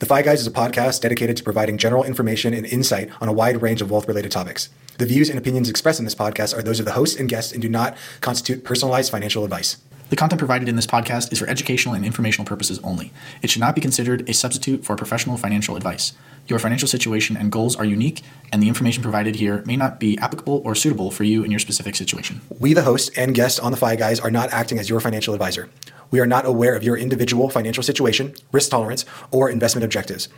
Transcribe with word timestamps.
The 0.00 0.06
Fi 0.06 0.22
Guys 0.22 0.40
is 0.40 0.46
a 0.46 0.50
podcast 0.50 1.02
dedicated 1.02 1.36
to 1.36 1.44
providing 1.44 1.76
general 1.76 2.04
information 2.04 2.54
and 2.54 2.64
insight 2.64 3.10
on 3.20 3.28
a 3.28 3.34
wide 3.34 3.60
range 3.60 3.82
of 3.82 3.90
wealth 3.90 4.08
related 4.08 4.32
topics. 4.32 4.70
The 4.96 5.04
views 5.04 5.28
and 5.28 5.38
opinions 5.38 5.68
expressed 5.68 5.98
in 5.98 6.06
this 6.06 6.14
podcast 6.14 6.56
are 6.56 6.62
those 6.62 6.78
of 6.78 6.86
the 6.86 6.92
hosts 6.92 7.20
and 7.20 7.28
guests 7.28 7.52
and 7.52 7.60
do 7.60 7.68
not 7.68 7.98
constitute 8.22 8.64
personalized 8.64 9.10
financial 9.10 9.44
advice. 9.44 9.76
The 10.08 10.16
content 10.16 10.38
provided 10.38 10.70
in 10.70 10.76
this 10.76 10.86
podcast 10.86 11.30
is 11.32 11.38
for 11.38 11.46
educational 11.48 11.94
and 11.94 12.02
informational 12.02 12.46
purposes 12.46 12.80
only. 12.82 13.12
It 13.42 13.50
should 13.50 13.60
not 13.60 13.74
be 13.74 13.82
considered 13.82 14.26
a 14.26 14.32
substitute 14.32 14.86
for 14.86 14.96
professional 14.96 15.36
financial 15.36 15.76
advice. 15.76 16.14
Your 16.48 16.58
financial 16.58 16.88
situation 16.88 17.36
and 17.36 17.52
goals 17.52 17.76
are 17.76 17.84
unique, 17.84 18.22
and 18.50 18.62
the 18.62 18.68
information 18.68 19.02
provided 19.02 19.36
here 19.36 19.62
may 19.66 19.76
not 19.76 20.00
be 20.00 20.16
applicable 20.16 20.62
or 20.64 20.74
suitable 20.74 21.10
for 21.10 21.24
you 21.24 21.44
in 21.44 21.50
your 21.50 21.60
specific 21.60 21.94
situation. 21.94 22.40
We, 22.58 22.72
the 22.72 22.82
host 22.82 23.10
and 23.18 23.34
guests 23.34 23.58
on 23.58 23.70
the 23.70 23.76
Fi 23.76 23.96
Guys, 23.96 24.18
are 24.18 24.30
not 24.30 24.50
acting 24.50 24.78
as 24.78 24.88
your 24.88 25.00
financial 25.00 25.34
advisor. 25.34 25.68
We 26.10 26.20
are 26.20 26.26
not 26.26 26.44
aware 26.46 26.74
of 26.74 26.82
your 26.82 26.96
individual 26.96 27.48
financial 27.50 27.82
situation, 27.82 28.34
risk 28.52 28.70
tolerance, 28.70 29.04
or 29.30 29.48
investment 29.50 29.84
objectives. 29.84 30.28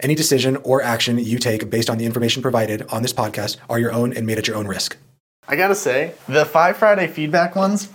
Any 0.00 0.14
decision 0.14 0.56
or 0.58 0.82
action 0.82 1.18
you 1.18 1.38
take 1.38 1.70
based 1.70 1.88
on 1.88 1.98
the 1.98 2.04
information 2.04 2.42
provided 2.42 2.82
on 2.88 3.02
this 3.02 3.12
podcast 3.12 3.56
are 3.70 3.78
your 3.78 3.92
own 3.92 4.12
and 4.12 4.26
made 4.26 4.38
at 4.38 4.46
your 4.46 4.56
own 4.56 4.66
risk. 4.66 4.96
I 5.48 5.56
gotta 5.56 5.74
say, 5.74 6.14
the 6.28 6.44
Fi 6.44 6.72
Friday 6.72 7.06
feedback 7.06 7.54
ones, 7.56 7.88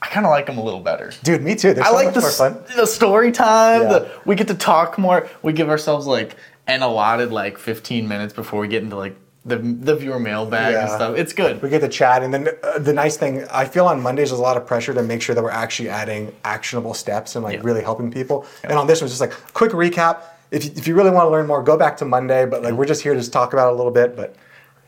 I 0.00 0.06
kind 0.08 0.24
of 0.24 0.30
like 0.30 0.46
them 0.46 0.58
a 0.58 0.62
little 0.64 0.80
better. 0.80 1.12
Dude, 1.22 1.42
me 1.42 1.54
too. 1.54 1.74
They're 1.74 1.84
I 1.84 1.88
so 1.88 1.94
like 1.94 2.14
the, 2.14 2.20
more 2.20 2.28
s- 2.30 2.38
fun. 2.38 2.62
the 2.76 2.86
story 2.86 3.32
time. 3.32 3.82
Yeah. 3.82 3.88
The, 3.88 4.10
we 4.24 4.36
get 4.36 4.48
to 4.48 4.54
talk 4.54 4.96
more. 4.98 5.28
We 5.42 5.52
give 5.52 5.68
ourselves 5.68 6.06
like 6.06 6.36
an 6.66 6.82
allotted 6.82 7.32
like 7.32 7.58
15 7.58 8.06
minutes 8.08 8.32
before 8.32 8.60
we 8.60 8.68
get 8.68 8.82
into 8.82 8.96
like 8.96 9.16
the 9.48 9.56
the 9.56 9.96
viewer 9.96 10.18
mailbag 10.18 10.74
and 10.74 10.88
Yeah. 10.88 10.94
stuff. 10.96 11.16
It's 11.16 11.32
good. 11.32 11.60
We 11.62 11.68
get 11.70 11.80
to 11.80 11.88
chat, 11.88 12.22
and 12.22 12.32
then 12.32 12.48
uh, 12.62 12.78
the 12.78 12.92
nice 12.92 13.16
thing 13.16 13.44
I 13.50 13.64
feel 13.64 13.86
on 13.86 14.00
Mondays 14.00 14.30
there's 14.30 14.38
a 14.38 14.42
lot 14.42 14.56
of 14.56 14.66
pressure 14.66 14.94
to 14.94 15.02
make 15.02 15.22
sure 15.22 15.34
that 15.34 15.42
we're 15.42 15.50
actually 15.50 15.88
adding 15.88 16.32
actionable 16.44 16.94
steps 16.94 17.34
and 17.36 17.44
like 17.44 17.54
Yeah. 17.56 17.60
really 17.64 17.82
helping 17.82 18.10
people. 18.10 18.46
And 18.64 18.72
on 18.78 18.86
this 18.86 19.00
one, 19.00 19.06
it's 19.06 19.18
just 19.18 19.20
like 19.20 19.32
quick 19.54 19.72
recap. 19.72 20.18
If 20.50 20.64
you, 20.64 20.70
if 20.76 20.86
you 20.88 20.94
really 20.94 21.10
want 21.10 21.26
to 21.26 21.30
learn 21.30 21.46
more, 21.46 21.62
go 21.62 21.76
back 21.76 21.96
to 21.98 22.04
Monday. 22.04 22.46
But 22.46 22.62
like 22.62 22.74
we're 22.74 22.86
just 22.86 23.02
here 23.02 23.12
to 23.14 23.18
just 23.20 23.32
talk 23.32 23.52
about 23.52 23.68
it 23.68 23.72
a 23.74 23.76
little 23.76 23.92
bit. 23.92 24.16
But 24.16 24.34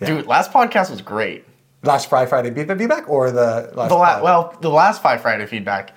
Dude, 0.02 0.26
last 0.26 0.50
podcast 0.52 0.90
was 0.90 1.02
great. 1.02 1.44
last 1.82 2.08
Friday, 2.08 2.28
Friday 2.30 2.50
beat 2.50 2.68
be 2.78 2.86
back 2.86 3.08
or 3.08 3.30
the 3.30 3.70
last 3.74 3.88
The 3.90 3.94
la- 3.96 4.22
well, 4.22 4.56
the 4.60 4.70
last 4.70 5.02
Fi 5.02 5.16
Friday 5.18 5.46
feedback, 5.46 5.90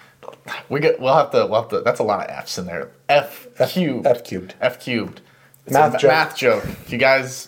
we 0.70 0.80
get. 0.82 1.00
We'll 1.00 1.14
have 1.14 1.32
to. 1.32 1.46
We'll 1.46 1.62
have 1.62 1.70
to. 1.70 1.82
That's 1.82 2.00
a 2.00 2.04
lot 2.04 2.20
of 2.30 2.30
F's 2.36 2.58
in 2.58 2.66
there. 2.66 2.90
F 3.08 3.48
cubed. 3.70 4.06
F 4.06 4.24
cubed. 4.26 4.56
F 4.60 4.80
cubed. 4.80 5.22
It's 5.66 5.74
Math 5.74 5.96
a 5.96 5.98
joke. 5.98 6.12
Math 6.12 6.36
joke. 6.36 6.64
If 6.66 6.92
you 6.92 6.98
guys 6.98 7.48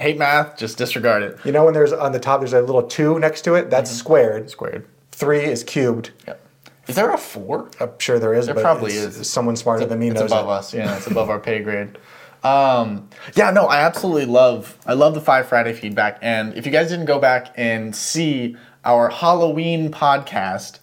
hate 0.00 0.18
math, 0.18 0.56
just 0.58 0.78
disregard 0.78 1.22
it. 1.22 1.38
You 1.44 1.52
know 1.52 1.64
when 1.64 1.74
there's 1.74 1.92
on 1.92 2.12
the 2.12 2.18
top 2.20 2.40
there's 2.40 2.52
a 2.52 2.60
little 2.62 2.82
two 2.82 3.18
next 3.18 3.42
to 3.42 3.54
it. 3.54 3.70
That's 3.70 3.90
Mm-hmm. 3.90 3.98
squared. 3.98 4.50
Squared. 4.50 4.86
Three 5.12 5.44
is 5.44 5.62
cubed. 5.64 6.10
Yep. 6.26 6.46
Is 6.88 6.96
there 6.96 7.10
a 7.12 7.18
four? 7.18 7.70
I'm 7.78 7.90
sure 7.98 8.18
there 8.18 8.34
is, 8.34 8.46
There 8.46 8.54
probably 8.54 8.92
is. 8.94 9.30
Someone 9.30 9.54
smarter 9.56 9.84
than 9.84 9.98
me 10.00 10.08
it's 10.08 10.18
knows 10.20 10.32
above 10.32 10.46
it. 10.46 10.50
us. 10.50 10.74
Yeah, 10.74 10.96
it's 10.96 11.06
above 11.10 11.30
our 11.30 11.38
pay 11.38 11.60
grade. 11.62 11.98
Um, 12.42 13.08
yeah, 13.36 13.50
no, 13.50 13.66
I 13.66 13.80
absolutely 13.80 14.24
love. 14.24 14.76
I 14.86 14.94
love 14.94 15.14
the 15.14 15.20
Fi 15.20 15.42
Friday 15.42 15.72
feedback. 15.74 16.18
And 16.22 16.54
if 16.54 16.64
you 16.66 16.72
guys 16.72 16.88
didn't 16.88 17.04
go 17.06 17.18
back 17.18 17.52
and 17.56 17.94
see 17.94 18.56
our 18.84 19.08
Halloween 19.10 19.90
podcast, 19.92 20.78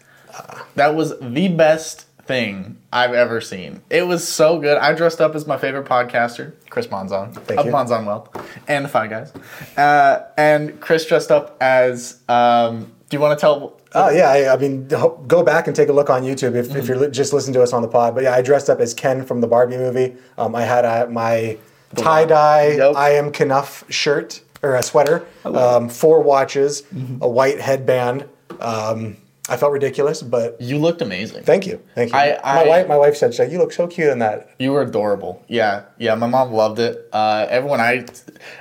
that 0.75 0.93
was 0.95 1.17
the 1.19 1.47
best 1.49 2.05
thing 2.27 2.77
I've 2.91 3.13
ever 3.13 3.41
seen. 3.41 3.81
It 3.89 4.05
was 4.05 4.27
so 4.27 4.59
good. 4.59 4.77
I 4.77 4.93
dressed 4.93 5.21
up 5.21 5.33
as 5.35 5.47
my 5.47 5.57
favorite 5.57 5.85
podcaster, 5.87 6.53
Chris 6.69 6.87
Monzon 6.87 7.33
Thank 7.33 7.59
of 7.59 7.65
you. 7.65 7.71
Monzon 7.71 8.05
Wealth, 8.05 8.29
and 8.67 8.85
the 8.85 8.89
Fi 8.89 9.07
Guys. 9.07 9.33
Uh, 9.77 10.23
and 10.37 10.79
Chris 10.81 11.05
dressed 11.05 11.31
up 11.31 11.57
as. 11.61 12.19
Um, 12.29 12.91
do 13.09 13.15
you 13.15 13.21
want 13.21 13.39
to 13.39 13.41
tell? 13.41 13.79
Oh 13.95 14.09
yeah, 14.09 14.29
I, 14.29 14.53
I 14.53 14.57
mean, 14.57 14.87
go 14.89 15.41
back 15.41 15.67
and 15.67 15.75
take 15.75 15.87
a 15.87 15.93
look 15.93 16.09
on 16.09 16.23
YouTube 16.23 16.55
if, 16.55 16.67
Mm-hmm. 16.67 16.77
if 16.77 16.87
you're 16.89 16.97
li- 16.97 17.09
just 17.09 17.31
listening 17.31 17.53
to 17.53 17.63
us 17.63 17.71
on 17.71 17.81
the 17.81 17.87
pod. 17.87 18.13
But 18.15 18.23
yeah, 18.25 18.33
I 18.35 18.41
dressed 18.41 18.69
up 18.69 18.79
as 18.81 18.93
Ken 18.93 19.25
from 19.25 19.39
the 19.39 19.47
Barbie 19.47 19.77
movie. 19.77 20.15
Um, 20.37 20.53
I 20.55 20.63
had 20.63 20.83
uh, 20.83 21.07
my 21.09 21.57
tie 21.95 22.25
dye 22.25 22.71
Yep. 22.71 22.95
I 22.97 23.11
am 23.11 23.31
Kenough 23.31 23.85
shirt 23.89 24.41
or 24.61 24.75
a 24.75 24.83
sweater, 24.83 25.25
um, 25.45 25.87
four 25.87 26.21
watches, 26.21 26.81
Mm-hmm. 26.93 27.23
a 27.23 27.27
white 27.29 27.61
headband. 27.61 28.25
Um, 28.59 29.15
I 29.49 29.55
felt 29.55 29.71
ridiculous, 29.71 30.21
but 30.21 30.59
You 30.59 30.77
looked 30.77 31.01
amazing. 31.01 31.43
thank 31.43 31.65
you, 31.65 31.79
thank 31.95 32.11
you. 32.11 32.17
I- 32.17 32.37
my 32.43 32.63
I- 32.63 32.67
wife, 32.67 32.87
my 32.87 32.97
wife 32.97 33.15
said, 33.15 33.33
she's 33.33 33.39
like, 33.39 33.51
"You 33.51 33.59
look 33.59 33.71
so 33.71 33.87
cute 33.87 34.09
in 34.09 34.19
that." 34.19 34.49
You 34.59 34.71
were 34.73 34.81
adorable. 34.81 35.41
Yeah, 35.47 35.83
yeah. 35.97 36.15
My 36.15 36.27
mom 36.27 36.51
loved 36.51 36.79
it. 36.79 37.07
Uh, 37.13 37.45
everyone 37.49 37.79
I, 37.79 38.05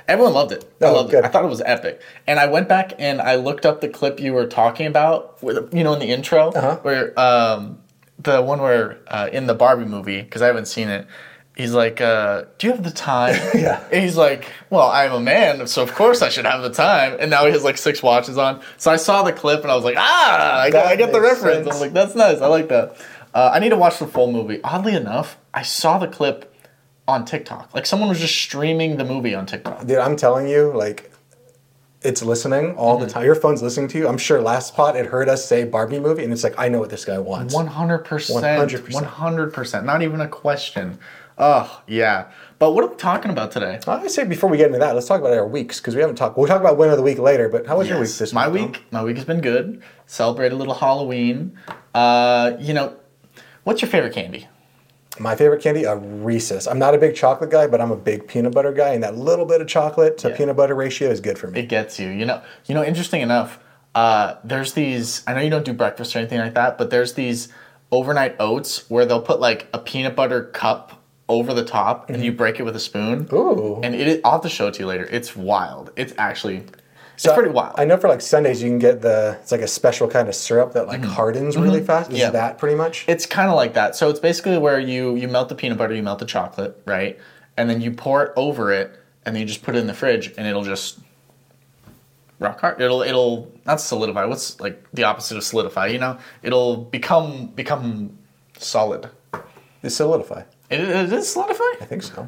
everyone 0.07 0.33
loved 0.33 0.51
it. 0.53 0.63
I 0.81 0.85
Oh, 0.85 0.93
loved 0.93 1.11
good. 1.11 1.19
it. 1.19 1.25
I 1.25 1.27
thought 1.27 1.43
it 1.43 1.49
was 1.49 1.61
epic. 1.65 2.01
And 2.25 2.39
I 2.39 2.45
went 2.47 2.69
back 2.69 2.93
and 2.99 3.21
I 3.21 3.35
looked 3.35 3.65
up 3.65 3.81
the 3.81 3.89
clip 3.89 4.19
you 4.19 4.33
were 4.33 4.45
talking 4.47 4.87
about. 4.87 5.41
With 5.43 5.73
you 5.73 5.83
know 5.83 5.93
in 5.93 5.99
the 5.99 6.07
intro 6.09 6.49
Uh-huh. 6.51 6.77
where 6.83 7.17
um, 7.19 7.79
the 8.19 8.41
one 8.41 8.61
where 8.61 8.97
uh, 9.07 9.29
in 9.31 9.47
the 9.47 9.53
Barbie 9.55 9.85
movie 9.85 10.21
because 10.21 10.41
I 10.41 10.47
haven't 10.47 10.67
seen 10.67 10.89
it. 10.89 11.05
He's 11.57 11.73
like, 11.73 11.99
uh, 12.01 12.43
"Do 12.59 12.67
you 12.67 12.73
have 12.73 12.83
the 12.83 12.91
time?" 12.91 13.33
Yeah. 13.55 13.83
And 13.91 14.03
he's 14.03 14.15
like, 14.15 14.45
"Well, 14.69 14.87
I'm 14.89 15.11
a 15.11 15.19
man, 15.19 15.65
so 15.67 15.81
of 15.81 15.93
course 15.95 16.21
I 16.21 16.29
should 16.29 16.45
have 16.45 16.61
the 16.61 16.69
time." 16.69 17.17
And 17.19 17.31
now 17.31 17.45
he 17.45 17.51
has 17.51 17.63
like 17.63 17.77
six 17.79 18.03
watches 18.03 18.37
on. 18.37 18.61
So 18.77 18.91
I 18.91 18.97
saw 18.97 19.23
the 19.23 19.33
clip 19.33 19.63
and 19.63 19.71
I 19.71 19.75
was 19.75 19.83
like, 19.83 19.95
"Ah, 19.97 20.59
I, 20.61 20.69
got, 20.69 20.85
I 20.85 20.95
get 20.95 21.11
the 21.11 21.19
reference." 21.19 21.65
sense. 21.65 21.75
I'm 21.75 21.81
like, 21.81 21.93
"That's 21.93 22.13
nice. 22.15 22.41
I 22.41 22.47
like 22.47 22.69
that." 22.69 22.95
Uh, 23.33 23.49
I 23.53 23.59
need 23.59 23.69
to 23.69 23.75
watch 23.77 23.97
the 23.99 24.07
full 24.07 24.31
movie. 24.31 24.61
Oddly 24.63 24.95
enough, 24.95 25.37
I 25.53 25.63
saw 25.63 25.97
the 25.97 26.07
clip 26.07 26.53
on 27.07 27.25
TikTok. 27.25 27.73
Like 27.73 27.85
someone 27.87 28.09
was 28.09 28.19
just 28.19 28.35
streaming 28.35 28.97
the 28.97 29.05
movie 29.05 29.33
on 29.33 29.45
TikTok. 29.47 29.85
Dude, 29.87 29.97
I'm 29.97 30.15
telling 30.15 30.47
you, 30.47 30.71
like, 30.75 31.11
it's 32.03 32.21
listening 32.21 32.75
all 32.75 32.97
Mm-hmm. 32.97 33.05
the 33.07 33.09
time. 33.11 33.25
Your 33.25 33.35
phone's 33.35 33.63
listening 33.63 33.87
to 33.89 33.97
you. 33.97 34.07
I'm 34.07 34.17
sure 34.19 34.41
last 34.41 34.67
spot 34.69 34.95
it 34.95 35.07
heard 35.07 35.27
us 35.27 35.43
say 35.45 35.63
Barbie 35.63 35.99
movie, 35.99 36.23
and 36.23 36.31
it's 36.31 36.43
like, 36.43 36.53
I 36.57 36.69
know 36.69 36.79
what 36.79 36.89
this 36.91 37.03
guy 37.05 37.17
wants. 37.17 37.53
One 37.55 37.65
hundred 37.67 37.99
percent. 38.05 38.43
100%. 38.45 38.93
One 38.93 39.03
hundred 39.03 39.53
percent. 39.53 39.85
Not 39.85 40.03
even 40.03 40.21
a 40.21 40.27
question. 40.27 40.99
Oh 41.37 41.81
yeah. 41.87 42.31
But 42.59 42.71
what 42.71 42.83
are 42.83 42.87
we 42.87 42.95
talking 42.95 43.29
about 43.29 43.51
today? 43.51 43.79
I 43.87 44.07
say 44.07 44.23
before 44.23 44.49
we 44.49 44.57
get 44.57 44.67
into 44.67 44.79
that, 44.79 44.95
let's 44.95 45.07
talk 45.07 45.19
about 45.21 45.33
our 45.33 45.47
weeks 45.47 45.79
because 45.79 45.93
we 45.93 46.01
haven't 46.01 46.15
talked. 46.15 46.37
We'll 46.37 46.47
talk 46.47 46.59
about 46.61 46.77
win 46.77 46.89
of 46.89 46.97
the 46.97 47.03
week 47.03 47.19
later. 47.19 47.47
But 47.49 47.67
how 47.67 47.77
was 47.77 47.87
your 47.87 47.99
week 47.99 48.09
this 48.09 48.33
my 48.33 48.47
week? 48.47 48.65
week, 48.71 48.83
my 48.91 49.03
week 49.03 49.17
has 49.17 49.25
been 49.25 49.41
good. 49.41 49.83
Celebrate 50.07 50.51
a 50.51 50.55
little 50.55 50.73
Halloween. 50.73 51.57
Uh, 51.93 52.53
you 52.59 52.73
know, 52.73 52.95
what's 53.65 53.81
your 53.83 53.89
favorite 53.89 54.13
candy? 54.13 54.47
My 55.19 55.35
favorite 55.35 55.61
candy, 55.61 55.83
a 55.83 55.95
Reese's. 55.95 56.67
I'm 56.67 56.79
not 56.79 56.93
a 56.95 56.97
big 56.97 57.15
chocolate 57.15 57.49
guy, 57.49 57.67
but 57.67 57.81
I'm 57.81 57.91
a 57.91 57.95
big 57.95 58.27
peanut 58.27 58.53
butter 58.53 58.71
guy, 58.71 58.89
and 58.93 59.03
that 59.03 59.15
little 59.17 59.45
bit 59.45 59.61
of 59.61 59.67
chocolate 59.67 60.17
to 60.19 60.29
Yeah. 60.29 60.37
peanut 60.37 60.55
butter 60.55 60.75
ratio 60.75 61.09
is 61.09 61.21
good 61.21 61.37
for 61.39 61.47
me. 61.47 61.59
It 61.61 61.69
gets 61.69 61.99
you. 61.99 62.09
You 62.09 62.25
know. 62.25 62.41
You 62.65 62.73
know. 62.75 62.83
Interesting 62.83 63.21
enough. 63.21 63.59
Uh, 63.93 64.35
there's 64.43 64.73
these. 64.73 65.23
I 65.27 65.33
know 65.33 65.41
you 65.41 65.49
don't 65.51 65.65
do 65.65 65.73
breakfast 65.73 66.15
or 66.15 66.19
anything 66.19 66.39
like 66.39 66.53
that, 66.55 66.77
but 66.79 66.89
there's 66.89 67.13
these 67.13 67.49
overnight 67.91 68.35
oats 68.39 68.89
where 68.89 69.05
they'll 69.05 69.21
put 69.21 69.39
like 69.39 69.67
a 69.73 69.79
peanut 69.79 70.15
butter 70.15 70.43
cup 70.43 70.96
over 71.29 71.53
the 71.53 71.65
top, 71.65 72.09
and 72.09 72.23
you 72.23 72.31
break 72.31 72.59
it 72.59 72.63
with 72.63 72.75
a 72.75 72.79
spoon. 72.79 73.25
Mm-hmm. 73.25 73.35
Ooh. 73.35 73.81
And 73.81 73.95
it. 73.95 74.21
I'll 74.23 74.33
have 74.33 74.41
to 74.41 74.49
show 74.49 74.67
it 74.67 74.75
to 74.75 74.79
you 74.81 74.85
later. 74.87 75.05
It's 75.11 75.35
wild. 75.35 75.91
It's 75.95 76.13
actually. 76.17 76.63
So 77.19 77.31
it's 77.31 77.35
pretty 77.37 77.51
wild. 77.51 77.75
I 77.79 77.85
know 77.85 77.97
for 77.97 78.07
like 78.07 78.21
sundaes 78.21 78.61
you 78.61 78.69
can 78.69 78.77
get 78.77 79.01
the 79.01 79.37
it's 79.41 79.51
like 79.51 79.61
a 79.61 79.67
special 79.67 80.07
kind 80.07 80.29
of 80.29 80.35
syrup 80.35 80.73
that 80.73 80.85
like 80.87 81.03
hardens 81.03 81.57
really 81.57 81.81
fast. 81.83 82.11
Is 82.11 82.15
Mm-hmm. 82.17 82.21
Yeah. 82.21 82.29
that 82.29 82.59
pretty 82.59 82.75
much? 82.75 83.05
It's 83.07 83.25
kind 83.25 83.49
of 83.49 83.55
like 83.55 83.73
that. 83.73 83.95
So 83.95 84.09
it's 84.09 84.19
basically 84.19 84.57
where 84.59 84.79
you 84.79 85.15
you 85.15 85.27
melt 85.27 85.49
the 85.49 85.55
peanut 85.55 85.77
butter, 85.79 85.95
you 85.95 86.03
melt 86.03 86.19
the 86.19 86.25
chocolate, 86.25 86.79
right? 86.85 87.19
And 87.57 87.67
then 87.69 87.81
you 87.81 87.91
pour 87.91 88.23
it 88.23 88.33
over 88.35 88.71
it, 88.71 88.99
and 89.25 89.35
then 89.35 89.41
you 89.41 89.47
just 89.47 89.63
put 89.63 89.75
it 89.75 89.79
in 89.79 89.87
the 89.87 89.95
fridge, 89.95 90.31
and 90.37 90.45
it'll 90.45 90.63
just 90.63 90.99
rock 92.39 92.61
hard. 92.61 92.79
It'll 92.79 93.01
it'll 93.01 93.51
not 93.65 93.81
solidify. 93.81 94.25
What's 94.25 94.59
like 94.59 94.85
the 94.93 95.03
opposite 95.03 95.37
of 95.37 95.43
solidify? 95.43 95.87
You 95.87 95.97
know, 95.97 96.19
it'll 96.43 96.77
become 96.77 97.47
become 97.47 98.17
solid. 98.59 99.09
It's 99.81 99.95
solidify. 99.95 100.43
It, 100.69 100.79
it 100.79 101.13
is 101.13 101.31
solidify. 101.31 101.63
I 101.81 101.85
think 101.85 102.03
so. 102.03 102.27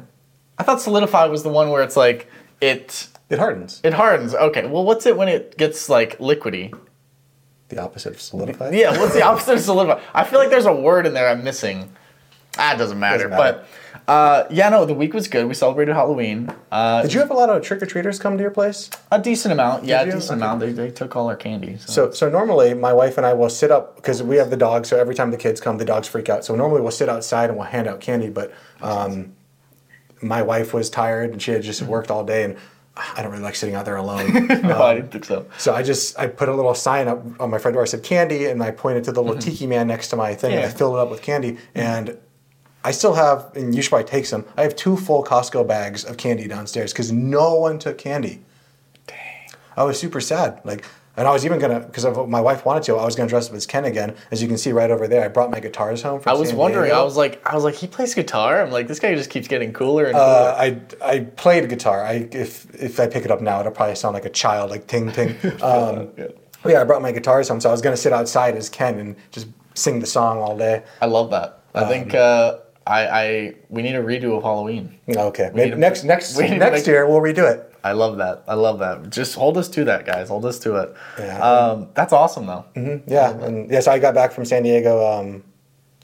I 0.58 0.62
thought 0.62 0.80
solidify 0.80 1.26
was 1.26 1.42
the 1.42 1.48
one 1.48 1.70
where 1.70 1.82
it's 1.82 1.96
like 1.96 2.30
it 2.60 3.08
It 3.28 3.38
hardens. 3.38 3.80
it 3.84 3.94
hardens. 3.94 4.34
Okay, 4.34 4.66
well, 4.66 4.84
what's 4.84 5.06
it 5.06 5.16
when 5.16 5.28
it 5.28 5.56
gets 5.56 5.88
like 5.88 6.18
liquidy? 6.18 6.72
The 7.68 7.78
opposite 7.78 8.14
of 8.14 8.20
solidify. 8.20 8.70
Yeah, 8.70 8.98
what's 8.98 9.14
the 9.14 9.22
opposite 9.22 9.54
of 9.54 9.60
solidify? 9.60 10.02
I 10.12 10.24
feel 10.24 10.38
like 10.38 10.50
there's 10.50 10.66
a 10.66 10.72
word 10.74 11.06
in 11.06 11.14
there 11.14 11.28
I'm 11.28 11.44
missing. 11.44 11.92
Ah, 12.58 12.74
it 12.74 12.78
doesn't 12.78 12.98
matter. 12.98 13.28
Doesn't 13.28 13.30
matter. 13.30 13.64
But 14.06 14.10
uh, 14.12 14.46
yeah, 14.50 14.68
no, 14.68 14.84
the 14.84 14.94
week 14.94 15.14
was 15.14 15.28
good. 15.28 15.46
We 15.46 15.54
celebrated 15.54 15.94
Halloween. 15.94 16.50
Uh, 16.72 17.02
Did 17.02 17.12
you 17.12 17.20
have 17.20 17.30
a 17.30 17.34
lot 17.34 17.48
of 17.48 17.62
trick 17.62 17.80
or 17.82 17.86
treaters 17.86 18.18
come 18.18 18.36
to 18.36 18.42
your 18.42 18.50
place? 18.50 18.90
a 19.12 19.20
decent 19.20 19.52
amount. 19.52 19.84
Yeah, 19.84 20.02
a 20.02 20.06
you? 20.06 20.12
decent 20.12 20.32
Okay. 20.42 20.46
amount. 20.46 20.60
They, 20.60 20.72
they 20.72 20.90
took 20.90 21.14
all 21.14 21.28
our 21.28 21.36
candy. 21.36 21.76
So. 21.78 21.92
So, 21.92 22.10
so 22.10 22.28
normally 22.28 22.74
my 22.74 22.92
wife 22.92 23.16
and 23.18 23.26
I 23.26 23.34
will 23.34 23.50
sit 23.50 23.70
up 23.70 23.96
because 23.96 24.22
we 24.22 24.36
have 24.36 24.50
the 24.50 24.56
dog. 24.56 24.84
So 24.86 24.98
every 24.98 25.14
time 25.14 25.30
the 25.30 25.36
kids 25.36 25.60
come, 25.60 25.78
the 25.78 25.84
dogs 25.84 26.08
freak 26.08 26.28
out. 26.28 26.44
So 26.44 26.56
normally 26.56 26.80
we'll 26.80 26.90
sit 26.90 27.08
outside 27.08 27.50
and 27.50 27.58
we'll 27.58 27.68
hand 27.68 27.86
out 27.86 28.00
candy. 28.00 28.30
But 28.30 28.52
um, 28.82 29.32
my 30.20 30.42
wife 30.42 30.74
was 30.74 30.90
tired 30.90 31.30
and 31.30 31.40
she 31.40 31.52
had 31.52 31.62
just 31.62 31.82
worked 31.82 32.10
all 32.10 32.24
day, 32.24 32.42
and 32.44 32.56
I 32.96 33.22
don't 33.22 33.30
really 33.30 33.44
like 33.44 33.54
sitting 33.54 33.74
out 33.76 33.84
there 33.84 33.96
alone. 33.96 34.32
no, 34.62 34.82
I 34.82 34.94
didn't 34.96 35.12
think 35.12 35.24
so. 35.24 35.46
so 35.56 35.72
I 35.72 35.82
just 35.82 36.18
I 36.18 36.26
put 36.26 36.48
a 36.48 36.54
little 36.54 36.74
sign 36.74 37.06
up 37.08 37.24
on 37.40 37.48
my 37.50 37.58
front 37.58 37.74
door. 37.74 37.82
I 37.82 37.86
said 37.86 38.02
candy, 38.02 38.46
and 38.46 38.60
I 38.62 38.72
pointed 38.72 39.04
to 39.04 39.12
the 39.12 39.22
little 39.22 39.40
tiki 39.40 39.66
man 39.68 39.86
next 39.86 40.08
to 40.08 40.16
my 40.16 40.34
thing, 40.34 40.52
and 40.52 40.60
I 40.64 40.68
Mm-hmm. 40.68 40.76
Filled 40.78 40.96
it 40.96 40.98
up 41.00 41.10
with 41.10 41.22
candy. 41.22 41.58
And 41.74 42.18
I 42.84 42.92
still 42.92 43.14
have, 43.14 43.50
and 43.54 43.74
you 43.74 43.82
should 43.82 43.90
probably 43.90 44.08
take 44.08 44.24
some. 44.26 44.44
I 44.56 44.62
have 44.62 44.74
two 44.74 44.96
full 44.96 45.22
Costco 45.22 45.66
bags 45.68 46.04
of 46.04 46.16
candy 46.16 46.48
downstairs 46.48 46.92
because 46.92 47.12
no 47.12 47.54
one 47.56 47.78
took 47.78 47.98
candy. 47.98 48.42
Dang. 49.06 49.16
I 49.76 49.84
was 49.84 49.98
super 49.98 50.20
sad. 50.20 50.60
Like 50.64 50.84
And 51.16 51.28
I 51.28 51.32
was 51.32 51.44
even 51.44 51.58
gonna, 51.58 51.80
because 51.80 52.04
my 52.28 52.40
wife 52.40 52.64
wanted 52.64 52.84
to, 52.84 52.96
I 52.96 53.04
was 53.04 53.14
gonna 53.16 53.28
dress 53.28 53.50
up 53.50 53.54
as 53.56 53.66
Ken 53.66 53.84
again. 53.84 54.14
As 54.30 54.40
you 54.40 54.48
can 54.48 54.56
see 54.56 54.72
right 54.72 54.90
over 54.90 55.06
there, 55.06 55.22
I 55.22 55.28
brought 55.28 55.50
my 55.50 55.60
guitars 55.60 56.00
home. 56.00 56.20
From 56.20 56.34
I 56.34 56.38
was 56.38 56.48
San 56.50 56.56
wondering. 56.58 56.84
Diego. 56.86 57.00
I 57.00 57.04
was 57.04 57.16
like, 57.18 57.46
I 57.46 57.54
was 57.54 57.64
like, 57.64 57.74
he 57.74 57.86
plays 57.86 58.14
guitar. 58.14 58.62
I'm 58.62 58.70
like, 58.70 58.88
this 58.88 58.98
guy 59.00 59.14
just 59.14 59.28
keeps 59.28 59.46
getting 59.48 59.72
cooler 59.74 60.04
and 60.06 60.14
cooler. 60.14 60.24
Uh, 60.24 60.54
I 60.58 60.80
I 61.02 61.18
played 61.36 61.68
guitar. 61.68 62.02
I 62.02 62.28
if 62.32 62.72
if 62.80 62.98
I 62.98 63.06
pick 63.08 63.26
it 63.26 63.30
up 63.30 63.42
now, 63.42 63.60
it'll 63.60 63.72
probably 63.72 63.96
sound 63.96 64.14
like 64.14 64.24
a 64.24 64.30
child, 64.30 64.70
like 64.70 64.86
ting 64.86 65.12
ting. 65.12 65.36
Um, 65.62 66.08
Yeah. 66.16 66.26
yeah, 66.64 66.80
I 66.80 66.84
brought 66.84 67.02
my 67.02 67.12
guitars 67.12 67.48
home, 67.48 67.60
so 67.60 67.68
I 67.68 67.72
was 67.72 67.82
gonna 67.82 67.96
sit 67.98 68.12
outside 68.14 68.56
as 68.56 68.70
Ken 68.70 68.98
and 68.98 69.16
just 69.32 69.48
sing 69.74 70.00
the 70.00 70.06
song 70.06 70.38
all 70.38 70.56
day. 70.56 70.82
I 71.02 71.06
love 71.06 71.30
that. 71.32 71.58
I 71.74 71.80
Um, 71.82 71.88
think 71.88 72.14
uh, 72.14 72.58
I, 72.90 73.06
I 73.22 73.54
we 73.68 73.82
need 73.82 73.94
a 73.94 74.02
redo 74.02 74.36
of 74.36 74.42
Halloween. 74.42 74.98
Okay, 75.08 75.50
maybe 75.54 75.76
next 75.76 76.04
next 76.04 76.36
we 76.36 76.44
need 76.44 76.50
to 76.50 76.56
next 76.58 76.86
year 76.86 77.06
we'll 77.08 77.20
redo 77.20 77.50
it. 77.50 77.66
I 77.82 77.92
love 77.92 78.18
that. 78.18 78.44
I 78.46 78.54
love 78.54 78.78
that. 78.80 79.08
Just 79.10 79.34
hold 79.36 79.56
us 79.56 79.68
to 79.70 79.84
that, 79.84 80.04
guys. 80.04 80.28
Hold 80.28 80.44
us 80.44 80.58
to 80.60 80.76
it. 80.76 80.94
Yeah. 81.18 81.38
Um, 81.40 81.88
that's 81.94 82.12
awesome, 82.12 82.46
though. 82.46 82.64
Yeah, 83.06 83.30
and 83.44 83.70
yes, 83.70 83.86
I 83.86 83.98
got 83.98 84.14
back 84.14 84.32
from 84.32 84.44
San 84.44 84.62
Diego 84.64 84.92
um, 85.10 85.42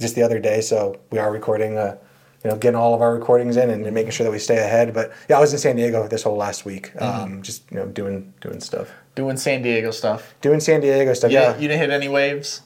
just 0.01 0.15
the 0.15 0.23
other 0.23 0.39
day, 0.39 0.61
so 0.63 0.99
we 1.11 1.19
are 1.19 1.31
recording. 1.31 1.77
Uh, 1.77 1.97
you 2.45 2.51
know, 2.53 2.57
getting 2.59 2.77
all 2.77 2.95
of 2.95 3.03
our 3.03 3.13
recordings 3.13 3.57
in 3.57 3.71
and, 3.71 3.83
making 3.93 4.13
sure 4.13 4.23
that 4.25 4.31
we 4.31 4.39
stay 4.39 4.59
ahead. 4.59 4.95
But 4.95 5.11
yeah, 5.29 5.37
I 5.37 5.41
was 5.41 5.53
in 5.53 5.59
San 5.59 5.75
Diego 5.75 6.07
this 6.07 6.23
whole 6.23 6.37
last 6.37 6.65
week, 6.65 6.93
Mm-hmm. 6.95 7.23
um, 7.23 7.43
just 7.43 7.69
you 7.73 7.79
know, 7.79 7.87
doing 7.87 8.33
doing 8.41 8.61
stuff, 8.61 8.89
Doing 9.17 9.37
San 9.37 9.63
Diego 9.63 9.91
stuff. 9.91 10.35
doing 10.43 10.61
San 10.61 10.81
Diego 10.81 11.13
stuff. 11.15 11.33
Yeah. 11.33 11.51
Yeah. 11.51 11.55
You 11.59 11.67
didn't 11.69 11.81
hit 11.81 11.91
any 11.91 12.09
waves. 12.09 12.63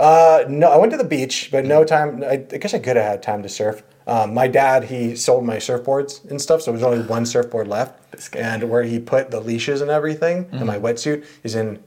Uh, 0.00 0.44
no, 0.48 0.70
I 0.70 0.78
went 0.78 0.92
to 0.92 0.96
the 0.96 1.04
beach, 1.04 1.50
but 1.52 1.66
no 1.66 1.84
time. 1.84 2.24
I, 2.24 2.32
I 2.32 2.56
guess 2.58 2.72
I 2.72 2.78
could 2.78 2.96
have 2.96 3.04
had 3.04 3.22
time 3.22 3.42
to 3.42 3.48
surf. 3.48 3.82
Um, 4.06 4.32
my 4.32 4.48
dad, 4.48 4.84
he 4.84 5.14
sold 5.14 5.44
my 5.44 5.56
surfboards 5.56 6.28
and 6.30 6.40
stuff, 6.40 6.62
so 6.62 6.72
there 6.72 6.74
was 6.74 6.82
only 6.82 7.06
one 7.06 7.26
surfboard 7.26 7.68
left. 7.68 8.34
And 8.34 8.70
where 8.70 8.82
he 8.82 8.98
put 8.98 9.30
the 9.30 9.40
leashes 9.40 9.82
and 9.82 9.90
everything, 9.90 10.48
and 10.52 10.66
my 10.66 10.78
wetsuit 10.78 11.26
is 11.44 11.54
in 11.54 11.82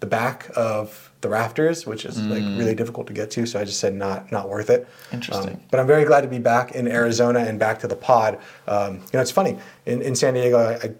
the 0.00 0.06
back 0.06 0.50
of 0.54 1.10
the 1.22 1.28
rafters, 1.28 1.86
which 1.86 2.04
is 2.04 2.20
like 2.20 2.42
really 2.58 2.74
difficult 2.74 3.06
to 3.06 3.12
get 3.14 3.30
to. 3.32 3.46
So 3.46 3.58
I 3.58 3.64
just 3.64 3.80
said 3.80 3.94
not 3.94 4.30
not 4.30 4.48
worth 4.48 4.70
it. 4.70 4.86
Interesting. 5.10 5.54
Um, 5.54 5.60
but 5.70 5.80
I'm 5.80 5.86
very 5.86 6.04
glad 6.04 6.20
to 6.20 6.28
be 6.28 6.38
back 6.38 6.72
in 6.72 6.86
Arizona 6.86 7.40
and 7.40 7.58
back 7.58 7.78
to 7.80 7.88
the 7.88 7.96
pod. 7.96 8.38
Um, 8.68 8.96
you 8.96 9.02
know, 9.14 9.20
it's 9.20 9.30
funny 9.30 9.58
in, 9.86 10.02
in 10.02 10.14
San 10.14 10.34
Diego. 10.34 10.58
I, 10.58 10.74
I, 10.74 10.94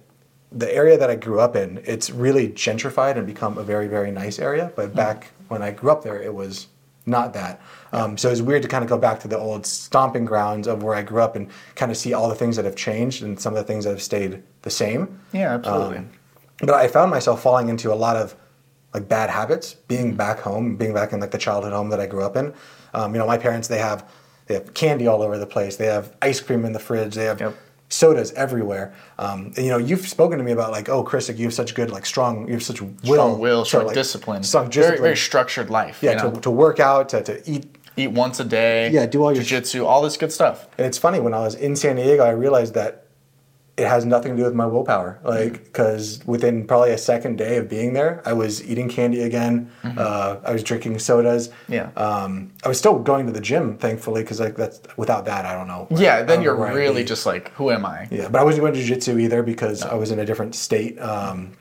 the 0.52 0.74
area 0.74 0.96
that 0.96 1.10
I 1.10 1.16
grew 1.16 1.38
up 1.40 1.54
in, 1.54 1.82
it's 1.84 2.08
really 2.10 2.48
gentrified 2.48 3.16
and 3.16 3.26
become 3.26 3.58
a 3.58 3.62
very 3.62 3.88
very 3.88 4.10
nice 4.10 4.38
area. 4.38 4.72
But 4.74 4.94
back 4.94 5.32
when 5.48 5.62
I 5.62 5.70
grew 5.70 5.90
up 5.90 6.02
there, 6.02 6.20
it 6.20 6.34
was 6.34 6.68
not 7.06 7.32
that. 7.34 7.60
Um, 7.92 8.18
so 8.18 8.30
it's 8.30 8.40
weird 8.40 8.62
to 8.62 8.68
kind 8.68 8.82
of 8.82 8.90
go 8.90 8.98
back 8.98 9.20
to 9.20 9.28
the 9.28 9.38
old 9.38 9.64
stomping 9.64 10.24
grounds 10.24 10.66
of 10.66 10.82
where 10.82 10.94
I 10.94 11.02
grew 11.02 11.22
up 11.22 11.36
and 11.36 11.48
kind 11.76 11.90
of 11.90 11.96
see 11.96 12.12
all 12.12 12.28
the 12.28 12.34
things 12.34 12.56
that 12.56 12.64
have 12.64 12.76
changed 12.76 13.22
and 13.22 13.38
some 13.38 13.54
of 13.54 13.58
the 13.58 13.64
things 13.64 13.84
that 13.84 13.90
have 13.90 14.02
stayed 14.02 14.42
the 14.62 14.70
same. 14.70 15.20
Yeah, 15.32 15.54
absolutely. 15.54 15.98
Um, 15.98 16.10
but 16.60 16.74
I 16.74 16.88
found 16.88 17.10
myself 17.10 17.42
falling 17.42 17.68
into 17.68 17.92
a 17.92 17.94
lot 17.94 18.16
of 18.16 18.34
like 18.92 19.08
bad 19.08 19.30
habits 19.30 19.74
being 19.74 20.16
back 20.16 20.40
home, 20.40 20.76
being 20.76 20.94
back 20.94 21.12
in 21.12 21.20
like 21.20 21.30
the 21.30 21.38
childhood 21.38 21.72
home 21.72 21.90
that 21.90 22.00
I 22.00 22.06
grew 22.06 22.24
up 22.24 22.36
in. 22.36 22.52
Um, 22.94 23.14
you 23.14 23.18
know, 23.18 23.26
my 23.26 23.38
parents 23.38 23.68
they 23.68 23.78
have 23.78 24.10
they 24.46 24.54
have 24.54 24.74
candy 24.74 25.06
all 25.06 25.22
over 25.22 25.38
the 25.38 25.46
place. 25.46 25.76
They 25.76 25.86
have 25.86 26.16
ice 26.22 26.40
cream 26.40 26.64
in 26.64 26.72
the 26.72 26.78
fridge. 26.78 27.14
They 27.14 27.24
have 27.24 27.40
Yep. 27.40 27.54
Sodas 27.88 28.32
everywhere. 28.32 28.92
Um, 29.18 29.52
and, 29.56 29.58
you 29.58 29.70
know, 29.70 29.78
you've 29.78 30.06
spoken 30.08 30.38
to 30.38 30.44
me 30.44 30.52
about 30.52 30.72
like, 30.72 30.88
oh, 30.88 31.02
Chris, 31.02 31.28
like, 31.28 31.38
you 31.38 31.44
have 31.44 31.54
such 31.54 31.74
good 31.74 31.90
like 31.90 32.04
strong, 32.06 32.46
you 32.48 32.54
have 32.54 32.62
such 32.62 32.80
will, 32.82 32.92
Strong 33.02 33.38
will, 33.38 33.64
strong 33.64 33.86
like, 33.86 33.94
discipline. 33.94 34.42
strong 34.42 34.64
Very, 34.70 34.82
discipline. 34.82 35.02
very 35.02 35.16
structured 35.16 35.70
life. 35.70 36.02
yeah, 36.02 36.10
you 36.12 36.16
know? 36.18 36.30
to, 36.32 36.40
to 36.40 36.50
work 36.50 36.80
out, 36.80 37.08
to, 37.10 37.22
to 37.22 37.50
eat 37.50 37.66
Eat 37.98 38.08
once 38.10 38.40
a 38.40 38.44
day. 38.44 38.90
Yeah, 38.90 39.06
do 39.06 39.22
all 39.22 39.32
your- 39.32 39.42
jiu-jitsu, 39.42 39.86
all 39.86 40.02
this 40.02 40.18
good 40.18 40.30
stuff. 40.30 40.66
And 40.76 40.86
it's 40.86 40.98
funny 40.98 41.18
when 41.18 41.32
I 41.32 41.38
was 41.40 41.54
in 41.54 41.74
San 41.76 41.96
Diego, 41.96 42.24
I 42.24 42.30
realized 42.30 42.74
that 42.74 43.05
it 43.76 43.86
has 43.86 44.06
nothing 44.06 44.32
to 44.32 44.38
do 44.38 44.44
with 44.44 44.54
my 44.54 44.64
willpower. 44.64 45.18
Like, 45.22 45.64
because 45.64 46.20
within 46.24 46.66
probably 46.66 46.92
a 46.92 46.98
second 46.98 47.36
day 47.36 47.58
of 47.58 47.68
being 47.68 47.92
there, 47.92 48.22
I 48.24 48.32
was 48.32 48.64
eating 48.64 48.88
candy 48.88 49.22
again. 49.22 49.70
Uh, 49.84 50.36
I 50.42 50.52
was 50.52 50.62
drinking 50.62 50.98
sodas. 50.98 51.50
Yeah. 51.68 51.90
Um, 51.94 52.52
I 52.64 52.68
was 52.68 52.78
still 52.78 52.98
going 52.98 53.26
to 53.26 53.32
the 53.32 53.40
gym, 53.40 53.76
thankfully, 53.76 54.22
because 54.22 54.40
like 54.40 54.56
that's 54.56 54.80
without 54.96 55.26
that, 55.26 55.44
I 55.44 55.52
don't 55.52 55.68
know. 55.68 55.88
Yeah, 55.90 56.22
then 56.22 56.40
you're 56.42 56.56
really 56.56 57.04
just 57.04 57.26
like, 57.26 57.52
who 57.52 57.70
am 57.70 57.84
I? 57.84 58.08
Yeah, 58.10 58.28
but 58.28 58.40
I 58.40 58.44
wasn't 58.44 58.62
going 58.62 58.72
to 58.72 58.80
jiu-jitsu 58.80 59.18
either 59.18 59.42
because 59.42 59.82
I 59.82 59.94
was 59.94 60.10
in 60.10 60.18
a 60.20 60.24
different 60.24 60.54
state. 60.54 60.98
Um, 60.98 61.52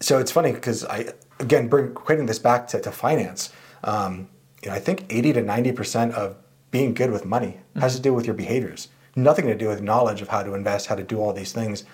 so 0.00 0.18
it's 0.18 0.30
funny 0.30 0.52
because 0.52 0.84
I 0.84 1.12
again 1.40 1.68
bring 1.68 1.88
equating 1.88 2.26
this 2.28 2.38
back 2.38 2.68
to, 2.68 2.80
to 2.80 2.92
finance. 2.92 3.52
Um, 3.82 4.28
you 4.62 4.68
know, 4.68 4.76
I 4.76 4.78
think 4.78 5.06
eighty 5.10 5.32
to 5.32 5.42
ninety 5.42 5.72
percent 5.72 6.14
of 6.14 6.36
being 6.70 6.94
good 6.94 7.10
with 7.10 7.24
money 7.24 7.58
has 7.80 7.96
to 7.96 8.00
do 8.00 8.14
with 8.14 8.24
your 8.24 8.34
behaviors. 8.34 8.88
Nothing 9.16 9.46
to 9.46 9.54
do 9.54 9.68
with 9.68 9.80
knowledge 9.82 10.22
of 10.22 10.28
how 10.28 10.42
to 10.42 10.54
invest, 10.54 10.86
how 10.86 10.94
to 10.94 11.02
do 11.02 11.18
all 11.20 11.32
these 11.32 11.52
things. 11.52 11.84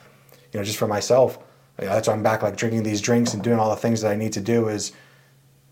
You 0.52 0.60
know, 0.60 0.64
just 0.64 0.78
for 0.78 0.86
myself, 0.86 1.38
you 1.80 1.86
know, 1.86 1.92
that's 1.94 2.08
why 2.08 2.14
I'm 2.14 2.22
back 2.22 2.42
like 2.42 2.56
drinking 2.56 2.82
these 2.82 3.00
drinks 3.00 3.34
and 3.34 3.42
doing 3.42 3.58
all 3.58 3.70
the 3.70 3.76
things 3.76 4.00
that 4.02 4.10
I 4.12 4.16
need 4.16 4.32
to 4.34 4.40
do. 4.40 4.68
Is 4.68 4.92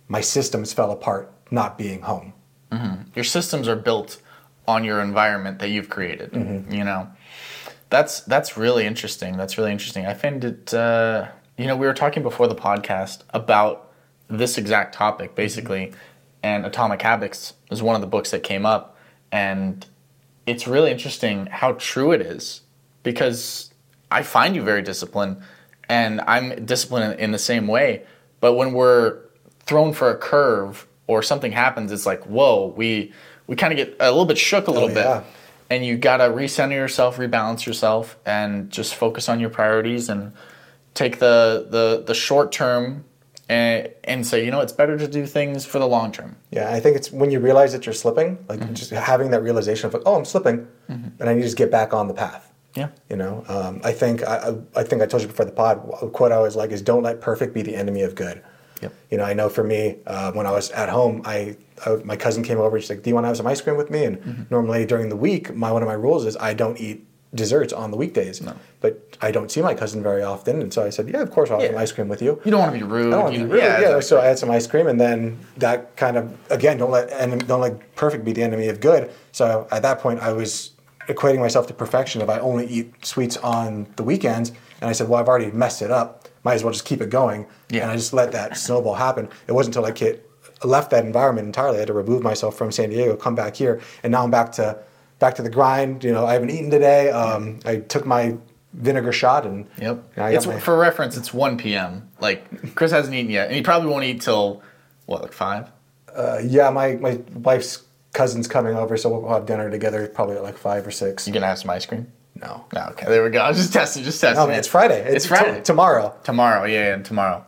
my 0.08 0.20
systems 0.20 0.72
fell 0.72 0.90
apart 0.90 1.32
not 1.50 1.78
being 1.78 2.02
home. 2.02 2.32
your 3.14 3.24
systems 3.24 3.68
are 3.68 3.76
built 3.76 4.20
on 4.66 4.82
your 4.82 5.00
environment 5.00 5.58
that 5.60 5.68
you've 5.68 5.88
created 5.88 6.32
Mm-hmm. 6.32 6.72
you 6.72 6.82
know 6.82 7.06
that's 7.90 8.20
that's 8.22 8.56
really 8.56 8.84
interesting 8.84 9.36
that's 9.36 9.56
really 9.58 9.70
interesting 9.70 10.04
i 10.06 10.14
find 10.14 10.42
it 10.44 10.74
uh, 10.74 11.28
you 11.56 11.66
know 11.68 11.76
we 11.76 11.86
were 11.86 11.94
talking 11.94 12.22
before 12.24 12.48
the 12.48 12.54
podcast 12.56 13.22
about 13.30 13.92
this 14.28 14.58
exact 14.58 14.92
topic 14.94 15.34
basically 15.36 15.92
and 16.42 16.66
atomic 16.66 17.00
habits 17.02 17.52
is 17.70 17.80
one 17.82 17.94
of 17.94 18.00
the 18.00 18.06
books 18.08 18.30
that 18.32 18.42
came 18.42 18.66
up 18.66 18.96
and 19.30 19.86
it's 20.46 20.66
really 20.66 20.90
interesting 20.90 21.46
how 21.46 21.72
true 21.72 22.12
it 22.12 22.20
is 22.20 22.62
because 23.02 23.72
i 24.10 24.22
find 24.22 24.54
you 24.54 24.62
very 24.62 24.82
disciplined 24.82 25.36
and 25.88 26.20
i'm 26.22 26.64
disciplined 26.64 27.18
in 27.20 27.32
the 27.32 27.38
same 27.38 27.66
way 27.66 28.02
but 28.40 28.54
when 28.54 28.72
we're 28.72 29.18
thrown 29.66 29.92
for 29.92 30.10
a 30.10 30.16
curve 30.16 30.86
or 31.06 31.22
something 31.22 31.52
happens 31.52 31.90
it's 31.92 32.06
like 32.06 32.22
whoa 32.26 32.72
we 32.76 33.12
we 33.46 33.56
kind 33.56 33.72
of 33.72 33.76
get 33.76 33.96
a 34.00 34.10
little 34.10 34.26
bit 34.26 34.38
shook 34.38 34.66
a 34.66 34.70
little 34.70 34.88
Oh, 34.90 34.92
yeah. 34.92 35.18
bit 35.20 35.26
and 35.70 35.84
you 35.84 35.96
gotta 35.96 36.24
recenter 36.24 36.72
yourself 36.72 37.16
rebalance 37.16 37.64
yourself 37.66 38.16
and 38.26 38.70
just 38.70 38.94
focus 38.94 39.28
on 39.28 39.40
your 39.40 39.50
priorities 39.50 40.08
and 40.08 40.32
take 40.94 41.18
the 41.18 41.66
the, 41.70 42.04
the 42.06 42.14
short 42.14 42.52
term 42.52 43.04
and, 43.48 43.88
and 44.04 44.26
say 44.26 44.44
you 44.44 44.50
know 44.50 44.60
it's 44.60 44.72
better 44.72 44.96
to 44.98 45.06
do 45.08 45.26
things 45.26 45.64
for 45.66 45.78
the 45.78 45.86
long 45.86 46.10
term 46.12 46.36
Yeah, 46.50 46.72
I 46.72 46.80
think 46.80 46.96
it's 46.96 47.10
when 47.12 47.30
you 47.30 47.40
realize 47.40 47.72
that 47.72 47.84
you're 47.86 47.92
slipping, 48.04 48.38
like 48.48 48.60
Mm-hmm. 48.60 48.74
just 48.74 48.90
having 48.90 49.30
that 49.32 49.42
realization 49.42 49.86
of 49.86 49.94
like, 49.94 50.02
oh, 50.06 50.14
I'm 50.16 50.24
slipping, 50.24 50.66
and 50.88 51.22
I 51.28 51.34
need 51.34 51.40
to 51.42 51.46
just 51.46 51.56
get 51.56 51.70
back 51.70 51.92
on 51.92 52.08
the 52.08 52.14
path. 52.14 52.44
yeah 52.76 52.88
You 53.10 53.16
know, 53.16 53.44
um, 53.48 53.80
I 53.84 53.92
think 53.92 54.16
I, 54.32 54.36
I 54.48 54.80
I 54.80 54.82
think 54.88 55.02
I 55.02 55.06
told 55.06 55.22
you 55.22 55.28
before 55.28 55.46
the 55.46 55.52
pod. 55.62 55.76
A 56.02 56.08
quote 56.08 56.32
I 56.32 56.36
always 56.36 56.56
like 56.56 56.70
is, 56.76 56.82
"Don't 56.82 57.02
let 57.08 57.20
perfect 57.20 57.50
be 57.58 57.62
the 57.62 57.76
enemy 57.82 58.02
of 58.08 58.14
good." 58.14 58.36
Yep. 58.82 58.92
You 59.10 59.16
know, 59.18 59.24
I 59.30 59.34
know 59.38 59.48
for 59.48 59.64
me, 59.64 59.80
uh, 60.14 60.32
when 60.36 60.46
I 60.46 60.52
was 60.58 60.70
at 60.82 60.88
home, 60.98 61.22
I, 61.24 61.56
I 61.86 61.88
my 62.12 62.16
cousin 62.16 62.42
came 62.42 62.58
over. 62.64 62.74
She's 62.80 62.90
like, 62.90 63.02
"Do 63.02 63.08
you 63.10 63.14
want 63.16 63.24
to 63.24 63.28
have 63.28 63.36
some 63.42 63.46
ice 63.54 63.60
cream 63.64 63.76
with 63.82 63.90
me?" 63.96 64.04
And 64.08 64.16
Mm-hmm. 64.18 64.42
normally 64.56 64.84
during 64.92 65.08
the 65.14 65.20
week, 65.28 65.44
my 65.64 65.70
one 65.76 65.82
of 65.82 65.88
my 65.94 65.98
rules 66.06 66.24
is 66.26 66.34
I 66.50 66.52
don't 66.62 66.78
eat 66.86 66.98
desserts 67.34 67.72
on 67.72 67.90
the 67.90 67.96
weekdays. 67.96 68.40
No. 68.40 68.54
But 68.80 69.16
I 69.20 69.30
don't 69.30 69.50
see 69.50 69.60
my 69.62 69.74
cousin 69.74 70.02
very 70.02 70.22
often, 70.22 70.60
and 70.62 70.72
so 70.72 70.84
I 70.84 70.90
said, 70.90 71.08
"Yeah, 71.08 71.20
of 71.20 71.30
course 71.30 71.50
I'll 71.50 71.56
have 71.58 71.64
Yeah. 71.64 71.72
some 71.72 71.78
ice 71.82 71.92
cream 71.92 72.08
with 72.08 72.22
you." 72.22 72.40
you 72.44 72.50
don't 72.50 72.60
want 72.60 72.72
to 72.72 72.78
be 72.78 72.84
rude 72.84 73.08
I 73.08 73.10
don't 73.16 73.22
want 73.24 73.34
to 73.34 73.40
be 73.40 73.46
rude. 73.46 73.58
Yeah, 73.62 73.76
exactly. 73.78 74.02
so 74.02 74.20
I 74.20 74.26
had 74.26 74.38
some 74.38 74.50
ice 74.50 74.66
cream, 74.66 74.86
and 74.86 75.00
then 75.00 75.38
that 75.56 75.96
kind 75.96 76.16
of 76.16 76.32
again 76.50 76.78
don't 76.78 76.90
let 76.90 77.10
and 77.10 77.46
don't 77.48 77.60
let 77.60 77.94
perfect 77.96 78.24
be 78.24 78.32
the 78.32 78.42
enemy 78.42 78.68
of 78.68 78.80
good. 78.80 79.10
So 79.32 79.66
at 79.70 79.82
that 79.82 79.98
point, 80.00 80.20
I 80.20 80.32
was 80.32 80.70
equating 81.08 81.38
myself 81.40 81.66
to 81.66 81.74
perfection. 81.74 82.22
If 82.22 82.28
I 82.30 82.38
only 82.38 82.66
eat 82.66 83.04
sweets 83.04 83.36
on 83.38 83.86
the 83.96 84.02
weekends, 84.02 84.52
and 84.80 84.88
I 84.88 84.92
said, 84.92 85.08
well, 85.08 85.20
I've 85.20 85.28
already 85.28 85.50
messed 85.50 85.82
it 85.82 85.90
up. 85.90 86.28
Might 86.44 86.54
as 86.54 86.64
well 86.64 86.72
just 86.72 86.84
keep 86.84 87.00
it 87.00 87.10
going. 87.10 87.46
Yeah. 87.70 87.82
And 87.82 87.90
I 87.90 87.96
just 87.96 88.12
let 88.12 88.32
that 88.32 88.56
snowball 88.56 88.94
happen. 88.94 89.28
It 89.46 89.52
wasn't 89.52 89.76
until 89.76 89.90
I 89.90 89.96
hit, 89.98 90.30
left 90.62 90.90
that 90.92 91.04
environment 91.04 91.46
entirely. 91.46 91.76
I 91.76 91.80
had 91.80 91.88
to 91.88 91.92
remove 91.94 92.22
myself 92.22 92.56
from 92.56 92.70
San 92.72 92.90
Diego, 92.90 93.16
come 93.16 93.34
back 93.34 93.54
here, 93.56 93.80
and 94.02 94.12
now 94.12 94.24
I'm 94.24 94.30
back 94.30 94.52
to 94.52 94.78
back 95.24 95.36
to 95.36 95.42
the 95.42 95.48
grind. 95.48 96.04
You 96.04 96.12
know, 96.12 96.26
I 96.26 96.34
haven't 96.34 96.50
eaten 96.50 96.70
today. 96.70 97.10
Um, 97.10 97.58
I 97.64 97.76
took 97.76 98.04
my 98.04 98.36
vinegar 98.74 99.10
shot, 99.12 99.46
and 99.46 99.66
Yep. 99.80 100.04
I 100.18 100.32
It's 100.34 100.46
my- 100.46 100.60
for 100.60 100.76
reference. 100.76 101.16
It's 101.16 101.32
one 101.32 101.56
p.m. 101.56 102.10
Like 102.20 102.74
Chris 102.74 102.90
hasn't 102.92 103.14
eaten 103.14 103.30
yet, 103.30 103.46
and 103.46 103.56
he 103.56 103.62
probably 103.62 103.88
won't 103.88 104.04
eat 104.04 104.20
till 104.20 104.62
what, 105.06 105.22
like 105.22 105.32
five? 105.32 105.70
Uh, 106.14 106.40
yeah, 106.44 106.68
my, 106.70 106.96
my 106.96 107.18
wife's 107.34 107.82
cousin's 108.12 108.46
coming 108.46 108.76
over, 108.76 108.96
so 108.98 109.08
we'll 109.08 109.32
have 109.32 109.46
dinner 109.46 109.70
together 109.70 110.06
probably 110.08 110.36
at 110.36 110.42
like 110.42 110.58
five 110.58 110.86
or 110.86 110.90
six. 110.90 111.26
You 111.26 111.32
gonna 111.32 111.46
have 111.46 111.58
some 111.58 111.70
ice 111.70 111.86
cream? 111.86 112.12
No. 112.40 112.64
No. 112.74 112.82
Okay, 112.90 113.06
there 113.06 113.24
we 113.24 113.30
go. 113.30 113.38
I 113.40 113.48
was 113.48 113.56
just 113.56 113.72
testing. 113.72 114.04
Just 114.04 114.20
testing. 114.20 114.42
No, 114.42 114.46
man, 114.48 114.58
it's 114.58 114.68
Friday. 114.68 115.00
It's, 115.06 115.24
Friday. 115.24 115.56
t- 115.56 115.62
tomorrow. 115.62 116.14
Tomorrow, 116.24 116.64
yeah, 116.66 116.96
yeah, 116.96 117.02
tomorrow. 117.02 117.44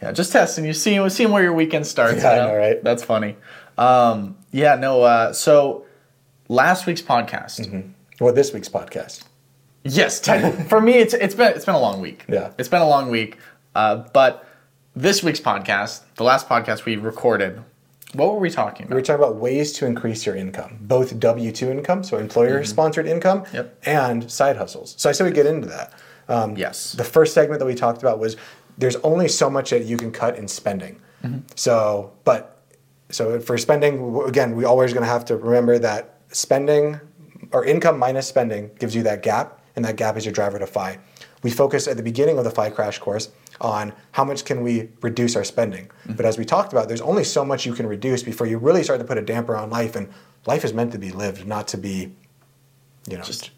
Yeah, 0.00 0.12
just 0.12 0.32
testing. 0.32 0.64
You 0.64 0.72
see, 0.72 1.08
seeing 1.08 1.30
where 1.32 1.42
your 1.42 1.52
weekend 1.52 1.86
starts. 1.86 2.22
Yeah, 2.22 2.36
know, 2.46 2.54
right? 2.56 2.82
That's 2.84 3.02
funny. 3.02 3.36
Um, 3.76 4.36
yeah, 4.52 4.76
no. 4.76 5.02
Uh, 5.02 5.32
so 5.32 5.86
last 6.52 6.86
week's 6.86 7.02
podcast. 7.02 7.60
Mm-hmm. 7.60 7.88
Well, 8.24 8.32
this 8.34 8.52
week's 8.52 8.68
podcast. 8.68 9.24
Yes, 9.84 10.20
for 10.68 10.80
me, 10.80 10.92
it's 10.94 11.14
it's 11.14 11.34
been 11.34 11.52
it's 11.56 11.64
been 11.64 11.74
a 11.74 11.80
long 11.80 12.00
week. 12.00 12.24
Yeah. 12.28 12.52
it's 12.58 12.68
been 12.68 12.82
a 12.82 12.88
long 12.88 13.10
week. 13.10 13.38
Uh, 13.74 13.96
but 14.12 14.46
this 14.94 15.22
week's 15.22 15.40
podcast, 15.40 16.02
the 16.16 16.24
last 16.24 16.48
podcast 16.48 16.84
we 16.84 16.96
recorded, 16.96 17.62
what 18.12 18.32
were 18.32 18.38
we 18.38 18.50
talking 18.50 18.84
about? 18.86 18.90
We 18.94 19.00
were 19.00 19.02
talking 19.02 19.24
about 19.24 19.36
ways 19.36 19.72
to 19.74 19.86
increase 19.86 20.24
your 20.26 20.36
income, 20.36 20.78
both 20.82 21.18
W 21.18 21.50
2 21.50 21.70
income, 21.70 22.04
so 22.04 22.18
employer 22.18 22.62
sponsored 22.64 23.06
income, 23.06 23.40
Mm-hmm. 23.44 23.56
Yep. 23.56 23.78
and 23.86 24.30
side 24.30 24.56
hustles. 24.56 24.94
So 24.98 25.08
I 25.08 25.12
said 25.12 25.24
we 25.24 25.32
get 25.32 25.46
into 25.46 25.66
that. 25.68 25.92
Um, 26.28 26.56
Yes. 26.56 26.92
The 26.92 27.04
first 27.04 27.32
segment 27.34 27.58
that 27.60 27.66
we 27.66 27.74
talked 27.74 28.02
about 28.02 28.18
was 28.20 28.36
there's 28.78 28.96
only 28.96 29.26
so 29.28 29.48
much 29.50 29.70
that 29.70 29.84
you 29.84 29.96
can 29.96 30.12
cut 30.12 30.36
in 30.36 30.46
spending. 30.48 31.00
So, 31.54 32.12
but 32.24 32.62
so 33.10 33.38
for 33.40 33.56
spending, 33.56 34.20
again, 34.26 34.56
we 34.56 34.64
always 34.64 34.92
going 34.92 35.04
to 35.04 35.08
have 35.10 35.24
to 35.26 35.36
remember 35.36 35.78
that 35.78 36.18
spending 36.32 37.00
or 37.52 37.64
income 37.64 37.98
minus 37.98 38.26
spending 38.26 38.70
gives 38.78 38.94
you 38.94 39.02
that 39.04 39.22
gap, 39.22 39.60
and 39.76 39.84
that 39.84 39.96
gap 39.96 40.16
is 40.16 40.24
your 40.24 40.32
driver 40.32 40.58
to 40.58 40.66
FI. 40.66 40.98
We 41.42 41.50
focus 41.50 41.88
at 41.88 41.96
the 41.96 42.02
beginning 42.02 42.38
of 42.38 42.44
the 42.44 42.50
FI 42.50 42.70
crash 42.70 42.98
course 42.98 43.30
on 43.60 43.92
how 44.12 44.24
much 44.24 44.44
can 44.44 44.62
we 44.62 44.88
reduce 45.00 45.34
our 45.36 45.44
spending. 45.44 45.90
But 46.06 46.24
as 46.24 46.38
we 46.38 46.44
talked 46.44 46.72
about, 46.72 46.88
there's 46.88 47.00
only 47.00 47.24
so 47.24 47.44
much 47.44 47.66
you 47.66 47.74
can 47.74 47.86
reduce 47.86 48.22
before 48.22 48.46
you 48.46 48.58
really 48.58 48.82
start 48.82 49.00
to 49.00 49.04
put 49.04 49.18
a 49.18 49.22
damper 49.22 49.56
on 49.56 49.68
life, 49.70 49.96
and 49.96 50.08
life 50.46 50.64
is 50.64 50.72
meant 50.72 50.92
to 50.92 50.98
be 50.98 51.10
lived, 51.10 51.46
not 51.46 51.68
to 51.68 51.78
be, 51.78 52.12
you 53.08 53.16
know, 53.16 53.22
Just, 53.24 53.50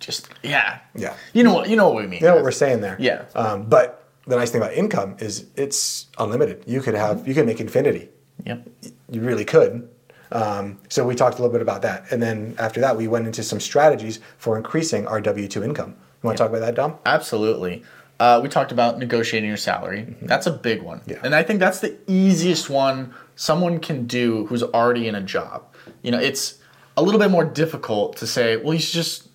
just 0.00 0.28
yeah, 0.42 0.80
Yeah. 0.94 1.14
You 1.32 1.44
know 1.44 1.54
what? 1.54 1.68
You 1.68 1.76
know 1.76 1.88
what 1.88 2.02
we 2.02 2.08
mean. 2.08 2.20
you 2.20 2.26
know 2.26 2.34
what 2.34 2.44
we're 2.44 2.50
saying 2.50 2.80
there. 2.80 2.96
Yeah. 2.98 3.24
Um, 3.34 3.64
but 3.64 4.08
the 4.26 4.36
nice 4.36 4.50
thing 4.50 4.60
about 4.60 4.74
income 4.74 5.16
is 5.20 5.46
it's 5.56 6.06
unlimited. 6.18 6.64
You 6.66 6.80
could 6.82 6.94
have 6.94 7.26
you 7.26 7.34
can 7.34 7.46
make 7.46 7.60
infinity. 7.60 8.10
Yep. 8.44 8.68
You 9.10 9.20
really 9.20 9.44
could. 9.44 9.88
Um, 10.30 10.78
so 10.88 11.06
we 11.06 11.14
talked 11.14 11.38
a 11.38 11.42
little 11.42 11.52
bit 11.52 11.62
about 11.62 11.82
that, 11.82 12.04
and 12.10 12.22
then 12.22 12.54
after 12.58 12.80
that, 12.80 12.96
we 12.96 13.08
went 13.08 13.26
into 13.26 13.42
some 13.42 13.60
strategies 13.60 14.20
for 14.36 14.56
increasing 14.56 15.06
our 15.06 15.20
W 15.20 15.48
two 15.48 15.64
income. 15.64 15.90
You 16.22 16.26
want 16.26 16.36
to 16.36 16.42
talk 16.44 16.50
about 16.50 16.60
that, 16.60 16.74
Dom? 16.74 16.96
Absolutely. 17.06 17.82
Uh, 18.20 18.40
we 18.42 18.48
talked 18.48 18.72
about 18.72 18.98
negotiating 18.98 19.48
your 19.48 19.56
salary. 19.56 20.16
That's 20.22 20.46
a 20.46 20.50
big 20.50 20.82
one. 20.82 20.98
Mm-hmm. 21.00 21.10
Yeah. 21.10 21.20
And 21.22 21.34
I 21.34 21.44
think 21.44 21.60
that's 21.60 21.78
the 21.80 21.96
easiest 22.08 22.68
one 22.68 23.14
someone 23.36 23.78
can 23.78 24.06
do 24.06 24.46
who's 24.46 24.64
already 24.64 25.06
in 25.06 25.14
a 25.14 25.22
job. 25.22 25.64
You 26.02 26.10
know, 26.10 26.18
it's 26.18 26.58
a 26.96 27.02
little 27.02 27.20
bit 27.20 27.30
more 27.30 27.44
difficult 27.44 28.16
to 28.16 28.26
say, 28.26 28.56
well, 28.56 28.74
you 28.74 28.80
should 28.80 28.94
just 28.94 29.28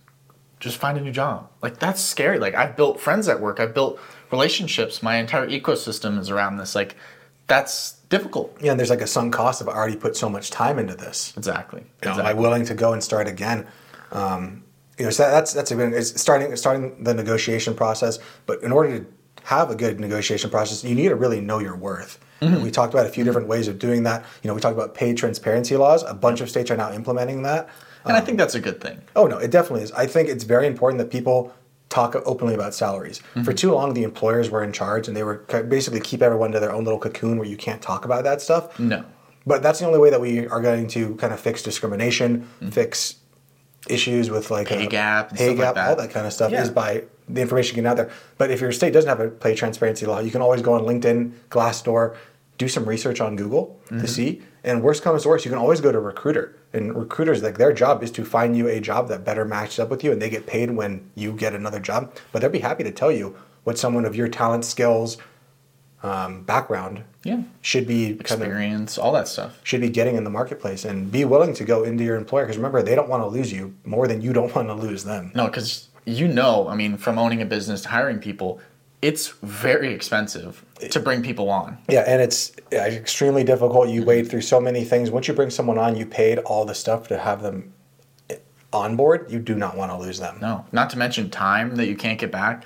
just 0.60 0.78
find 0.78 0.98
a 0.98 1.02
new 1.02 1.12
job. 1.12 1.50
Like 1.62 1.80
that's 1.80 2.02
scary. 2.02 2.40
Like 2.40 2.56
I've 2.56 2.76
built 2.76 3.00
friends 3.00 3.28
at 3.28 3.40
work. 3.40 3.60
I've 3.60 3.74
built 3.74 4.00
relationships. 4.32 5.02
My 5.02 5.16
entire 5.16 5.48
ecosystem 5.48 6.20
is 6.20 6.30
around 6.30 6.58
this. 6.58 6.76
Like 6.76 6.96
that's 7.48 7.94
difficult. 8.10 8.56
Yeah, 8.62 8.72
and 8.72 8.80
there's 8.80 8.90
like 8.90 9.02
a 9.02 9.08
sunk 9.08 9.34
cost 9.34 9.62
of 9.62 9.70
I 9.70 9.74
already 9.74 9.96
put 9.96 10.16
so 10.16 10.30
much 10.30 10.50
time 10.50 10.80
into 10.80 10.96
this. 10.96 11.34
Exactly. 11.38 11.84
You 12.04 12.10
know, 12.10 12.20
am 12.20 12.26
I 12.26 12.34
willing 12.34 12.66
to 12.66 12.74
go 12.74 12.94
and 12.94 13.04
start 13.04 13.28
again? 13.28 13.68
Um, 14.12 14.64
you 14.98 15.06
know, 15.06 15.12
so 15.12 15.30
that's 15.30 15.54
that's 15.54 15.72
a 15.72 15.76
good. 15.76 15.94
It's 15.94 16.20
starting 16.20 16.56
starting 16.56 17.04
the 17.04 17.14
negotiation 17.14 17.74
process. 17.76 18.20
But 18.46 18.64
in 18.64 18.72
order 18.72 19.00
to 19.00 19.06
have 19.44 19.70
a 19.70 19.76
good 19.76 20.00
negotiation 20.00 20.50
process, 20.50 20.84
you 20.84 20.96
need 20.96 21.10
to 21.10 21.16
really 21.16 21.42
know 21.42 21.60
your 21.60 21.76
worth. 21.76 22.24
Mm-hmm. 22.42 22.56
And 22.56 22.64
we 22.64 22.72
talked 22.72 22.94
about 22.94 23.06
a 23.06 23.10
few 23.10 23.24
different 23.24 23.48
ways 23.48 23.68
of 23.68 23.80
doing 23.80 24.04
that. 24.04 24.26
You 24.42 24.48
know, 24.48 24.54
we 24.54 24.62
talked 24.62 24.78
about 24.78 24.94
paid 24.94 25.18
transparency 25.18 25.76
laws. 25.76 26.04
A 26.04 26.14
bunch 26.14 26.42
of 26.42 26.50
states 26.50 26.70
are 26.72 26.78
now 26.78 26.92
implementing 26.92 27.44
that. 27.44 27.70
And 28.06 28.18
I 28.18 28.22
think 28.22 28.38
that's 28.38 28.56
a 28.56 28.60
good 28.60 28.82
thing. 28.82 29.02
Oh 29.16 29.28
no, 29.28 29.38
it 29.38 29.50
definitely 29.50 29.84
is. 29.84 29.92
I 29.94 30.08
think 30.08 30.30
it's 30.30 30.44
very 30.44 30.68
important 30.68 31.00
that 31.00 31.10
people 31.10 31.54
talk 31.94 32.16
openly 32.26 32.56
about 32.56 32.74
salaries. 32.74 33.20
Mm-hmm. 33.20 33.44
For 33.44 33.54
too 33.54 33.72
long, 33.72 33.94
the 33.94 34.04
employers 34.04 34.50
were 34.50 34.64
in 34.64 34.74
charge, 34.74 35.08
and 35.08 35.16
they 35.16 35.24
were 35.24 35.38
basically 35.70 36.00
keep 36.00 36.22
everyone 36.22 36.52
to 36.54 36.60
their 36.60 36.72
own 36.72 36.84
little 36.84 37.00
cocoon 37.00 37.38
where 37.38 37.48
you 37.48 37.56
can't 37.58 37.82
talk 37.82 38.04
about 38.06 38.24
that 38.24 38.42
stuff. 38.42 38.80
No. 38.80 39.06
But 39.46 39.62
that's 39.62 39.80
the 39.80 39.86
only 39.86 40.00
way 40.00 40.10
that 40.10 40.20
we 40.22 40.48
are 40.48 40.62
going 40.62 40.88
to 40.90 41.16
kind 41.16 41.32
of 41.34 41.40
fix 41.40 41.62
discrimination, 41.62 42.48
fix 42.72 43.18
issues 43.90 44.30
with 44.32 44.50
like 44.50 44.68
Mm-hmm. 44.70 44.80
Pay 44.80 44.86
uh, 44.88 44.90
gap 44.90 45.30
pay 45.30 45.36
stuff 45.36 45.48
like 45.50 45.58
gap, 45.58 45.76
that. 45.76 45.90
all 45.90 45.96
that 45.98 46.10
kind 46.12 46.26
of 46.26 46.34
stuff 46.34 46.52
Yeah. 46.52 46.64
is 46.64 46.70
by 46.70 47.04
the 47.30 47.42
information 47.42 47.76
getting 47.76 47.88
out 47.90 47.98
there. 47.98 48.10
But 48.38 48.50
if 48.52 48.60
your 48.62 48.72
state 48.72 48.94
doesn't 48.94 49.10
have 49.10 49.20
a 49.20 49.30
pay 49.30 49.54
transparency 49.56 50.06
law, 50.06 50.20
you 50.20 50.32
can 50.32 50.42
always 50.42 50.62
go 50.62 50.74
on 50.74 50.82
LinkedIn, 50.84 51.32
Glassdoor, 51.50 52.16
do 52.58 52.68
some 52.68 52.86
research 52.86 53.20
on 53.22 53.36
Google 53.36 53.80
Mm-hmm. 53.86 54.00
to 54.00 54.08
see. 54.08 54.42
And 54.64 54.82
worst 54.82 55.04
comes 55.04 55.24
to 55.24 55.30
worst, 55.30 55.44
you 55.46 55.52
can 55.52 55.60
always 55.60 55.82
go 55.82 55.92
to 55.92 56.00
recruiter. 56.00 56.56
And 56.74 56.96
recruiters, 56.96 57.44
like 57.44 57.58
their 57.60 57.72
job 57.72 58.02
is 58.04 58.10
to 58.12 58.26
find 58.26 58.58
you 58.58 58.68
a 58.68 58.80
job 58.80 59.08
that 59.10 59.24
better 59.24 59.46
matches 59.46 59.78
up 59.80 59.90
with 59.90 60.04
you, 60.04 60.12
and 60.12 60.20
they 60.22 60.30
get 60.30 60.48
paid 60.48 60.72
when 60.72 61.10
you 61.16 61.32
get 61.34 61.54
another 61.54 61.80
job. 61.80 62.16
But 62.32 62.42
they'll 62.42 62.50
be 62.50 62.60
happy 62.60 62.84
to 62.84 62.92
tell 62.92 63.12
you 63.12 63.36
what 63.64 63.78
someone 63.78 64.06
of 64.06 64.16
your 64.16 64.28
talent, 64.28 64.66
skills, 64.66 65.18
um, 66.02 66.42
background 66.44 67.04
Yeah. 67.24 67.44
should 67.62 67.88
be 67.88 68.16
kind 68.16 68.42
of 68.42 68.48
Experience, 68.48 68.98
all 68.98 69.14
that 69.14 69.28
stuff. 69.30 69.58
should 69.64 69.80
be 69.82 69.90
getting 69.90 70.16
in 70.18 70.26
the 70.26 70.30
marketplace 70.30 70.84
and 70.84 71.10
be 71.12 71.24
willing 71.24 71.54
to 71.54 71.64
go 71.64 71.84
into 71.84 72.04
your 72.04 72.18
employer 72.18 72.44
because 72.44 72.58
remember 72.58 72.82
they 72.82 72.94
don't 72.96 73.08
want 73.08 73.24
to 73.24 73.28
lose 73.28 73.54
you 73.54 73.74
more 73.86 74.06
than 74.08 74.22
you 74.22 74.34
don't 74.34 74.54
want 74.54 74.68
to 74.68 74.74
lose 74.74 75.06
them 75.06 75.32
No, 75.34 75.46
because 75.46 75.88
you 76.06 76.28
know, 76.28 76.68
I 76.68 76.76
mean, 76.76 76.98
from 76.98 77.18
owning 77.18 77.42
a 77.42 77.46
business 77.46 77.84
to 77.84 77.88
hiring 77.90 78.20
people, 78.20 78.60
it's 79.04 79.28
very 79.44 79.94
expensive 79.94 80.64
to 80.90 81.00
bring 81.00 81.22
people 81.22 81.50
on. 81.50 81.78
yeah 81.90 82.04
and 82.08 82.22
it's 82.22 82.54
extremely 82.72 83.44
difficult 83.44 83.90
you 83.90 84.04
wade 84.04 84.30
through 84.30 84.42
so 84.42 84.60
many 84.60 84.84
things 84.86 85.12
once 85.12 85.28
you 85.28 85.34
bring 85.34 85.50
someone 85.50 85.78
on 85.78 85.96
you 85.96 86.06
paid 86.06 86.40
all 86.40 86.64
the 86.66 86.74
stuff 86.74 87.08
to 87.10 87.18
have 87.18 87.42
them 87.42 87.74
on 88.72 88.96
board 88.96 89.30
you 89.30 89.40
do 89.40 89.56
not 89.56 89.76
want 89.78 89.92
to 89.92 89.98
lose 89.98 90.20
them 90.20 90.38
No, 90.42 90.66
not 90.72 90.90
to 90.92 90.98
mention 90.98 91.30
time 91.30 91.76
that 91.76 91.88
you 91.88 91.96
can't 91.96 92.20
get 92.20 92.32
back. 92.32 92.66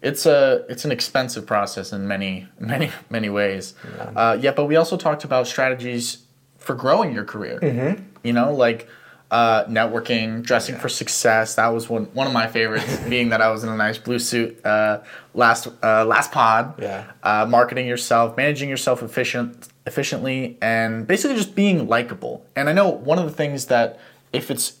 It's 0.00 0.24
a 0.26 0.64
it's 0.68 0.84
an 0.84 0.90
expensive 0.90 1.46
process 1.46 1.92
in 1.92 2.08
many 2.08 2.48
many 2.58 2.90
many 3.10 3.28
ways. 3.28 3.74
Yeah, 3.84 4.02
uh, 4.20 4.38
yeah 4.40 4.52
but 4.52 4.64
we 4.64 4.76
also 4.76 4.96
talked 4.96 5.24
about 5.24 5.46
strategies 5.46 6.24
for 6.58 6.74
growing 6.74 7.12
your 7.12 7.24
career. 7.24 7.58
Mm-hmm. 7.60 8.02
You 8.24 8.32
know, 8.32 8.52
like 8.54 8.88
uh, 9.32 9.64
networking, 9.64 10.42
dressing 10.42 10.76
for 10.76 10.88
success. 10.88 11.54
That 11.56 11.68
was 11.68 11.88
one 11.88 12.04
one 12.12 12.26
of 12.26 12.32
my 12.32 12.46
favorites. 12.46 12.98
being 13.08 13.30
that 13.30 13.40
I 13.40 13.50
was 13.50 13.64
in 13.64 13.70
a 13.70 13.76
nice 13.76 13.98
blue 13.98 14.18
suit 14.18 14.64
uh, 14.64 15.00
last 15.34 15.66
uh, 15.82 16.04
last 16.04 16.30
pod. 16.32 16.74
Yeah. 16.80 17.04
Uh, 17.22 17.46
marketing 17.48 17.86
yourself, 17.88 18.36
managing 18.36 18.68
yourself 18.68 19.02
efficient 19.02 19.68
efficiently, 19.86 20.58
and 20.62 21.06
basically 21.06 21.36
just 21.36 21.54
being 21.54 21.88
likable. 21.88 22.44
And 22.54 22.68
I 22.68 22.72
know 22.72 22.88
one 22.90 23.18
of 23.18 23.24
the 23.24 23.32
things 23.32 23.66
that 23.66 23.98
if 24.32 24.50
it's 24.50 24.74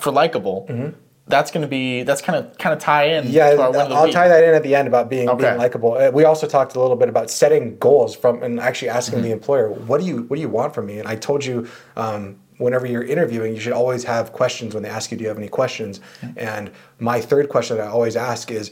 for 0.00 0.12
likable. 0.12 0.94
That's 1.28 1.50
gonna 1.50 1.66
be 1.66 2.04
that's 2.04 2.22
kind 2.22 2.38
of 2.38 2.56
kind 2.56 2.72
of 2.72 2.78
tie 2.78 3.06
in. 3.16 3.26
yeah 3.26 3.50
to 3.50 3.60
our 3.60 3.72
win 3.72 3.80
of 3.80 3.90
i'll 3.92 4.04
week. 4.04 4.12
tie 4.14 4.28
that 4.28 4.44
in 4.44 4.54
at 4.54 4.62
the 4.62 4.76
end 4.76 4.86
about 4.86 5.10
being, 5.10 5.28
Okay. 5.28 5.42
being 5.48 5.58
likable 5.58 5.94
Uh, 5.98 6.12
we 6.12 6.22
also 6.24 6.46
talked 6.46 6.76
a 6.76 6.80
little 6.80 6.94
bit 6.96 7.08
about 7.08 7.30
setting 7.32 7.76
goals 7.78 8.14
from 8.14 8.44
and 8.44 8.60
actually 8.60 8.90
asking 8.90 9.18
Mm-hmm. 9.18 9.26
the 9.26 9.32
employer 9.32 9.70
what 9.70 10.00
do 10.00 10.06
you 10.06 10.18
what 10.28 10.36
do 10.36 10.40
you 10.40 10.48
want 10.48 10.72
from 10.72 10.86
me 10.86 11.00
and 11.00 11.08
i 11.08 11.16
told 11.16 11.44
you 11.44 11.66
um, 11.96 12.36
whenever 12.58 12.86
you're 12.86 13.02
interviewing 13.02 13.54
you 13.54 13.60
should 13.60 13.72
always 13.72 14.04
have 14.04 14.32
questions 14.32 14.74
when 14.74 14.82
they 14.82 14.88
ask 14.88 15.10
you 15.10 15.16
do 15.16 15.22
you 15.22 15.28
have 15.28 15.38
any 15.38 15.48
questions? 15.48 16.00
And 16.36 16.70
my 16.98 17.20
third 17.20 17.48
question 17.48 17.76
that 17.76 17.86
i 17.86 17.90
always 17.90 18.16
ask 18.16 18.50
is 18.50 18.70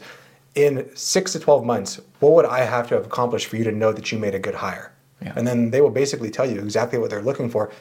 in 0.55 0.89
six 0.95 1.33
to 1.33 1.39
12 1.39 1.65
months 1.65 1.99
what 2.19 2.33
would 2.33 2.45
i 2.45 2.61
have 2.61 2.87
to 2.87 2.95
have 2.95 3.05
accomplished 3.05 3.47
for 3.47 3.57
you 3.57 3.63
to 3.63 3.71
know 3.71 3.91
that 3.91 4.11
you 4.11 4.17
made 4.17 4.35
a 4.35 4.39
good 4.39 4.55
hire? 4.55 4.91
Yeah. 5.21 5.33
and 5.35 5.47
then 5.47 5.71
they 5.71 5.81
will 5.81 5.91
basically 5.91 6.29
tell 6.29 6.49
you 6.49 6.59
exactly 6.59 6.99
what 6.99 7.09
they're 7.09 7.21
looking 7.21 7.49
for. 7.49 7.71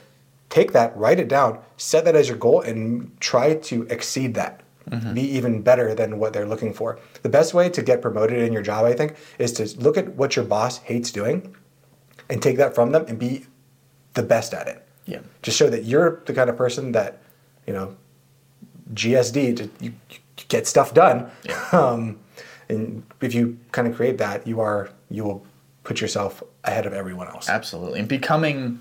Take 0.50 0.72
that 0.72 0.96
write 0.96 1.18
it 1.18 1.28
down 1.28 1.58
set 1.76 2.04
that 2.04 2.14
as 2.14 2.28
your 2.28 2.38
goal 2.38 2.60
and 2.60 3.18
try 3.20 3.54
to 3.54 3.82
exceed 3.84 4.34
that. 4.34 4.60
Mm-hmm. 4.88 5.14
Be 5.14 5.22
even 5.22 5.62
better 5.62 5.94
than 5.94 6.18
what 6.18 6.32
they're 6.34 6.46
looking 6.46 6.74
for. 6.74 6.98
The 7.22 7.30
best 7.30 7.54
way 7.54 7.70
to 7.70 7.82
get 7.82 8.02
promoted 8.02 8.38
in 8.38 8.52
your 8.52 8.62
job 8.62 8.84
i 8.84 8.92
think 8.92 9.16
is 9.38 9.52
to 9.54 9.64
look 9.80 9.96
at 9.96 10.14
what 10.14 10.36
your 10.36 10.44
boss 10.44 10.78
hates 10.78 11.10
doing 11.10 11.56
and 12.28 12.42
take 12.42 12.56
that 12.58 12.74
from 12.74 12.92
them 12.92 13.04
and 13.08 13.18
be 13.18 13.46
the 14.14 14.22
best 14.22 14.54
at 14.54 14.68
it 14.68 14.83
Yeah. 15.06 15.20
just 15.42 15.56
show 15.58 15.68
that 15.70 15.84
you're 15.84 16.22
the 16.26 16.32
kind 16.32 16.48
of 16.48 16.56
person 16.56 16.92
that 16.92 17.18
you 17.66 17.72
know 17.72 17.96
gsd 18.94 19.56
to, 19.56 19.64
you, 19.80 19.92
you 20.10 20.18
get 20.48 20.66
stuff 20.66 20.94
done 20.94 21.30
Yeah. 21.44 21.68
um, 21.72 22.18
and 22.68 23.02
if 23.20 23.34
you 23.34 23.58
kind 23.72 23.86
of 23.88 23.94
create 23.96 24.18
that 24.18 24.46
you 24.46 24.60
are 24.60 24.90
you 25.10 25.24
will 25.24 25.46
put 25.84 26.00
yourself 26.00 26.42
ahead 26.64 26.86
of 26.86 26.92
everyone 26.94 27.28
else 27.28 27.48
Absolutely. 27.48 28.00
And 28.00 28.08
becoming 28.08 28.80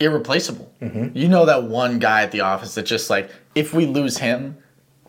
irreplaceable. 0.00 0.70
Mm-hmm. 0.80 1.16
You 1.16 1.28
know 1.28 1.46
that 1.46 1.64
one 1.64 1.98
guy 1.98 2.22
at 2.22 2.32
the 2.32 2.40
office 2.40 2.74
that 2.74 2.84
just 2.84 3.08
like, 3.08 3.30
if 3.54 3.72
we 3.72 3.86
lose 3.86 4.18
him, 4.18 4.58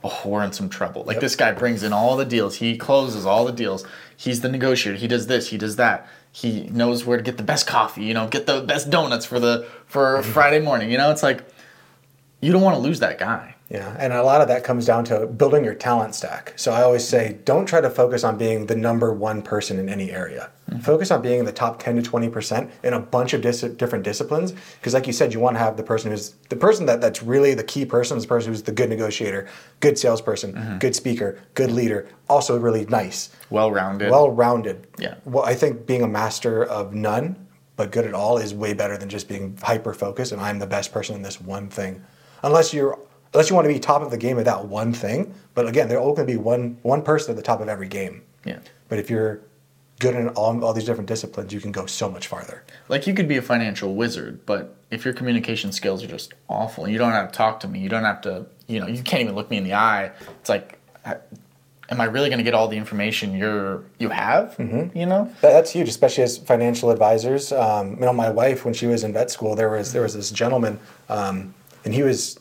oh, 0.04 0.22
we're 0.26 0.44
in 0.44 0.54
some 0.54 0.70
trouble. 0.70 1.04
Like 1.04 1.16
Yep. 1.16 1.22
this 1.22 1.36
guy 1.36 1.52
brings 1.52 1.84
in 1.84 1.92
all 1.94 2.16
the 2.16 2.26
deals. 2.26 2.56
He 2.56 2.78
closes 2.78 3.26
all 3.26 3.44
the 3.46 3.52
deals. 3.52 3.86
He's 4.16 4.42
the 4.42 4.50
negotiator. 4.50 4.98
He 4.98 5.08
does 5.08 5.28
this. 5.28 5.50
He 5.50 5.58
does 5.58 5.76
that. 5.78 6.08
He 6.36 6.64
knows 6.64 7.06
where 7.06 7.16
to 7.18 7.24
get 7.24 7.38
the 7.38 7.44
best 7.44 7.68
coffee. 7.68 8.04
You 8.04 8.16
know, 8.16 8.28
get 8.28 8.48
the 8.48 8.62
best 8.62 8.90
donuts 8.90 9.26
for 9.26 9.40
the 9.40 9.68
for. 9.86 10.22
Friday 10.24 10.60
morning. 10.60 10.92
You 10.92 10.98
know, 10.98 11.12
it's 11.12 11.24
like 11.24 11.46
you 12.42 12.52
don't 12.52 12.64
want 12.64 12.76
to 12.76 12.82
lose 12.82 13.00
that 13.00 13.20
guy. 13.20 13.53
Yeah, 13.74 13.96
and 13.98 14.14
a 14.14 14.22
lot 14.22 14.40
of 14.42 14.48
that 14.50 14.64
comes 14.64 14.86
down 14.86 15.04
to 15.06 15.26
building 15.26 15.66
your 15.66 15.74
talent 15.74 16.14
stack. 16.14 16.54
So 16.58 16.72
I 16.72 16.84
always 16.84 17.06
say, 17.06 17.40
don't 17.44 17.66
try 17.66 17.82
to 17.82 17.90
focus 17.90 18.24
on 18.24 18.38
being 18.38 18.68
the 18.68 18.76
number 18.76 19.12
one 19.12 19.42
person 19.42 19.80
in 19.80 19.90
any 19.90 20.12
area. 20.12 20.52
Mm-hmm. 20.70 20.82
Focus 20.82 21.10
on 21.10 21.24
being 21.24 21.40
in 21.40 21.46
the 21.46 21.52
top 21.52 21.82
10 21.82 22.04
to 22.04 22.08
20% 22.08 22.70
in 22.84 22.94
a 22.94 23.00
bunch 23.00 23.34
of 23.34 23.42
dis- 23.42 23.62
different 23.62 24.06
disciplines. 24.06 24.52
Because, 24.52 24.94
like 24.94 25.08
you 25.08 25.14
said, 25.14 25.34
you 25.34 25.40
want 25.40 25.56
to 25.56 25.60
have 25.60 25.76
the 25.76 25.82
person 25.82 26.12
who's 26.12 26.36
the 26.50 26.56
person 26.56 26.86
that, 26.86 27.02
that's 27.02 27.24
really 27.24 27.56
the 27.56 27.64
key 27.64 27.84
person, 27.84 28.16
is 28.16 28.26
the 28.26 28.30
person 28.30 28.52
who's 28.52 28.62
the 28.62 28.72
good 28.72 28.90
negotiator, 28.90 29.48
good 29.80 29.98
salesperson, 29.98 30.54
mm-hmm. 30.54 30.78
good 30.78 30.96
speaker, 30.96 31.40
good 31.56 31.72
leader, 31.72 32.08
also 32.30 32.60
really 32.60 32.86
nice, 32.86 33.32
Well 33.50 33.72
rounded. 33.72 34.12
well 34.12 34.30
rounded. 34.30 34.86
Yeah. 35.00 35.16
Well, 35.26 35.46
I 35.46 35.56
think 35.56 35.88
being 35.88 36.04
a 36.04 36.08
master 36.08 36.64
of 36.64 36.94
none, 36.94 37.48
but 37.76 37.92
good 37.92 38.06
at 38.06 38.14
all, 38.14 38.38
is 38.38 38.54
way 38.54 38.74
better 38.74 39.00
than 39.00 39.10
just 39.10 39.28
being 39.28 39.58
hyper 39.64 39.96
focused 39.96 40.32
and 40.32 40.40
I'm 40.40 40.60
the 40.60 40.68
best 40.68 40.94
person 40.94 41.16
in 41.16 41.24
this 41.24 41.42
one 41.42 41.70
thing. 41.70 42.04
Unless 42.44 42.72
you're 42.72 43.00
unless 43.34 43.50
you 43.50 43.56
want 43.56 43.66
to 43.68 43.74
be 43.74 43.80
top 43.80 44.02
of 44.02 44.12
the 44.12 44.18
game 44.18 44.38
at 44.40 44.46
that 44.46 44.66
one 44.66 44.94
thing. 44.94 45.34
But 45.54 45.68
again, 45.68 45.88
there 45.90 46.00
only 46.00 46.16
going 46.16 46.28
to 46.28 46.34
be 46.34 46.38
one 46.38 46.78
one 46.84 47.02
person 47.02 47.32
at 47.32 47.36
the 47.38 47.44
top 47.44 47.62
of 47.62 47.68
every 47.70 47.88
game. 47.88 48.24
Yeah. 48.46 48.60
But 48.90 49.00
if 49.00 49.10
you're 49.10 49.42
good 50.00 50.16
in 50.16 50.28
all, 50.30 50.64
all 50.66 50.74
these 50.74 50.86
different 50.86 51.08
disciplines, 51.08 51.54
you 51.54 51.62
can 51.62 51.72
go 51.72 51.86
so 51.86 52.10
much 52.10 52.28
farther. 52.28 52.64
Like 52.90 53.08
you 53.08 53.14
could 53.14 53.28
be 53.28 53.38
a 53.38 53.42
financial 53.42 53.96
wizard, 53.96 54.46
but 54.46 54.76
if 54.92 55.06
your 55.06 55.14
communication 55.14 55.72
skills 55.72 56.04
are 56.04 56.08
just 56.08 56.34
awful, 56.50 56.88
you 56.88 56.98
don't 56.98 57.12
have 57.12 57.32
to 57.32 57.38
talk 57.38 57.60
to 57.62 57.68
me. 57.68 57.80
You 57.80 57.90
don't 57.90 58.04
have 58.04 58.22
to, 58.22 58.46
you 58.68 58.80
know, 58.80 58.88
you 58.88 59.02
can't 59.02 59.22
even 59.22 59.36
look 59.36 59.50
me 59.50 59.58
in 59.58 59.64
the 59.64 59.74
eye. 59.76 60.12
It's 60.40 60.50
like, 60.50 60.78
I- 61.06 61.18
am 61.90 62.02
I 62.02 62.06
really 62.06 62.30
going 62.30 62.40
to 62.40 62.44
get 62.44 62.54
all 62.54 62.68
the 62.68 62.76
information 62.78 63.36
you're 63.36 63.84
you 64.00 64.10
have? 64.10 64.58
Mm-hmm. 64.58 64.98
You 64.98 65.06
know, 65.06 65.26
That- 65.42 65.52
That's 65.54 65.72
huge, 65.72 65.88
especially 65.88 66.24
as 66.24 66.38
financial 66.38 66.90
advisors. 66.92 67.52
Um, 67.54 67.92
you 67.92 68.02
know, 68.02 68.14
my 68.14 68.30
wife, 68.30 68.66
when 68.66 68.74
she 68.74 68.88
was 68.88 69.04
in 69.04 69.14
vet 69.14 69.32
school, 69.32 69.56
there 69.56 69.70
was 69.70 69.94
there 69.94 70.02
was 70.02 70.16
this 70.16 70.32
gentleman, 70.32 70.80
um, 71.08 71.54
and 71.86 71.94
he 71.94 72.04
was 72.04 72.40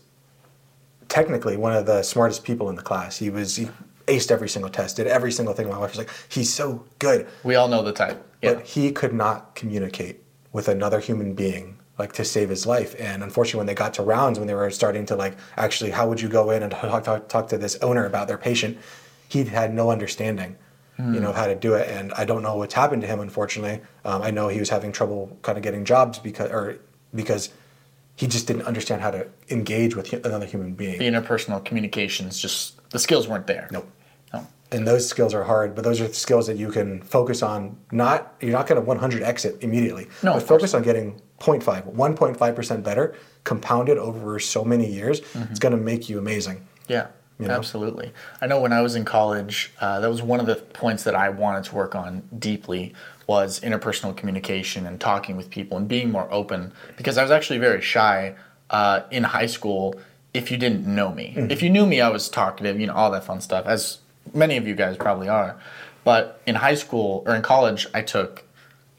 technically 1.13 1.59
one 1.59 1.75
of 1.75 1.85
the 1.85 2.03
smartest 2.03 2.43
people 2.43 2.71
in 2.71 2.75
the 2.75 2.83
class. 2.83 3.19
He 3.19 3.29
was 3.29 3.57
he 3.57 3.69
aced 4.07 4.31
every 4.31 4.49
single 4.49 4.71
test, 4.71 4.97
did 4.97 5.07
every 5.07 5.31
single 5.31 5.53
thing. 5.55 5.69
My 5.69 5.77
wife 5.79 5.91
was 5.91 5.99
like, 5.99 6.11
he's 6.31 6.51
so 6.51 6.87
good, 6.99 7.29
we 7.45 7.55
all 7.55 7.69
know 7.69 7.83
the 7.83 7.93
type. 7.93 8.27
Yeah, 8.41 8.55
but 8.55 8.67
he 8.67 8.91
could 8.93 9.13
not 9.13 9.55
communicate 9.55 10.21
with 10.53 10.69
another 10.69 11.01
human 11.01 11.35
being 11.35 11.79
like 11.99 12.13
to 12.15 12.25
save 12.25 12.49
his 12.49 12.65
life. 12.67 12.97
And 12.99 13.23
unfortunately, 13.23 13.59
when 13.59 13.67
they 13.67 13.75
got 13.75 13.93
to 13.95 14.03
rounds, 14.03 14.39
when 14.39 14.49
they 14.49 14.55
were 14.55 14.71
starting 14.71 15.05
to 15.07 15.17
like 15.17 15.37
actually, 15.59 15.91
how 15.91 16.09
would 16.09 16.19
you 16.19 16.31
go 16.31 16.51
in 16.51 16.63
and 16.63 16.73
talk, 16.73 17.05
talk, 17.05 17.29
talk 17.29 17.49
to 17.49 17.59
this 17.59 17.77
owner 17.83 18.07
about 18.07 18.27
their 18.27 18.39
patient? 18.39 18.79
He 19.29 19.45
had 19.45 19.75
no 19.75 19.91
understanding, 19.91 20.57
you 20.99 21.21
know, 21.21 21.31
of 21.31 21.37
how 21.37 21.47
to 21.47 21.55
do 21.55 21.75
it. 21.75 21.89
And 21.89 22.13
I 22.15 22.25
don't 22.25 22.43
know 22.43 22.57
what's 22.57 22.75
happened 22.75 23.03
to 23.03 23.09
him. 23.09 23.21
Unfortunately, 23.21 23.83
um, 24.07 24.23
I 24.23 24.31
know 24.31 24.49
he 24.49 24.59
was 24.59 24.71
having 24.71 24.93
trouble 24.93 25.37
kind 25.43 25.59
of 25.59 25.63
getting 25.63 25.85
jobs 25.85 26.19
because 26.19 26.51
or 26.51 26.79
because 27.15 27.51
he 28.17 28.27
just 28.27 28.47
didn't 28.47 28.63
understand 28.63 29.01
how 29.03 29.11
to 29.11 29.27
engage 29.51 29.97
with 29.97 30.13
another 30.25 30.47
human 30.47 30.75
being. 30.75 30.99
the 30.99 31.07
interpersonal 31.07 31.65
communications 31.65 32.39
just 32.39 32.79
the 32.91 32.99
skills 32.99 33.27
weren't 33.29 33.47
there. 33.47 33.69
Nope. 33.71 33.89
No. 34.35 34.47
and 34.71 34.87
those 34.87 35.09
skills 35.09 35.33
are 35.35 35.45
hard 35.45 35.75
but 35.75 35.83
those 35.85 36.01
are 36.01 36.13
skills 36.13 36.47
that 36.47 36.57
you 36.57 36.71
can 36.71 37.01
focus 37.03 37.43
on 37.43 37.77
not 37.91 38.35
you're 38.41 38.53
not 38.53 38.67
going 38.67 38.81
to 38.81 38.87
100 38.87 39.23
exit 39.23 39.57
immediately 39.63 40.05
No, 40.23 40.33
but 40.33 40.43
of 40.43 40.47
course. 40.47 40.49
focus 40.49 40.75
on 40.75 40.83
getting 40.83 41.21
0.5 41.41 41.95
1.5% 41.95 42.83
better 42.85 43.15
compounded 43.45 43.99
over 43.99 44.39
so 44.39 44.65
many 44.65 44.87
years 44.91 45.21
Mm-hmm. 45.21 45.51
it's 45.51 45.59
going 45.59 45.77
to 45.77 45.83
make 45.83 46.09
you 46.09 46.19
amazing 46.19 46.67
Yeah, 46.89 47.07
You 47.43 47.49
know? 47.49 47.55
absolutely. 47.55 48.13
I 48.41 48.47
know 48.47 48.61
when 48.61 48.73
I 48.73 48.81
was 48.83 48.95
in 48.97 49.05
college, 49.05 49.73
uh, 49.81 50.01
that 50.01 50.09
was 50.11 50.23
one 50.23 50.41
of 50.41 50.47
the 50.47 50.57
points 50.57 51.05
that 51.05 51.15
I 51.15 51.29
wanted 51.29 51.65
to 51.65 51.75
work 51.75 51.95
on 51.95 52.23
deeply 52.39 52.95
was 53.27 53.61
interpersonal 53.61 54.17
communication 54.17 54.87
and 54.87 55.01
talking 55.01 55.37
with 55.37 55.49
people 55.51 55.77
and 55.79 55.87
being 55.89 56.11
more 56.11 56.29
open 56.31 56.73
because 56.97 57.17
I 57.19 57.23
was 57.23 57.31
actually 57.31 57.59
very 57.59 57.81
shy 57.81 58.35
uh, 58.71 59.01
in 59.11 59.23
high 59.25 59.47
school. 59.47 59.95
If 60.35 60.51
you 60.51 60.57
didn't 60.57 60.87
know 60.87 61.13
me, 61.13 61.35
Mm. 61.37 61.51
if 61.51 61.63
you 61.63 61.71
knew 61.71 61.87
me, 61.87 62.01
I 62.01 62.09
was 62.09 62.29
talkative, 62.29 62.81
you 62.81 62.87
know, 62.87 62.95
all 62.95 63.11
that 63.11 63.25
fun 63.25 63.41
stuff, 63.41 63.67
as 63.67 63.99
many 64.35 64.57
of 64.57 64.67
you 64.67 64.75
guys 64.75 64.97
probably 64.97 65.29
are. 65.29 65.57
But 66.05 66.41
in 66.47 66.55
high 66.57 66.75
school 66.75 67.23
or 67.27 67.35
in 67.35 67.43
college, 67.43 67.87
I 67.95 68.03
took 68.03 68.43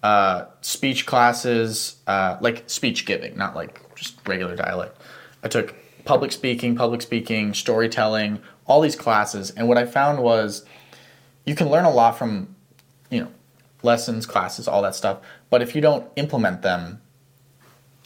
uh, 0.04 0.46
speech 0.62 1.06
classes, 1.06 1.96
uh, 2.08 2.38
like 2.42 2.64
speech 2.70 3.06
giving, 3.06 3.36
not 3.38 3.56
like 3.56 3.82
just 3.96 4.16
regular 4.28 4.56
dialect. 4.56 4.98
I 5.44 5.48
took 5.48 5.74
public 6.06 6.32
speaking, 6.32 6.76
public 6.76 7.02
speaking, 7.02 7.54
storytelling, 7.54 8.40
all 8.66 8.82
these 8.82 8.96
classes, 8.96 9.52
and 9.52 9.68
what 9.68 9.78
I 9.78 9.86
found 9.86 10.22
was 10.22 10.66
you 11.46 11.56
can 11.56 11.70
learn 11.70 11.86
a 11.86 11.92
lot 11.92 12.18
from, 12.18 12.56
you 13.10 13.22
know, 13.22 13.32
lessons, 13.82 14.26
classes, 14.26 14.68
all 14.68 14.82
that 14.82 14.96
stuff. 14.96 15.20
But 15.50 15.62
if 15.62 15.76
you 15.76 15.82
don't 15.82 16.10
implement 16.16 16.62
them, 16.62 17.02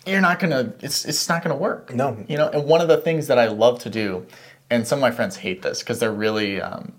you're 0.06 0.22
not 0.22 0.39
gonna. 0.39 0.74
It's 0.82 1.06
it's 1.06 1.27
not 1.27 1.44
gonna 1.44 1.58
work. 1.58 1.94
No. 1.94 2.25
You 2.27 2.38
know, 2.38 2.50
and 2.50 2.66
one 2.66 2.82
of 2.82 2.88
the 2.88 2.98
things 2.98 3.27
that 3.27 3.38
I 3.38 3.48
love 3.48 3.80
to 3.80 3.89
do, 3.89 4.25
and 4.70 4.88
some 4.88 5.00
of 5.00 5.01
my 5.01 5.12
friends 5.12 5.36
hate 5.36 5.62
this 5.62 5.80
because 5.80 6.00
they're 6.00 6.12
really. 6.12 6.62
Um, 6.62 6.94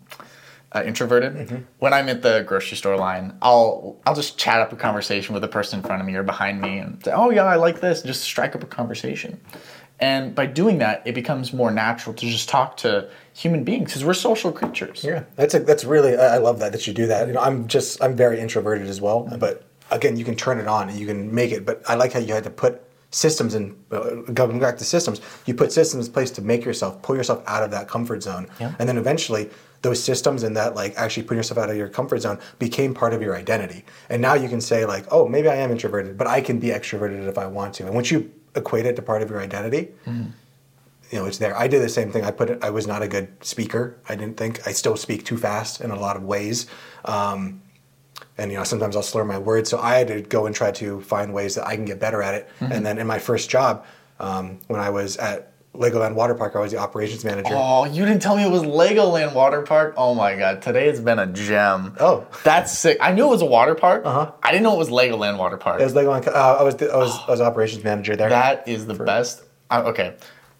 uh, 0.73 0.83
introverted. 0.85 1.35
Mm-hmm. 1.35 1.57
When 1.79 1.95
I'm 1.95 2.09
at 2.09 2.23
the 2.23 2.45
grocery 2.47 2.77
store 2.77 2.97
line, 2.97 3.37
I'll 3.41 3.97
I'll 4.05 4.15
just 4.15 4.39
chat 4.39 4.61
up 4.61 4.73
a 4.73 4.77
conversation 4.77 5.33
with 5.33 5.43
the 5.43 5.49
person 5.49 5.81
in 5.81 5.85
front 5.85 6.01
of 6.01 6.07
me 6.07 6.15
or 6.15 6.23
behind 6.23 6.61
me 6.61 6.79
and 6.79 7.03
say, 7.03 7.13
"Oh 7.13 7.31
yeah, 7.31 7.45
I 7.45 7.57
like 7.57 7.81
this." 7.81 8.03
Just 8.03 8.23
strike 8.23 8.55
up 8.55 8.63
a 8.63 8.67
conversation. 8.67 9.41
And 10.01 10.35
by 10.35 10.47
doing 10.47 10.79
that, 10.79 11.03
it 11.05 11.15
becomes 11.15 11.53
more 11.53 11.71
natural 11.71 12.15
to 12.15 12.27
just 12.27 12.49
talk 12.49 12.77
to 12.79 13.09
human 13.35 13.65
beings 13.65 13.91
because 13.91 14.05
we're 14.05 14.15
social 14.15 14.53
creatures. 14.53 15.05
yeah 15.05 15.25
that's 15.37 15.55
a, 15.55 15.61
that's 15.61 15.85
really 15.85 16.17
I 16.17 16.39
love 16.39 16.59
that 16.59 16.73
that 16.73 16.87
you 16.87 16.93
do 16.93 17.07
that. 17.07 17.29
You 17.29 17.35
know 17.35 17.41
i'm 17.41 17.69
just 17.69 18.03
i'm 18.03 18.17
very 18.17 18.41
introverted 18.41 18.89
as 18.89 19.01
well 19.01 19.29
but 19.39 19.65
again 19.91 20.17
you 20.17 20.25
can 20.25 20.35
turn 20.35 20.59
it 20.59 20.67
on 20.67 20.89
and 20.89 20.99
you 20.99 21.07
can 21.07 21.33
make 21.35 21.53
it 21.53 21.65
but 21.65 21.83
i 21.89 21.95
like 21.95 22.13
how 22.13 22.19
you 22.19 22.35
had 22.35 22.45
to 22.45 22.51
put 22.51 22.83
systems 23.11 23.55
and 23.55 23.77
uh, 23.91 24.17
going 24.35 24.59
back 24.59 24.77
to 24.79 24.85
systems 24.85 25.21
you 25.47 25.55
put 25.55 25.73
systems 25.73 26.09
in 26.09 26.13
place 26.13 26.31
to 26.33 26.43
make 26.43 26.65
yourself 26.65 27.01
pull 27.03 27.17
yourself 27.17 27.43
out 27.47 27.63
of 27.63 27.71
that 27.71 27.89
comfort 27.89 28.23
zone. 28.23 28.49
Yeah. 28.61 28.75
and 28.79 28.89
then 28.89 28.99
eventually 28.99 29.49
those 29.83 30.03
systems 30.03 30.43
and 30.43 30.57
that 30.57 30.75
like 30.75 30.95
actually 30.97 31.23
putting 31.23 31.39
yourself 31.39 31.59
out 31.59 31.71
of 31.71 31.77
your 31.77 31.89
comfort 31.89 32.19
zone 32.19 32.39
became 32.59 32.93
part 32.93 33.15
of 33.15 33.23
your 33.23 33.37
identity. 33.37 33.85
And 34.11 34.21
now 34.21 34.35
you 34.35 34.49
can 34.49 34.61
say 34.61 34.85
like 34.85 35.07
oh 35.13 35.29
maybe 35.29 35.49
i 35.49 35.55
am 35.55 35.71
introverted 35.71 36.19
but 36.19 36.27
i 36.27 36.41
can 36.41 36.59
be 36.59 36.69
extroverted 36.69 37.27
if 37.29 37.39
i 37.39 37.47
want 37.47 37.75
to. 37.75 37.87
And 37.87 37.95
once 37.95 38.11
you 38.11 38.31
equate 38.59 38.87
it 38.87 38.97
to 38.97 39.03
part 39.03 39.23
of 39.23 39.31
your 39.31 39.41
identity. 39.41 39.89
You 41.11 41.19
know 41.19 41.25
it's 41.27 41.39
there. 41.39 41.57
I 41.57 41.69
did 41.69 41.81
the 41.83 41.89
same 41.89 42.13
thing. 42.13 42.25
I 42.25 42.31
put 42.31 42.51
it 42.51 42.59
i 42.63 42.71
was 42.71 42.87
not 42.87 43.01
a 43.03 43.09
good 43.09 43.29
speaker. 43.43 43.97
I 44.09 44.15
didn't 44.15 44.37
think. 44.37 44.67
I 44.67 44.73
still 44.73 44.97
speak 44.97 45.25
too 45.25 45.39
fast 45.39 45.81
in 45.81 45.91
a 45.91 45.99
lot 45.99 46.17
of 46.17 46.23
ways. 46.23 46.67
Um, 47.07 47.63
and 48.37 48.51
you 48.51 48.59
know 48.59 48.65
sometimes 48.65 48.95
i'll 48.97 49.03
slur 49.03 49.25
my 49.25 49.39
words. 49.39 49.71
So 49.71 49.79
i 49.79 49.95
had 49.97 50.09
to 50.09 50.21
go 50.21 50.47
and 50.47 50.55
try 50.55 50.71
to 50.73 51.01
find 51.01 51.33
ways 51.33 51.55
that 51.55 51.67
i 51.67 51.75
can 51.77 51.85
get 51.87 51.99
better 51.99 52.23
at 52.23 52.35
it. 52.35 52.49
And 52.61 52.85
then 52.85 52.99
in 52.99 53.07
my 53.07 53.19
first 53.19 53.49
job 53.49 53.85
um, 54.21 54.59
when 54.67 54.81
i 54.81 54.91
was 54.91 55.17
at 55.17 55.53
legoland 55.79 56.15
water 56.15 56.35
park 56.35 56.55
i 56.57 56.61
was 56.61 56.73
the 56.73 56.79
operations 56.79 57.25
manager 57.25 57.51
Oh, 57.53 57.85
you 57.85 58.05
didn't 58.05 58.21
tell 58.21 58.37
me 58.37 58.43
it 58.45 58.51
was 58.51 58.63
Legoland 58.63 59.33
Water 59.35 59.63
Park. 59.63 59.95
Oh 59.97 60.15
my 60.15 60.35
god, 60.37 60.61
today 60.61 60.87
has 60.89 61.01
been 61.01 61.19
a 61.19 61.27
gem. 61.27 61.95
Oh. 62.01 62.27
that's 62.45 62.77
sick. 62.77 62.99
I 63.01 63.13
knew 63.13 63.25
it 63.27 63.31
was 63.31 63.43
a 63.43 63.47
water 63.47 63.75
park. 63.75 64.03
Uh-huh. 64.05 64.33
I 64.43 64.51
didn't 64.51 64.65
know 64.65 64.75
it 64.75 64.79
was 64.79 64.91
Legoland 64.91 65.39
Water 65.39 65.57
Park. 65.57 65.81
it 65.81 65.85
was 65.85 65.95
legoland 65.95 66.27
uh, 66.27 66.57
i 66.61 66.63
was 66.63 66.77
the, 66.77 66.93
I 66.93 66.97
was 66.97 67.17
I 67.29 67.31
was 67.31 67.41
operations 67.41 67.85
manager 67.85 68.17
there 68.17 68.29
That 68.29 68.67
is 68.69 68.87
the 68.87 68.95
best. 68.95 69.45
Uh, 69.71 69.83
okay, 69.87 70.17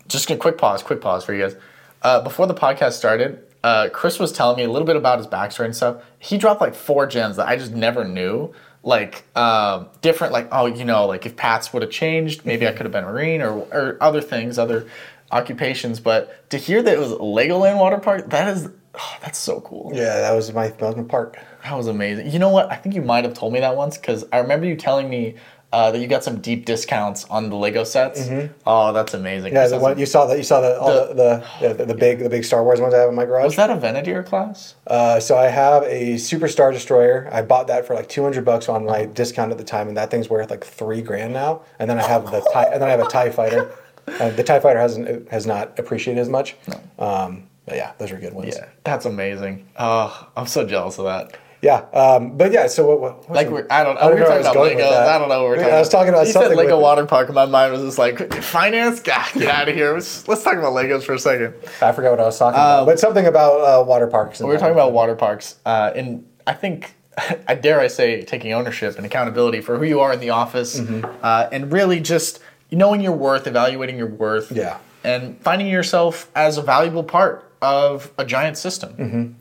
just 0.07 0.31
a 0.31 0.37
quick 0.37 0.57
pause. 0.59 0.83
Quick 0.83 1.01
pause 1.01 1.25
for 1.25 1.35
you 1.35 1.43
guys. 1.43 1.57
Uh, 2.03 2.21
before 2.23 2.47
the 2.47 2.55
podcast 2.55 2.93
started, 2.93 3.43
uh, 3.65 3.89
Chris 3.93 4.19
was 4.21 4.31
telling 4.33 4.57
me 4.57 4.63
a 4.63 4.71
little 4.71 4.87
bit 4.87 4.97
about 4.97 5.19
his 5.19 5.27
backstory 5.27 5.65
and 5.65 5.75
stuff. 5.75 6.03
He 6.19 6.39
dropped 6.39 6.61
like 6.61 6.75
four 6.75 7.07
gems 7.07 7.37
that 7.37 7.49
I 7.49 7.57
just 7.57 7.73
never 7.73 8.05
knew. 8.05 8.53
Like 8.83 9.25
um, 9.37 9.89
different, 10.01 10.33
like 10.33 10.49
oh, 10.53 10.67
you 10.67 10.85
know, 10.85 11.07
like 11.07 11.27
if 11.27 11.37
paths 11.37 11.73
would 11.73 11.83
have 11.83 11.91
changed, 11.91 12.47
maybe 12.47 12.67
I 12.67 12.73
could 12.73 12.83
have 12.87 12.93
been 12.93 13.05
a 13.05 13.09
marine 13.09 13.43
or 13.43 13.59
or 13.73 13.99
other 14.01 14.21
things, 14.21 14.59
other 14.59 14.89
occupations. 15.33 16.01
But 16.01 16.49
to 16.51 16.59
hear 16.59 16.83
that 16.83 16.95
it 16.95 16.99
was 16.99 17.13
Legoland 17.13 17.79
Water 17.79 17.99
Park, 17.99 18.31
that 18.31 18.49
is, 18.49 18.69
oh, 18.95 19.17
that's 19.21 19.39
so 19.39 19.61
cool. 19.61 19.91
yeah 19.95 20.21
that 20.21 20.33
was 20.33 20.53
my 20.53 20.69
Legoland 20.71 21.09
park 21.09 21.39
That 21.65 21.77
was 21.77 21.87
amazing. 21.87 22.31
You 22.31 22.39
know 22.39 22.51
what? 22.51 22.71
I 22.71 22.77
think 22.77 22.95
you 22.95 23.03
might 23.03 23.25
have 23.25 23.35
told 23.35 23.53
me 23.53 23.61
that 23.61 23.77
once 23.77 23.99
because 23.99 24.25
I 24.33 24.39
remember 24.39 24.67
you 24.67 24.77
telling 24.77 25.11
me 25.11 25.35
uh, 25.73 25.91
that 25.91 25.99
you 25.99 26.07
got 26.07 26.25
some 26.25 26.41
deep 26.41 26.65
discounts 26.65 27.25
on 27.27 27.51
the 27.51 27.57
Lego 27.57 27.85
sets. 27.85 28.27
Oh, 28.67 28.93
that's 28.93 29.13
amazing. 29.15 29.53
Mm-hmm. 29.53 29.57
yeah 29.57 29.69
the 29.69 29.79
one 29.79 29.99
you 29.99 30.07
saw 30.07 30.27
that 30.27 30.39
you 30.39 30.43
saw 30.43 30.61
the 30.61 30.79
all 30.81 30.89
the, 31.09 31.15
the, 31.15 31.47
yeah, 31.61 31.73
the, 31.75 31.85
the 31.85 31.95
big 31.95 32.21
the 32.21 32.29
big 32.31 32.45
star 32.45 32.65
wars 32.65 32.81
ones 32.81 32.95
i 32.95 32.99
have 32.99 33.11
in 33.11 33.15
my 33.15 33.27
garage 33.27 33.45
was 33.45 33.57
that 33.57 33.69
a 33.71 33.77
Venator 33.77 34.23
class? 34.23 34.75
Uh, 34.87 35.21
so 35.21 35.37
I 35.37 35.49
have 35.49 35.83
a 35.85 36.15
Superstar 36.15 36.73
Destroyer. 36.73 37.29
I 37.31 37.43
bought 37.43 37.67
that 37.67 37.87
for 37.87 37.95
like 37.95 38.09
200 38.09 38.45
bucks 38.45 38.69
on 38.69 38.87
my 38.87 39.05
discount 39.05 39.53
at 39.53 39.59
the 39.59 39.65
time, 39.65 39.89
and 39.89 39.97
that 39.97 40.11
thing's 40.11 40.31
worth 40.31 40.51
like 40.51 40.65
three 40.65 41.03
grand 41.03 41.33
now. 41.35 41.63
And 41.79 41.89
then 41.91 41.99
I 41.99 42.07
have 42.07 42.31
the 42.31 42.41
tie, 42.53 42.65
and 42.65 42.81
then 42.81 42.89
I 42.89 42.93
have 42.93 43.01
a 43.01 43.09
Tie 43.09 43.31
Fighter. 43.31 43.71
Uh, 44.09 44.31
the 44.31 44.43
Tie 44.43 44.59
Fighter 44.59 44.79
hasn't 44.79 45.29
has 45.31 45.47
not 45.47 45.79
appreciated 45.79 46.19
as 46.19 46.31
much. 46.31 46.57
Um, 46.99 47.43
but 47.67 47.77
yeah, 47.77 47.93
those 47.99 48.11
are 48.11 48.17
good 48.17 48.33
ones. 48.33 48.55
Yeah, 48.57 48.65
that's 48.83 49.05
amazing. 49.05 49.69
Oh, 49.79 50.29
I'm 50.35 50.47
so 50.47 50.65
jealous 50.67 50.99
of 50.99 51.05
that. 51.05 51.37
Yeah. 51.61 51.79
Um, 51.93 52.37
but 52.37 52.53
yeah. 52.53 52.67
So 52.69 52.87
what? 52.97 53.01
what 53.29 53.31
Like 53.31 53.49
we're, 53.51 53.67
I 53.71 53.83
don't, 53.83 53.97
I 53.99 54.03
don't 54.03 54.15
we 54.15 54.21
know 54.21 54.27
were 54.27 54.43
talking 54.43 54.77
was 54.77 54.87
about. 54.87 55.09
I 55.09 55.19
don't 55.19 55.29
know 55.29 55.43
what 55.43 55.49
we're 55.51 55.57
talking. 55.57 55.73
I 55.75 55.79
was 55.81 55.89
talking 55.89 56.09
about 56.15 56.27
you 56.27 56.33
something 56.33 56.51
said 56.51 56.57
Lego 56.57 56.79
water 56.79 57.05
park, 57.07 57.27
and 57.29 57.35
my 57.35 57.47
mind 57.47 57.73
was 57.73 57.83
just 57.83 57.99
like 57.99 58.33
finance. 58.43 59.01
God, 59.01 59.27
get 59.35 59.49
out 59.49 59.69
of 59.69 59.75
here. 59.75 59.93
Let's, 59.95 60.29
let's 60.29 60.43
talk 60.45 60.55
about 60.57 60.73
Legos 60.73 61.03
for 61.03 61.15
a 61.15 61.19
second. 61.19 61.55
I 61.83 61.91
forgot 61.93 62.11
what 62.13 62.21
I 62.21 62.25
was 62.25 62.39
talking 62.39 62.55
about. 62.55 62.87
But 62.87 63.01
something 63.01 63.27
about 63.27 63.61
uh, 63.61 63.85
water 63.85 64.07
parks. 64.07 64.41
Um, 64.41 64.47
We 64.47 64.55
were 64.55 64.61
talking 64.61 64.75
about 64.75 64.93
water 64.93 65.17
parks, 65.17 65.57
uh, 65.67 65.93
and 65.97 66.25
I 66.47 66.53
think, 66.55 66.95
I 67.49 67.55
dare 67.57 67.81
I 67.81 67.89
say, 67.89 68.23
taking 68.23 68.53
ownership 68.53 68.97
and 68.97 69.05
accountability 69.05 69.61
for 69.61 69.79
who 69.79 69.85
you 69.85 69.99
are 70.01 70.13
in 70.13 70.21
the 70.21 70.31
office, 70.31 70.79
Mm-hmm. 70.79 71.05
uh, 71.23 71.49
and 71.51 71.73
really 71.73 71.99
just 71.99 72.39
knowing 72.71 73.01
your 73.01 73.13
worth, 73.13 73.47
evaluating 73.49 73.97
your 73.99 74.07
worth, 74.09 74.53
Yeah. 74.53 74.79
and 75.03 75.41
finding 75.41 75.67
yourself 75.67 76.31
as 76.37 76.57
a 76.57 76.63
valuable 76.63 77.03
part 77.03 77.51
of 77.61 78.13
a 78.17 78.25
giant 78.25 78.57
system. 78.59 78.93
Mm-hmm. 78.95 79.33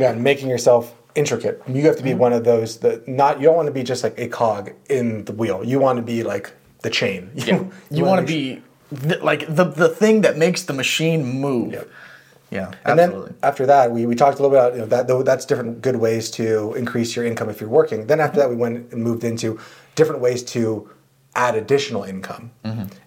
Yeah, 0.00 0.10
and 0.12 0.22
making 0.24 0.48
yourself 0.48 0.94
intricate. 1.16 1.60
You 1.66 1.82
have 1.86 1.96
to 1.96 2.02
Mm-hmm. 2.02 2.04
be 2.04 2.14
one 2.14 2.32
of 2.32 2.44
those 2.44 2.78
that 2.80 3.08
not. 3.08 3.40
You 3.40 3.46
don't 3.46 3.56
want 3.56 3.66
to 3.66 3.72
be 3.72 3.82
just 3.82 4.04
like 4.04 4.14
a 4.18 4.28
cog 4.28 4.72
in 4.88 5.24
the 5.24 5.32
wheel. 5.32 5.64
You 5.64 5.78
want 5.80 5.96
to 5.96 6.02
be 6.02 6.22
like 6.22 6.52
the 6.82 6.90
chain. 6.90 7.30
Yeah. 7.34 7.64
You, 7.90 8.04
want 8.04 8.20
to 8.20 8.26
be 8.26 8.62
th- 9.08 9.22
like 9.22 9.46
the 9.48 9.64
the 9.64 9.88
thing 9.88 10.20
that 10.22 10.36
makes 10.36 10.62
the 10.64 10.72
machine 10.74 11.40
move. 11.40 11.72
Yep. 11.72 11.88
Yeah, 12.48 12.70
And 12.84 13.00
absolutely. 13.00 13.30
then 13.30 13.38
after 13.42 13.66
that, 13.66 13.90
we, 13.90 14.06
we 14.06 14.14
talked 14.14 14.38
a 14.38 14.42
little 14.42 14.56
bit 14.56 14.60
about 14.60 14.72
you 14.74 14.80
know, 14.82 14.86
that. 14.86 15.08
Though 15.08 15.24
that's 15.24 15.44
different 15.44 15.82
good 15.82 15.96
ways 15.96 16.30
to 16.32 16.74
increase 16.74 17.16
your 17.16 17.24
income 17.24 17.48
if 17.50 17.60
you're 17.60 17.68
working. 17.80 18.06
Then 18.06 18.20
after 18.20 18.38
that, 18.38 18.48
we 18.48 18.54
went 18.54 18.92
and 18.92 19.02
moved 19.02 19.24
into 19.24 19.58
different 19.96 20.20
ways 20.20 20.44
to 20.54 20.88
add 21.34 21.56
additional 21.56 22.04
income. 22.04 22.52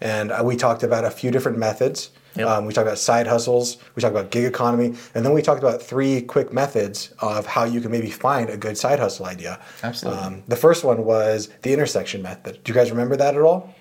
And 0.02 0.32
uh, 0.32 0.42
we 0.44 0.56
talked 0.58 0.84
about 0.84 1.06
a 1.06 1.10
few 1.10 1.32
different 1.32 1.58
methods. 1.58 2.10
Yep. 2.36 2.48
Um, 2.48 2.66
we 2.66 2.74
talked 2.74 2.88
about 2.88 3.00
side 3.00 3.28
hustles. 3.28 3.78
We 3.96 4.02
talked 4.02 4.16
about 4.16 4.32
gig 4.32 4.46
economy, 4.46 4.96
and 5.16 5.26
then 5.26 5.34
we 5.34 5.42
talked 5.42 5.60
about 5.60 5.82
three 5.82 6.22
quick 6.22 6.54
methods 6.54 7.14
of 7.20 7.46
how 7.46 7.64
you 7.64 7.82
can 7.82 7.92
maybe 7.92 8.10
find 8.10 8.50
a 8.50 8.58
good 8.58 8.78
side 8.78 9.00
hustle 9.00 9.26
idea. 9.26 9.60
Absolutely. 9.84 10.22
Um, 10.22 10.44
the 10.48 10.56
first 10.56 10.84
one 10.84 11.06
was 11.06 11.50
the 11.64 11.74
intersection 11.74 12.22
method. 12.22 12.64
Do 12.64 12.72
you 12.72 12.76
guys 12.76 12.92
remember 12.92 13.16
that 13.18 13.36
at 13.36 13.42
all? 13.42 13.74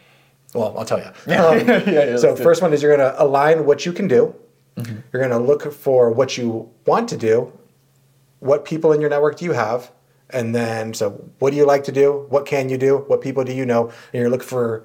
Well, 0.55 0.77
I'll 0.79 0.85
tell 0.85 0.99
you. 0.99 1.11
Yeah. 1.27 1.45
Um, 1.45 1.59
Yeah, 1.69 2.05
yeah, 2.05 2.17
so 2.17 2.35
first 2.35 2.63
one 2.63 2.73
is 2.73 2.83
you're 2.83 2.97
going 2.97 3.13
to 3.13 3.23
align 3.23 3.67
what 3.67 3.85
you 3.85 3.93
can 3.93 4.09
do. 4.09 4.35
Mm-hmm. 4.77 4.99
You're 5.13 5.29
going 5.29 5.39
to 5.39 5.47
look 5.47 5.73
for 5.73 6.11
what 6.11 6.39
you 6.39 6.71
want 6.87 7.09
to 7.11 7.17
do, 7.17 7.53
what 8.41 8.65
people 8.65 8.93
in 8.93 9.01
your 9.01 9.11
network 9.11 9.37
do 9.37 9.45
you 9.45 9.53
have? 9.53 9.91
And 10.31 10.55
then, 10.55 10.95
so 10.95 11.11
what 11.39 11.51
do 11.51 11.57
you 11.57 11.65
like 11.67 11.85
to 11.85 11.93
do? 11.93 12.27
What 12.29 12.47
can 12.47 12.69
you 12.69 12.79
do? 12.79 12.99
What 13.09 13.21
people 13.21 13.45
do 13.45 13.53
you 13.53 13.65
know? 13.65 13.89
And 14.13 14.21
you're 14.21 14.31
looking 14.31 14.47
for 14.47 14.85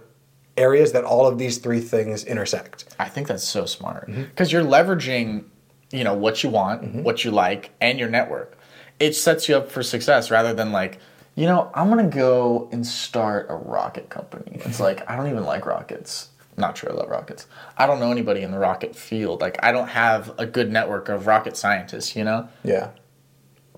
areas 0.57 0.91
that 0.91 1.03
all 1.03 1.27
of 1.27 1.37
these 1.37 1.57
three 1.57 1.79
things 1.79 2.23
intersect. 2.23 2.85
I 2.99 3.09
think 3.09 3.27
that's 3.27 3.43
so 3.43 3.65
smart 3.65 4.09
mm-hmm. 4.09 4.23
because 4.23 4.51
you're 4.51 4.63
leveraging, 4.63 5.45
you 5.91 6.03
know, 6.03 6.13
what 6.13 6.43
you 6.43 6.49
want, 6.49 6.83
mm-hmm. 6.83 7.03
what 7.03 7.25
you 7.25 7.31
like, 7.31 7.71
and 7.81 7.99
your 7.99 8.09
network. 8.09 8.57
It 8.99 9.15
sets 9.15 9.49
you 9.49 9.55
up 9.57 9.71
for 9.71 9.83
success 9.83 10.29
rather 10.29 10.53
than 10.53 10.71
like, 10.71 10.99
you 11.35 11.47
know, 11.47 11.71
I'm 11.73 11.89
gonna 11.89 12.07
go 12.07 12.69
and 12.71 12.85
start 12.85 13.47
a 13.49 13.55
rocket 13.55 14.09
company. 14.09 14.61
It's 14.65 14.79
like 14.79 15.09
I 15.09 15.15
don't 15.15 15.29
even 15.29 15.43
like 15.43 15.65
rockets. 15.65 16.29
Not 16.55 16.77
sure 16.77 16.91
I 16.91 16.93
love 16.93 17.09
rockets. 17.09 17.47
I 17.75 17.87
don't 17.87 17.99
know 17.99 18.11
anybody 18.11 18.43
in 18.43 18.51
the 18.51 18.59
rocket 18.59 18.95
field. 18.95 19.41
Like 19.41 19.57
I 19.63 19.71
don't 19.71 19.87
have 19.87 20.31
a 20.37 20.45
good 20.45 20.71
network 20.71 21.09
of 21.09 21.25
rocket 21.25 21.57
scientists. 21.57 22.15
You 22.15 22.23
know, 22.23 22.47
Yeah. 22.63 22.89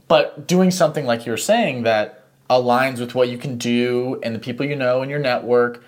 but 0.10 0.46
doing 0.46 0.72
something 0.72 1.06
like 1.06 1.26
you're 1.26 1.38
saying 1.38 1.84
that 1.84 2.26
aligns 2.50 3.00
with 3.00 3.16
what 3.16 3.30
you 3.30 3.38
can 3.38 3.58
do 3.58 4.20
and 4.22 4.36
the 4.36 4.40
people 4.40 4.66
you 4.66 4.76
know 4.76 5.02
in 5.02 5.10
your 5.10 5.20
network 5.20 5.82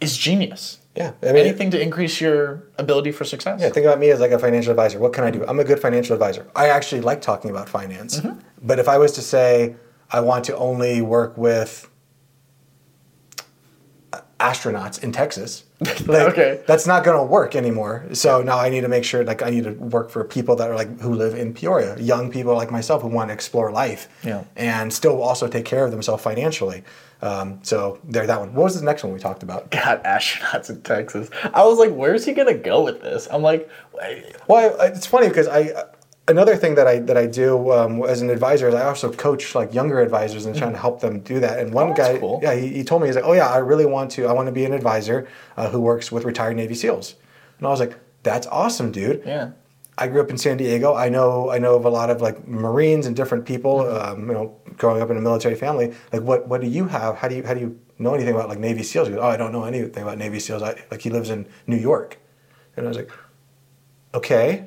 is 0.00 0.16
genius. 0.16 0.78
Yeah. 0.96 1.12
I 1.22 1.26
mean, 1.26 1.36
Anything 1.36 1.70
to 1.72 1.80
increase 1.80 2.20
your 2.20 2.62
ability 2.78 3.12
for 3.12 3.24
success. 3.24 3.60
Yeah, 3.60 3.68
think 3.68 3.84
about 3.86 3.98
me 3.98 4.10
as 4.10 4.20
like 4.20 4.30
a 4.30 4.38
financial 4.38 4.70
advisor. 4.70 4.98
What 4.98 5.12
can 5.12 5.24
I 5.24 5.30
do? 5.30 5.44
I'm 5.46 5.60
a 5.60 5.64
good 5.64 5.78
financial 5.80 6.14
advisor. 6.14 6.46
I 6.56 6.68
actually 6.68 7.02
like 7.02 7.20
talking 7.20 7.50
about 7.50 7.68
finance. 7.68 8.20
Mm-hmm. 8.20 8.38
But 8.62 8.78
if 8.78 8.88
I 8.88 8.96
was 8.98 9.12
to 9.12 9.22
say 9.22 9.76
I 10.10 10.20
want 10.20 10.44
to 10.46 10.56
only 10.56 11.02
work 11.02 11.36
with 11.36 11.90
astronauts 14.38 15.02
in 15.02 15.12
Texas, 15.12 15.64
like, 15.80 16.28
Okay. 16.32 16.60
that's 16.66 16.86
not 16.86 17.04
going 17.04 17.16
to 17.18 17.24
work 17.24 17.54
anymore. 17.56 18.06
So 18.12 18.42
now 18.42 18.58
I 18.58 18.68
need 18.68 18.82
to 18.82 18.88
make 18.88 19.04
sure 19.04 19.24
like 19.24 19.42
I 19.42 19.50
need 19.50 19.64
to 19.64 19.72
work 19.72 20.10
for 20.10 20.24
people 20.24 20.56
that 20.56 20.70
are 20.70 20.74
like 20.74 21.00
who 21.00 21.14
live 21.14 21.34
in 21.34 21.54
Peoria, 21.54 21.98
young 21.98 22.30
people 22.30 22.54
like 22.54 22.70
myself 22.70 23.02
who 23.02 23.08
want 23.08 23.28
to 23.30 23.34
explore 23.34 23.70
life 23.72 24.08
Yeah. 24.22 24.44
and 24.56 24.92
still 24.92 25.22
also 25.22 25.48
take 25.48 25.64
care 25.64 25.84
of 25.84 25.90
themselves 25.90 26.22
financially. 26.22 26.84
Um, 27.22 27.60
so 27.62 27.98
there, 28.04 28.26
that 28.26 28.38
one. 28.40 28.54
What 28.54 28.64
was 28.64 28.78
the 28.78 28.84
next 28.84 29.02
one 29.04 29.12
we 29.12 29.18
talked 29.18 29.42
about? 29.42 29.70
got 29.70 30.04
astronauts 30.04 30.68
in 30.70 30.82
Texas. 30.82 31.30
I 31.54 31.64
was 31.64 31.78
like, 31.78 31.90
where's 31.92 32.24
he 32.24 32.32
gonna 32.32 32.54
go 32.54 32.82
with 32.84 33.00
this? 33.02 33.26
I'm 33.30 33.42
like, 33.42 33.68
wait, 33.94 34.36
Well, 34.48 34.80
I, 34.80 34.86
it's 34.86 35.06
funny 35.06 35.28
because 35.28 35.48
I 35.48 35.72
another 36.28 36.56
thing 36.56 36.74
that 36.74 36.86
I 36.86 36.98
that 37.00 37.16
I 37.16 37.26
do 37.26 37.72
um, 37.72 38.02
as 38.02 38.20
an 38.20 38.28
advisor 38.30 38.68
is 38.68 38.74
I 38.74 38.84
also 38.84 39.10
coach 39.12 39.54
like 39.54 39.72
younger 39.72 40.00
advisors 40.00 40.44
and 40.44 40.54
trying 40.56 40.72
to 40.72 40.78
help 40.78 41.00
them 41.00 41.20
do 41.20 41.40
that. 41.40 41.58
And 41.58 41.72
one 41.72 41.90
Oh, 41.90 41.94
guy, 41.94 42.18
cool. 42.18 42.40
yeah, 42.42 42.54
he, 42.54 42.68
he 42.68 42.84
told 42.84 43.00
me 43.00 43.08
he's 43.08 43.16
like, 43.16 43.24
oh 43.24 43.32
yeah, 43.32 43.48
I 43.48 43.58
really 43.58 43.86
want 43.86 44.10
to. 44.12 44.26
I 44.26 44.32
want 44.32 44.46
to 44.46 44.52
be 44.52 44.64
an 44.64 44.72
advisor 44.74 45.26
uh, 45.56 45.70
who 45.70 45.80
works 45.80 46.12
with 46.12 46.24
retired 46.24 46.56
Navy 46.56 46.74
SEALs. 46.74 47.14
And 47.58 47.66
I 47.66 47.70
was 47.70 47.80
like, 47.80 47.96
that's 48.24 48.46
awesome, 48.48 48.92
dude. 48.92 49.22
yeah, 49.24 49.52
I 49.98 50.08
grew 50.08 50.20
up 50.20 50.28
in 50.30 50.36
San 50.36 50.56
Diego. 50.58 50.94
I 50.94 51.08
know 51.08 51.50
I 51.50 51.58
know 51.58 51.74
of 51.76 51.84
a 51.84 51.90
lot 51.90 52.10
of 52.10 52.20
like 52.20 52.46
Marines 52.46 53.06
and 53.06 53.16
different 53.16 53.46
people. 53.46 53.78
Mm-hmm. 53.78 54.20
Um, 54.22 54.28
you 54.28 54.34
know, 54.34 54.56
growing 54.76 55.00
up 55.02 55.10
in 55.10 55.16
a 55.16 55.20
military 55.20 55.54
family. 55.54 55.94
Like, 56.12 56.22
what 56.22 56.48
what 56.48 56.60
do 56.60 56.66
you 56.66 56.86
have? 56.86 57.16
How 57.16 57.28
do 57.28 57.36
you 57.36 57.42
how 57.42 57.54
do 57.54 57.60
you 57.60 57.80
know 57.98 58.14
anything 58.14 58.34
about 58.34 58.48
like 58.48 58.58
Navy 58.58 58.82
SEALs? 58.82 59.08
He 59.08 59.14
goes, 59.14 59.22
oh, 59.22 59.28
I 59.28 59.36
don't 59.38 59.52
know 59.52 59.64
anything 59.64 60.02
about 60.02 60.18
Navy 60.18 60.38
SEAls. 60.38 60.62
I, 60.62 60.82
like 60.90 61.00
he 61.00 61.10
lives 61.10 61.30
in 61.30 61.46
New 61.66 61.76
York, 61.76 62.18
and 62.76 62.84
I 62.84 62.88
was 62.88 62.96
like, 62.98 63.10
okay, 64.14 64.66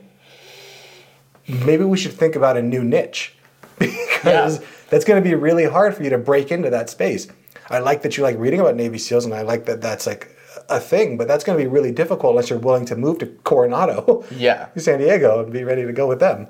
maybe 1.48 1.84
we 1.84 1.98
should 1.98 2.14
think 2.14 2.36
about 2.36 2.58
a 2.58 2.62
new 2.62 2.84
niche 2.84 3.36
because 3.80 4.60
Yeah. 4.60 4.68
that's 4.90 5.06
going 5.06 5.22
to 5.24 5.28
be 5.30 5.36
really 5.36 5.66
hard 5.66 5.96
for 5.96 6.04
you 6.04 6.10
to 6.10 6.18
break 6.18 6.52
into 6.52 6.70
that 6.70 6.90
space. 6.90 7.28
I 7.70 7.80
like 7.80 8.02
that 8.02 8.18
you 8.18 8.24
like 8.24 8.38
reading 8.40 8.60
about 8.60 8.76
Navy 8.76 8.98
SEAls, 8.98 9.26
and 9.26 9.34
I 9.34 9.44
like 9.44 9.66
that 9.66 9.80
that's 9.82 10.08
like 10.08 10.36
a 10.70 10.80
thing, 10.80 11.18
but 11.18 11.28
that's 11.28 11.44
going 11.44 11.58
to 11.58 11.64
be 11.64 11.68
really 11.68 11.92
difficult 11.92 12.32
unless 12.32 12.50
you're 12.50 12.60
willing 12.60 12.86
to 12.86 12.96
move 12.96 13.20
to 13.20 13.26
Coronado, 13.44 14.24
Yeah. 14.32 14.68
San 14.78 15.00
Diego, 15.00 15.44
and 15.44 15.52
be 15.52 15.64
ready 15.64 15.86
to 15.86 15.94
go 15.94 16.08
with 16.08 16.20
them. 16.20 16.48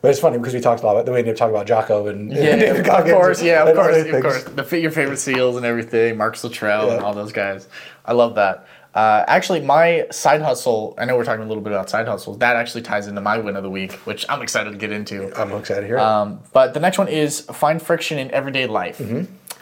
But 0.00 0.10
it's 0.10 0.18
funny 0.18 0.36
because 0.38 0.52
we 0.52 0.60
talked 0.60 0.82
a 0.82 0.86
lot 0.86 0.92
about 0.96 1.06
the 1.06 1.12
way 1.12 1.22
we 1.22 1.32
talked 1.32 1.50
about 1.50 1.66
Jocko 1.66 2.08
and, 2.08 2.32
yeah, 2.32 2.42
and 2.50 2.60
David 2.60 2.80
of 2.80 2.86
Goggins 2.86 3.12
course, 3.12 3.42
yeah, 3.42 3.62
of 3.64 3.76
course, 3.76 3.96
of 3.96 4.22
course. 4.22 4.44
The 4.44 4.80
your 4.80 4.90
favorite 4.90 5.18
seals 5.18 5.56
and 5.56 5.64
everything, 5.64 6.16
Mark 6.16 6.42
Luttrell 6.42 6.90
and 6.90 7.04
all 7.04 7.14
those 7.14 7.30
guys. 7.32 7.68
I 8.04 8.12
love 8.12 8.34
that. 8.34 8.66
Uh, 8.94 9.24
actually, 9.28 9.60
my 9.60 10.06
side 10.10 10.42
hustle. 10.42 10.94
I 10.98 11.04
know 11.04 11.16
we're 11.16 11.24
talking 11.24 11.44
a 11.44 11.48
little 11.48 11.62
bit 11.62 11.72
about 11.72 11.88
side 11.88 12.06
hustles. 12.08 12.38
That 12.38 12.56
actually 12.56 12.82
ties 12.82 13.06
into 13.06 13.20
my 13.20 13.38
win 13.38 13.56
of 13.56 13.62
the 13.62 13.70
week, 13.70 13.92
which 14.04 14.26
I'm 14.28 14.42
excited 14.42 14.72
to 14.72 14.76
get 14.76 14.90
into. 14.90 15.32
I'm 15.40 15.52
excited 15.52 15.82
to 15.82 15.86
hear 15.86 15.96
it. 15.96 16.02
Um, 16.02 16.40
but 16.52 16.74
the 16.74 16.80
next 16.80 16.98
one 16.98 17.08
is 17.08 17.40
find 17.40 17.80
friction 17.80 18.18
in 18.18 18.30
everyday 18.32 18.66
life. 18.66 19.00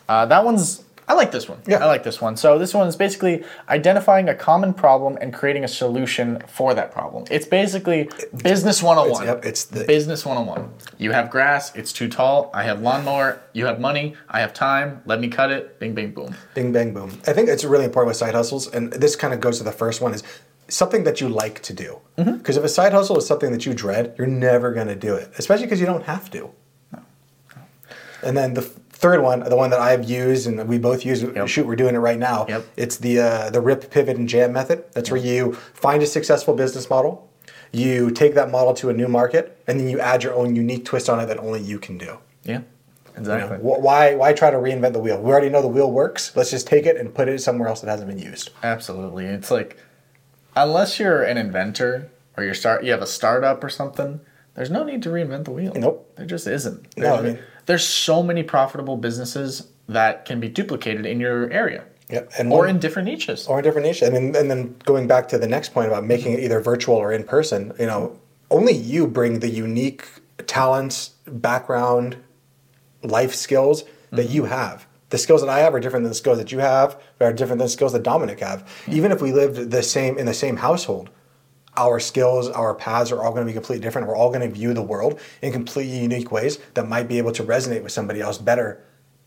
Uh, 0.08 0.26
that 0.26 0.44
one's 0.44 0.82
I 1.10 1.14
like 1.14 1.32
this 1.32 1.48
one. 1.48 1.58
Mm-hmm. 1.58 1.72
Yeah. 1.72 1.84
I 1.84 1.86
like 1.86 2.04
this 2.04 2.20
one. 2.20 2.36
So 2.36 2.56
this 2.56 2.72
one 2.72 2.86
is 2.86 2.94
basically 2.94 3.42
identifying 3.68 4.28
a 4.28 4.34
common 4.34 4.72
problem 4.72 5.18
and 5.20 5.34
creating 5.34 5.64
a 5.64 5.68
solution 5.68 6.40
for 6.46 6.72
that 6.74 6.92
problem. 6.92 7.24
It's 7.32 7.46
basically 7.46 8.08
business 8.44 8.80
101. 8.80 9.26
yep, 9.26 9.44
it's 9.44 9.64
the- 9.64 9.84
business 9.84 10.24
101. 10.24 10.70
You 10.98 11.10
have 11.10 11.28
grass, 11.28 11.74
it's 11.74 11.92
too 11.92 12.08
tall. 12.08 12.48
I 12.54 12.62
have 12.62 12.80
lawnmower, 12.80 13.42
you 13.54 13.66
have 13.66 13.80
money, 13.80 14.14
I 14.28 14.38
have 14.38 14.54
time, 14.54 15.02
let 15.04 15.18
me 15.18 15.26
cut 15.26 15.50
it. 15.50 15.80
Bing 15.80 15.94
bing 15.94 16.12
boom. 16.12 16.36
Bing, 16.54 16.70
bang, 16.70 16.94
boom. 16.94 17.10
I 17.26 17.32
think 17.32 17.48
it's 17.48 17.64
really 17.64 17.86
important 17.86 18.08
with 18.10 18.16
side 18.16 18.34
hustles, 18.34 18.72
and 18.72 18.92
this 18.92 19.16
kind 19.16 19.34
of 19.34 19.40
goes 19.40 19.58
to 19.58 19.64
the 19.64 19.72
first 19.72 20.00
one 20.00 20.14
is 20.14 20.22
something 20.68 21.02
that 21.02 21.20
you 21.20 21.28
like 21.28 21.60
to 21.62 21.72
do. 21.72 21.98
Mm-hmm. 22.18 22.36
Because 22.36 22.56
if 22.56 22.62
a 22.62 22.68
side 22.68 22.92
hustle 22.92 23.18
is 23.18 23.26
something 23.26 23.50
that 23.50 23.66
you 23.66 23.74
dread, 23.74 24.14
you're 24.16 24.28
never 24.28 24.72
going 24.72 24.86
to 24.86 24.94
do 24.94 25.16
it, 25.16 25.32
especially 25.38 25.66
because 25.66 25.80
you 25.80 25.86
don't 25.86 26.04
have 26.04 26.30
to. 26.30 26.50
And 28.22 28.36
then 28.36 28.54
the 28.54 28.70
third 29.00 29.22
one, 29.22 29.40
the 29.40 29.56
one 29.56 29.70
that 29.70 29.80
I've 29.80 30.04
used 30.08 30.46
and 30.46 30.68
we 30.68 30.78
both 30.78 31.04
use, 31.06 31.24
shoot, 31.50 31.66
we're 31.66 31.74
doing 31.76 31.94
it 31.94 31.98
right 31.98 32.18
now. 32.18 32.46
Yep. 32.48 32.66
It's 32.76 32.96
the 32.98 33.18
uh, 33.20 33.50
the 33.50 33.60
rip, 33.60 33.90
pivot, 33.90 34.16
and 34.16 34.28
jam 34.28 34.52
method. 34.52 34.84
That's 34.92 35.10
where 35.10 35.20
you 35.20 35.54
find 35.74 36.02
a 36.02 36.06
successful 36.06 36.54
business 36.54 36.88
model, 36.90 37.28
you 37.72 38.10
take 38.10 38.34
that 38.34 38.50
model 38.50 38.74
to 38.74 38.90
a 38.90 38.92
new 38.92 39.08
market, 39.08 39.56
and 39.66 39.80
then 39.80 39.88
you 39.88 39.98
add 40.00 40.22
your 40.22 40.34
own 40.34 40.54
unique 40.54 40.84
twist 40.84 41.08
on 41.08 41.18
it 41.18 41.26
that 41.26 41.38
only 41.38 41.60
you 41.60 41.78
can 41.78 41.96
do. 41.98 42.18
Yeah. 42.44 42.58
You 42.58 42.64
Exactly. 43.16 43.58
know, 43.58 43.62
wh- 43.64 43.82
why 43.82 44.14
why 44.14 44.32
try 44.32 44.50
to 44.50 44.56
reinvent 44.58 44.92
the 44.92 45.00
wheel? 45.00 45.20
We 45.20 45.30
already 45.30 45.48
know 45.48 45.62
the 45.62 45.68
wheel 45.68 45.90
works. 45.90 46.34
Let's 46.36 46.50
just 46.50 46.66
take 46.66 46.86
it 46.86 46.96
and 46.96 47.12
put 47.14 47.28
it 47.28 47.40
somewhere 47.40 47.68
else 47.68 47.80
that 47.80 47.88
hasn't 47.90 48.08
been 48.08 48.18
used. 48.18 48.50
Absolutely. 48.62 49.24
It's 49.26 49.50
like 49.50 49.76
unless 50.56 50.98
you're 50.98 51.22
an 51.22 51.36
inventor 51.38 52.10
or 52.36 52.44
you're 52.44 52.54
start 52.54 52.84
you 52.84 52.92
have 52.92 53.02
a 53.02 53.06
startup 53.06 53.62
or 53.64 53.68
something, 53.68 54.20
there's 54.54 54.70
no 54.70 54.84
need 54.84 55.02
to 55.02 55.08
reinvent 55.10 55.44
the 55.44 55.50
wheel. 55.50 55.72
Nope. 55.74 56.12
There 56.16 56.26
just 56.26 56.46
isn't. 56.46 56.96
No, 56.96 57.14
I 57.16 57.22
mean- 57.22 57.38
there's 57.66 57.86
so 57.86 58.22
many 58.22 58.42
profitable 58.42 58.96
businesses 58.96 59.68
that 59.88 60.24
can 60.24 60.40
be 60.40 60.48
duplicated 60.48 61.06
in 61.06 61.20
your 61.20 61.50
area. 61.50 61.84
Yep, 62.10 62.32
and 62.38 62.52
or 62.52 62.60
one- 62.60 62.70
in 62.70 62.78
different 62.78 63.06
niches. 63.06 63.46
or 63.46 63.60
a 63.60 63.62
different 63.62 63.86
niche. 63.86 64.02
And 64.02 64.14
then, 64.14 64.36
and 64.36 64.50
then 64.50 64.76
going 64.84 65.06
back 65.06 65.28
to 65.28 65.38
the 65.38 65.46
next 65.46 65.72
point 65.72 65.86
about 65.86 66.04
making 66.04 66.32
it 66.32 66.40
either 66.40 66.60
virtual 66.60 66.96
or 66.96 67.12
in 67.12 67.24
person, 67.24 67.72
you 67.78 67.86
know, 67.86 68.18
only 68.50 68.72
you 68.72 69.06
bring 69.06 69.40
the 69.40 69.48
unique 69.48 70.06
talents, 70.46 71.10
background, 71.26 72.16
life 73.02 73.34
skills 73.34 73.84
that 74.10 74.26
mm-hmm. 74.26 74.34
you 74.34 74.44
have. 74.46 74.86
The 75.10 75.18
skills 75.18 75.40
that 75.40 75.50
I 75.50 75.60
have 75.60 75.74
are 75.74 75.80
different 75.80 76.04
than 76.04 76.10
the 76.10 76.16
skills 76.16 76.38
that 76.38 76.52
you 76.52 76.58
have, 76.58 77.00
they 77.18 77.26
are 77.26 77.32
different 77.32 77.58
than 77.58 77.66
the 77.66 77.70
skills 77.72 77.92
that 77.92 78.02
Dominic 78.02 78.40
have. 78.40 78.64
Mm-hmm. 78.64 78.92
Even 78.92 79.12
if 79.12 79.20
we 79.20 79.32
lived 79.32 79.70
the 79.70 79.82
same 79.82 80.18
in 80.18 80.26
the 80.26 80.34
same 80.34 80.56
household, 80.56 81.10
our 81.80 81.98
skills, 81.98 82.48
our 82.48 82.74
paths 82.74 83.10
are 83.10 83.22
all 83.22 83.32
going 83.32 83.46
to 83.46 83.50
be 83.50 83.54
completely 83.54 83.82
different. 83.82 84.06
We're 84.06 84.16
all 84.16 84.28
going 84.28 84.46
to 84.48 84.54
view 84.54 84.74
the 84.74 84.82
world 84.82 85.18
in 85.40 85.52
completely 85.52 85.98
unique 85.98 86.30
ways 86.30 86.58
that 86.74 86.86
might 86.86 87.08
be 87.08 87.16
able 87.18 87.32
to 87.32 87.42
resonate 87.42 87.82
with 87.82 87.92
somebody 87.92 88.20
else 88.20 88.36
better 88.38 88.84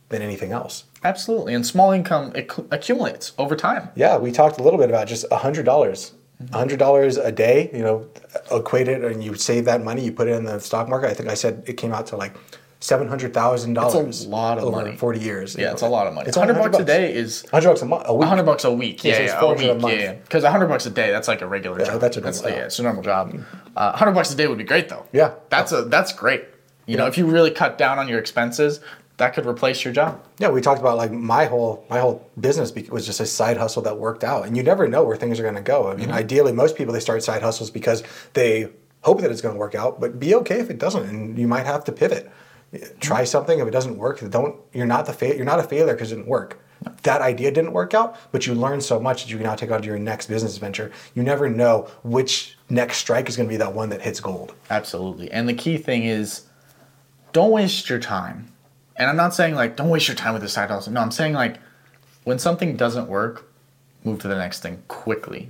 than 0.09 0.21
anything 0.21 0.51
else. 0.51 0.83
Absolutely. 1.03 1.55
And 1.55 1.65
small 1.65 1.91
income 1.91 2.31
acc- 2.35 2.71
accumulates 2.71 3.33
over 3.39 3.55
time. 3.55 3.89
Yeah, 3.95 4.17
we 4.17 4.31
talked 4.31 4.59
a 4.59 4.63
little 4.63 4.79
bit 4.79 4.89
about 4.89 5.07
just 5.07 5.25
hundred 5.31 5.65
dollars. 5.65 6.13
hundred 6.51 6.77
dollars 6.77 7.17
a 7.17 7.31
day, 7.31 7.71
you 7.73 7.81
know, 7.81 8.07
equate 8.51 8.87
it 8.87 9.03
and 9.03 9.23
you 9.23 9.33
save 9.35 9.65
that 9.65 9.83
money, 9.83 10.05
you 10.05 10.11
put 10.11 10.27
it 10.27 10.35
in 10.35 10.43
the 10.43 10.59
stock 10.59 10.87
market. 10.87 11.09
I 11.09 11.13
think 11.15 11.29
I 11.29 11.33
said 11.33 11.63
it 11.65 11.73
came 11.73 11.91
out 11.91 12.05
to 12.07 12.17
like 12.17 12.33
seven 12.83 13.07
hundred 13.07 13.33
thousand 13.33 13.73
dollars. 13.75 14.17
It's 14.17 14.25
a 14.25 14.29
lot 14.29 14.57
of 14.57 14.65
over 14.65 14.83
money. 14.83 14.97
forty 14.97 15.19
years. 15.19 15.55
Yeah, 15.57 15.71
it's 15.71 15.81
a 15.81 15.87
lot 15.87 16.05
of 16.07 16.13
money. 16.13 16.27
It's 16.27 16.35
100 16.37 16.59
bucks 16.61 16.77
a 16.79 16.85
day 16.85 17.13
is 17.15 17.45
Hundred 17.49 17.69
bucks 17.69 17.81
a 17.81 17.85
month. 17.85 18.03
A 18.07 18.13
week. 18.13 18.19
100 18.19 18.43
bucks 18.43 18.63
a 18.65 18.71
week. 18.71 19.03
Yeah, 19.03 19.13
Yeah, 19.19 19.25
yeah, 19.25 19.41
a 19.41 19.53
week. 19.75 19.83
a. 19.83 19.97
Yeah, 20.03 20.13
because 20.13 20.43
100 20.43 20.67
bucks 20.67 20.85
a 20.85 20.89
day, 20.89 21.09
that's 21.11 21.27
like 21.29 21.41
a 21.41 21.47
regular 21.47 21.79
Yeah, 21.79 21.85
job. 21.85 22.01
that's 22.01 22.17
a 22.17 22.21
normal 22.21 22.41
yeah, 22.43 22.49
job. 22.57 22.65
it's 22.65 22.79
a 22.79 22.83
normal 22.83 23.03
job. 23.03 23.33
Uh, 23.75 23.89
100 23.91 24.11
bucks 24.11 24.33
a 24.33 24.35
day 24.35 24.47
would 24.47 24.57
be 24.57 24.63
great 24.65 24.89
though. 24.89 25.05
Yeah. 25.13 25.31
That's 25.49 25.71
a 25.71 25.83
that's 25.83 26.11
great. 26.13 26.45
You 26.85 26.97
know, 26.97 27.05
if 27.05 27.17
you 27.17 27.25
really 27.25 27.51
cut 27.51 27.77
down 27.77 27.97
on 27.99 28.09
your 28.09 28.19
expenses, 28.19 28.81
that 29.17 29.33
could 29.33 29.45
replace 29.45 29.85
your 29.85 29.93
job. 29.93 30.21
Yeah, 30.39 30.49
we 30.49 30.59
talked 30.59 30.81
about 30.81 30.97
like 30.97 31.11
my 31.11 31.45
whole 31.45 31.85
my 31.89 31.99
whole 31.99 32.29
business 32.37 32.73
was 32.89 33.05
just 33.05 33.21
a 33.21 33.25
side 33.25 33.55
hustle 33.55 33.81
that 33.83 33.97
worked 33.97 34.23
out, 34.25 34.45
and 34.45 34.57
you 34.57 34.63
never 34.63 34.87
know 34.89 35.03
where 35.05 35.15
things 35.15 35.39
are 35.39 35.43
going 35.43 35.55
to 35.55 35.61
go. 35.61 35.87
I 35.89 35.95
mean, 35.95 36.07
Mm-hmm. 36.07 36.17
ideally, 36.17 36.51
most 36.51 36.75
people 36.75 36.93
they 36.93 36.99
start 36.99 37.23
side 37.23 37.41
hustles 37.41 37.71
because 37.71 38.03
they 38.33 38.67
hope 39.01 39.21
that 39.21 39.31
it's 39.31 39.41
going 39.41 39.53
to 39.55 39.59
work 39.59 39.75
out, 39.75 40.01
but 40.01 40.19
be 40.19 40.33
okay 40.35 40.59
if 40.59 40.69
it 40.69 40.79
doesn't, 40.79 41.03
and 41.05 41.37
you 41.37 41.47
might 41.47 41.65
have 41.65 41.83
to 41.85 41.91
pivot. 41.93 42.29
Try 42.99 43.23
something. 43.23 43.59
If 43.59 43.67
it 43.67 43.71
doesn't 43.71 43.97
work, 43.97 44.19
don't. 44.29 44.55
You're 44.73 44.87
not 44.87 45.05
the 45.05 45.13
fa- 45.13 45.35
you're 45.35 45.45
not 45.45 45.59
a 45.59 45.63
failure 45.63 45.93
because 45.93 46.11
it 46.11 46.15
didn't 46.15 46.27
work. 46.27 46.59
That 47.03 47.21
idea 47.21 47.51
didn't 47.51 47.71
work 47.73 47.93
out, 47.93 48.17
but 48.31 48.45
you 48.45 48.53
learned 48.53 48.83
so 48.83 48.99
much 48.99 49.23
that 49.23 49.29
you 49.29 49.37
can 49.37 49.45
now 49.45 49.55
take 49.55 49.71
on 49.71 49.81
to 49.81 49.87
your 49.87 49.99
next 49.99 50.27
business 50.27 50.57
venture. 50.57 50.91
You 51.15 51.23
never 51.23 51.49
know 51.49 51.87
which 52.03 52.57
next 52.69 52.97
strike 52.97 53.29
is 53.29 53.37
going 53.37 53.47
to 53.47 53.53
be 53.53 53.57
that 53.57 53.73
one 53.73 53.89
that 53.89 54.01
hits 54.01 54.19
gold. 54.19 54.53
Absolutely. 54.69 55.31
And 55.31 55.47
the 55.47 55.53
key 55.53 55.77
thing 55.77 56.03
is 56.03 56.43
don't 57.31 57.51
waste 57.51 57.89
your 57.89 57.99
time. 57.99 58.51
And 58.97 59.09
I'm 59.09 59.15
not 59.15 59.33
saying 59.33 59.55
like 59.55 59.75
don't 59.75 59.89
waste 59.89 60.07
your 60.07 60.15
time 60.15 60.33
with 60.33 60.41
this 60.41 60.53
side 60.53 60.69
hustle. 60.69 60.93
No, 60.93 61.01
I'm 61.01 61.11
saying 61.11 61.33
like 61.33 61.59
when 62.23 62.39
something 62.39 62.75
doesn't 62.75 63.07
work, 63.07 63.49
move 64.03 64.19
to 64.21 64.27
the 64.27 64.35
next 64.35 64.61
thing 64.61 64.81
quickly. 64.87 65.49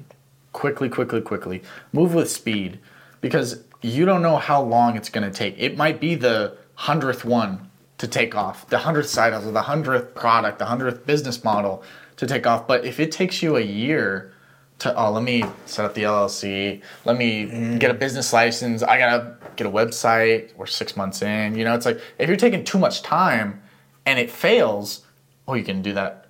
Quickly, 0.51 0.89
quickly, 0.89 1.21
quickly. 1.21 1.63
Move 1.93 2.13
with 2.13 2.29
speed. 2.29 2.79
Because 3.21 3.63
you 3.81 4.05
don't 4.05 4.21
know 4.21 4.37
how 4.37 4.61
long 4.61 4.95
it's 4.95 5.09
going 5.09 5.29
to 5.29 5.35
take. 5.35 5.55
It 5.57 5.77
might 5.77 5.99
be 5.99 6.15
the 6.15 6.57
hundredth 6.83 7.23
one 7.23 7.69
to 7.97 8.07
take 8.07 8.35
off, 8.35 8.67
the 8.67 8.79
hundredth 8.79 9.07
side 9.07 9.31
hustle, 9.31 9.53
the 9.53 9.61
hundredth 9.61 10.13
product, 10.15 10.59
the 10.59 10.65
hundredth 10.65 11.05
business 11.05 11.41
model 11.41 11.81
to 12.17 12.27
take 12.27 12.45
off. 12.45 12.67
But 12.67 12.83
if 12.83 12.99
it 12.99 13.09
takes 13.09 13.41
you 13.41 13.55
a 13.55 13.61
year 13.61 14.33
to, 14.79 14.93
oh, 14.93 15.11
let 15.11 15.23
me 15.23 15.45
set 15.65 15.85
up 15.85 15.93
the 15.93 16.03
LLC, 16.03 16.81
let 17.05 17.17
me 17.17 17.45
mm-hmm. 17.45 17.77
get 17.77 17.89
a 17.89 17.93
business 17.93 18.33
license, 18.33 18.83
I 18.83 18.97
gotta 18.97 19.37
get 19.55 19.65
a 19.65 19.69
website. 19.69 20.53
We're 20.57 20.65
six 20.65 20.97
months 20.97 21.21
in. 21.21 21.55
You 21.55 21.63
know, 21.63 21.73
it's 21.73 21.85
like 21.85 22.01
if 22.19 22.27
you're 22.27 22.35
taking 22.35 22.65
too 22.65 22.79
much 22.79 23.01
time 23.01 23.61
and 24.05 24.19
it 24.19 24.29
fails, 24.29 25.05
oh, 25.47 25.53
you 25.53 25.63
can 25.63 25.81
do 25.81 25.93
that 25.93 26.22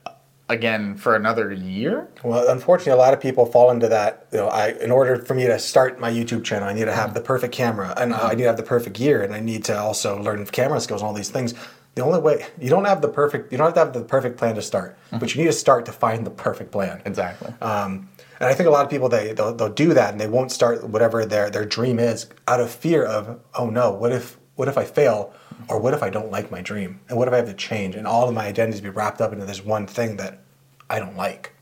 again 0.53 0.95
for 0.95 1.15
another 1.15 1.51
year. 1.51 2.07
Well, 2.23 2.47
unfortunately, 2.47 2.93
a 2.93 3.03
lot 3.03 3.13
of 3.13 3.19
people 3.19 3.45
fall 3.45 3.71
into 3.71 3.89
that. 3.89 4.27
You 4.31 4.39
know, 4.39 4.47
I 4.47 4.69
in 4.69 4.91
order 4.91 5.17
for 5.17 5.33
me 5.33 5.45
to 5.47 5.59
start 5.59 5.99
my 5.99 6.09
YouTube 6.09 6.43
channel, 6.43 6.67
I 6.69 6.73
need 6.73 6.85
to 6.85 6.95
have 6.95 7.13
the 7.13 7.21
perfect 7.21 7.53
camera, 7.53 7.93
and 7.97 8.13
I 8.13 8.29
need 8.29 8.43
to 8.43 8.47
have 8.47 8.57
the 8.57 8.63
perfect 8.63 8.95
gear, 8.95 9.21
and 9.21 9.33
I 9.33 9.39
need 9.39 9.65
to 9.65 9.77
also 9.77 10.21
learn 10.21 10.45
camera 10.45 10.79
skills 10.79 11.01
and 11.01 11.07
all 11.07 11.13
these 11.13 11.29
things. 11.29 11.53
The 11.95 12.03
only 12.03 12.19
way 12.19 12.45
you 12.59 12.69
don't 12.69 12.85
have 12.85 13.01
the 13.01 13.07
perfect, 13.07 13.51
you 13.51 13.57
don't 13.57 13.65
have 13.65 13.73
to 13.75 13.79
have 13.81 13.93
the 13.93 14.01
perfect 14.03 14.37
plan 14.37 14.55
to 14.55 14.61
start, 14.61 14.97
but 15.11 15.35
you 15.35 15.41
need 15.41 15.47
to 15.47 15.53
start 15.53 15.85
to 15.85 15.91
find 15.91 16.25
the 16.25 16.31
perfect 16.31 16.71
plan. 16.71 17.01
Exactly. 17.05 17.53
Um, 17.61 18.09
and 18.39 18.49
I 18.49 18.53
think 18.53 18.67
a 18.67 18.71
lot 18.71 18.83
of 18.83 18.89
people 18.89 19.09
they 19.09 19.33
they'll, 19.33 19.53
they'll 19.53 19.69
do 19.69 19.93
that 19.93 20.11
and 20.11 20.19
they 20.19 20.27
won't 20.27 20.51
start 20.51 20.83
whatever 20.87 21.25
their 21.25 21.49
their 21.49 21.65
dream 21.65 21.99
is 21.99 22.27
out 22.47 22.59
of 22.59 22.71
fear 22.71 23.05
of 23.05 23.39
oh 23.55 23.69
no 23.69 23.91
what 23.91 24.11
if 24.11 24.37
what 24.55 24.67
if 24.67 24.77
I 24.77 24.85
fail 24.85 25.33
or 25.69 25.79
what 25.79 25.93
if 25.93 26.03
I 26.03 26.09
don't 26.09 26.31
like 26.31 26.51
my 26.51 26.61
dream 26.61 26.99
and 27.09 27.17
what 27.17 27.27
if 27.27 27.33
I 27.33 27.37
have 27.37 27.47
to 27.47 27.53
change 27.53 27.95
and 27.95 28.05
all 28.05 28.27
of 28.27 28.35
my 28.35 28.45
identities 28.45 28.81
be 28.81 28.89
wrapped 28.89 29.21
up 29.21 29.33
into 29.33 29.45
this 29.45 29.63
one 29.63 29.87
thing 29.87 30.17
that 30.17 30.42
I 30.89 30.99
don't 30.99 31.15
like. 31.15 31.53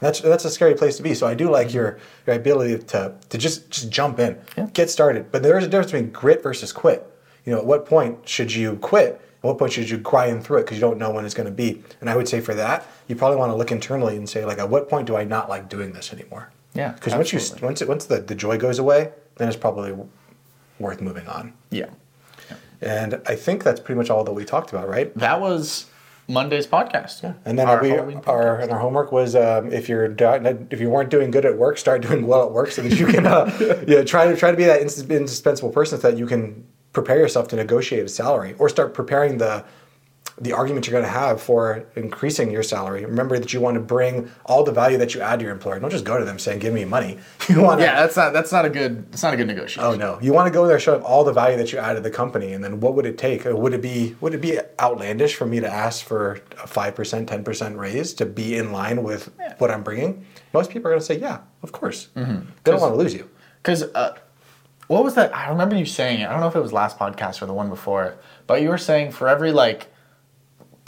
That's 0.00 0.20
that's 0.20 0.44
a 0.44 0.50
scary 0.50 0.74
place 0.74 0.96
to 0.98 1.02
be. 1.02 1.14
So 1.14 1.26
I 1.26 1.34
do 1.34 1.50
like 1.50 1.68
mm-hmm. 1.68 1.76
your 1.76 1.98
your 2.26 2.36
ability 2.36 2.78
to 2.78 3.14
to 3.28 3.38
just 3.38 3.70
just 3.70 3.90
jump 3.90 4.18
in, 4.18 4.38
Yeah. 4.56 4.66
get 4.72 4.90
started. 4.90 5.32
But 5.32 5.42
there 5.42 5.58
is 5.58 5.64
a 5.64 5.68
difference 5.68 5.90
between 5.92 6.10
grit 6.10 6.42
versus 6.42 6.72
quit. 6.72 7.04
You 7.44 7.52
know, 7.52 7.58
at 7.58 7.66
what 7.66 7.86
point 7.86 8.28
should 8.28 8.52
you 8.54 8.76
quit? 8.76 9.14
At 9.14 9.44
what 9.44 9.58
point 9.58 9.72
should 9.72 9.88
you 9.88 9.98
grind 9.98 10.44
through 10.44 10.58
it 10.58 10.62
because 10.64 10.76
you 10.76 10.80
don't 10.80 10.98
know 10.98 11.10
when 11.10 11.24
it's 11.24 11.34
going 11.34 11.48
to 11.48 11.54
be? 11.54 11.82
And 12.00 12.10
I 12.10 12.16
would 12.16 12.28
say 12.28 12.40
for 12.40 12.54
that, 12.54 12.86
you 13.06 13.16
probably 13.16 13.38
want 13.38 13.50
to 13.52 13.56
look 13.56 13.72
internally 13.72 14.16
and 14.16 14.28
say 14.28 14.44
like, 14.44 14.58
at 14.58 14.68
what 14.68 14.88
point 14.88 15.06
do 15.06 15.16
I 15.16 15.24
not 15.24 15.48
like 15.48 15.68
doing 15.68 15.92
this 15.92 16.12
anymore? 16.12 16.50
Yeah, 16.74 16.92
Because 16.92 17.14
once 17.14 17.32
you 17.32 17.40
once 17.62 17.80
it, 17.80 17.88
once 17.88 18.04
the, 18.04 18.20
the 18.20 18.34
joy 18.34 18.58
goes 18.58 18.78
away, 18.78 19.12
then 19.36 19.48
it's 19.48 19.56
probably 19.56 19.96
worth 20.78 21.00
moving 21.00 21.26
on. 21.26 21.54
Yeah. 21.70 21.90
And 22.80 23.20
I 23.26 23.34
think 23.34 23.64
that's 23.64 23.80
pretty 23.80 23.98
much 23.98 24.10
all 24.10 24.22
that 24.22 24.32
we 24.32 24.44
talked 24.44 24.70
about, 24.70 24.88
right? 24.88 25.12
That 25.16 25.40
was 25.40 25.86
Monday's 26.28 26.66
podcast. 26.66 27.22
Yeah. 27.22 27.32
And 27.46 27.58
then 27.58 27.68
Our 27.68 27.82
we, 27.82 27.92
our 27.92 28.60
and 28.60 28.70
our 28.70 28.78
homework 28.78 29.10
was 29.10 29.34
um, 29.34 29.72
if 29.72 29.88
you're 29.88 30.14
if 30.70 30.80
you 30.80 30.90
weren't 30.90 31.10
doing 31.10 31.30
good 31.30 31.46
at 31.46 31.56
work, 31.56 31.78
start 31.78 32.02
doing 32.02 32.26
well 32.26 32.44
at 32.44 32.52
work 32.52 32.70
so 32.70 32.82
that 32.82 32.98
you 32.98 33.06
can 33.06 33.26
uh, 33.26 33.84
yeah 33.88 34.04
try 34.04 34.26
to 34.26 34.36
try 34.36 34.50
to 34.50 34.56
be 34.56 34.64
that 34.64 34.80
indispensable 34.80 35.70
person 35.70 35.98
so 35.98 36.10
that 36.10 36.18
you 36.18 36.26
can 36.26 36.66
prepare 36.92 37.18
yourself 37.18 37.48
to 37.48 37.56
negotiate 37.56 38.04
a 38.04 38.08
salary 38.08 38.54
or 38.58 38.68
start 38.68 38.92
preparing 38.92 39.38
the 39.38 39.64
the 40.40 40.52
argument 40.52 40.86
you're 40.86 40.92
going 40.92 41.04
to 41.04 41.18
have 41.18 41.42
for 41.42 41.84
increasing 41.96 42.50
your 42.50 42.62
salary. 42.62 43.04
Remember 43.04 43.38
that 43.38 43.52
you 43.52 43.60
want 43.60 43.74
to 43.74 43.80
bring 43.80 44.30
all 44.44 44.62
the 44.62 44.72
value 44.72 44.96
that 44.98 45.14
you 45.14 45.20
add 45.20 45.40
to 45.40 45.44
your 45.44 45.52
employer. 45.52 45.80
Don't 45.80 45.90
just 45.90 46.04
go 46.04 46.18
to 46.18 46.24
them 46.24 46.38
saying 46.38 46.60
"Give 46.60 46.72
me 46.72 46.84
money." 46.84 47.18
You 47.48 47.62
want 47.62 47.80
to 47.80 47.86
Yeah, 47.86 48.00
that's 48.02 48.16
not 48.16 48.32
that's 48.32 48.52
not 48.52 48.66
a 48.66 48.70
good 48.70 49.10
that's 49.10 49.22
not 49.22 49.32
a 49.32 49.36
good 49.36 49.46
negotiation. 49.46 49.82
Oh 49.82 49.94
no! 49.94 50.18
You 50.20 50.32
want 50.32 50.46
to 50.46 50.52
go 50.52 50.66
there, 50.66 50.78
show 50.78 50.92
them 50.92 51.02
all 51.02 51.24
the 51.24 51.32
value 51.32 51.56
that 51.56 51.72
you 51.72 51.78
add 51.78 51.94
to 51.94 52.00
the 52.00 52.10
company, 52.10 52.52
and 52.52 52.62
then 52.62 52.80
what 52.80 52.94
would 52.94 53.06
it 53.06 53.16
take? 53.16 53.46
Uh, 53.46 53.56
Would 53.56 53.72
it 53.72 53.80
be 53.82 54.16
would 54.20 54.34
it 54.34 54.40
be 54.40 54.58
outlandish 54.78 55.34
for 55.34 55.46
me 55.46 55.60
to 55.60 55.68
ask 55.68 56.04
for 56.04 56.40
a 56.62 56.66
five 56.66 56.94
percent, 56.94 57.28
ten 57.28 57.42
percent 57.44 57.76
raise 57.78 58.12
to 58.14 58.26
be 58.26 58.56
in 58.56 58.70
line 58.72 59.02
with 59.02 59.30
what 59.58 59.70
I'm 59.70 59.82
bringing? 59.82 60.26
Most 60.52 60.70
people 60.70 60.88
are 60.88 60.92
going 60.92 61.00
to 61.00 61.06
say, 61.06 61.18
"Yeah, 61.18 61.40
of 61.62 61.72
course." 61.72 62.08
Mm-hmm. 62.14 62.50
They 62.64 62.70
don't 62.70 62.80
want 62.80 62.92
to 62.92 62.98
lose 62.98 63.14
you. 63.14 63.28
Because 63.62 63.82
uh, 63.82 64.16
what 64.88 65.04
was 65.04 65.14
that? 65.14 65.34
I 65.34 65.48
remember 65.50 65.76
you 65.76 65.86
saying 65.86 66.20
it. 66.20 66.28
I 66.28 66.32
don't 66.32 66.40
know 66.40 66.48
if 66.48 66.56
it 66.56 66.60
was 66.60 66.72
last 66.72 66.98
podcast 66.98 67.42
or 67.42 67.46
the 67.46 67.54
one 67.54 67.68
before, 67.68 68.16
but 68.46 68.62
you 68.62 68.68
were 68.68 68.78
saying 68.78 69.12
for 69.12 69.28
every 69.28 69.52
like 69.52 69.88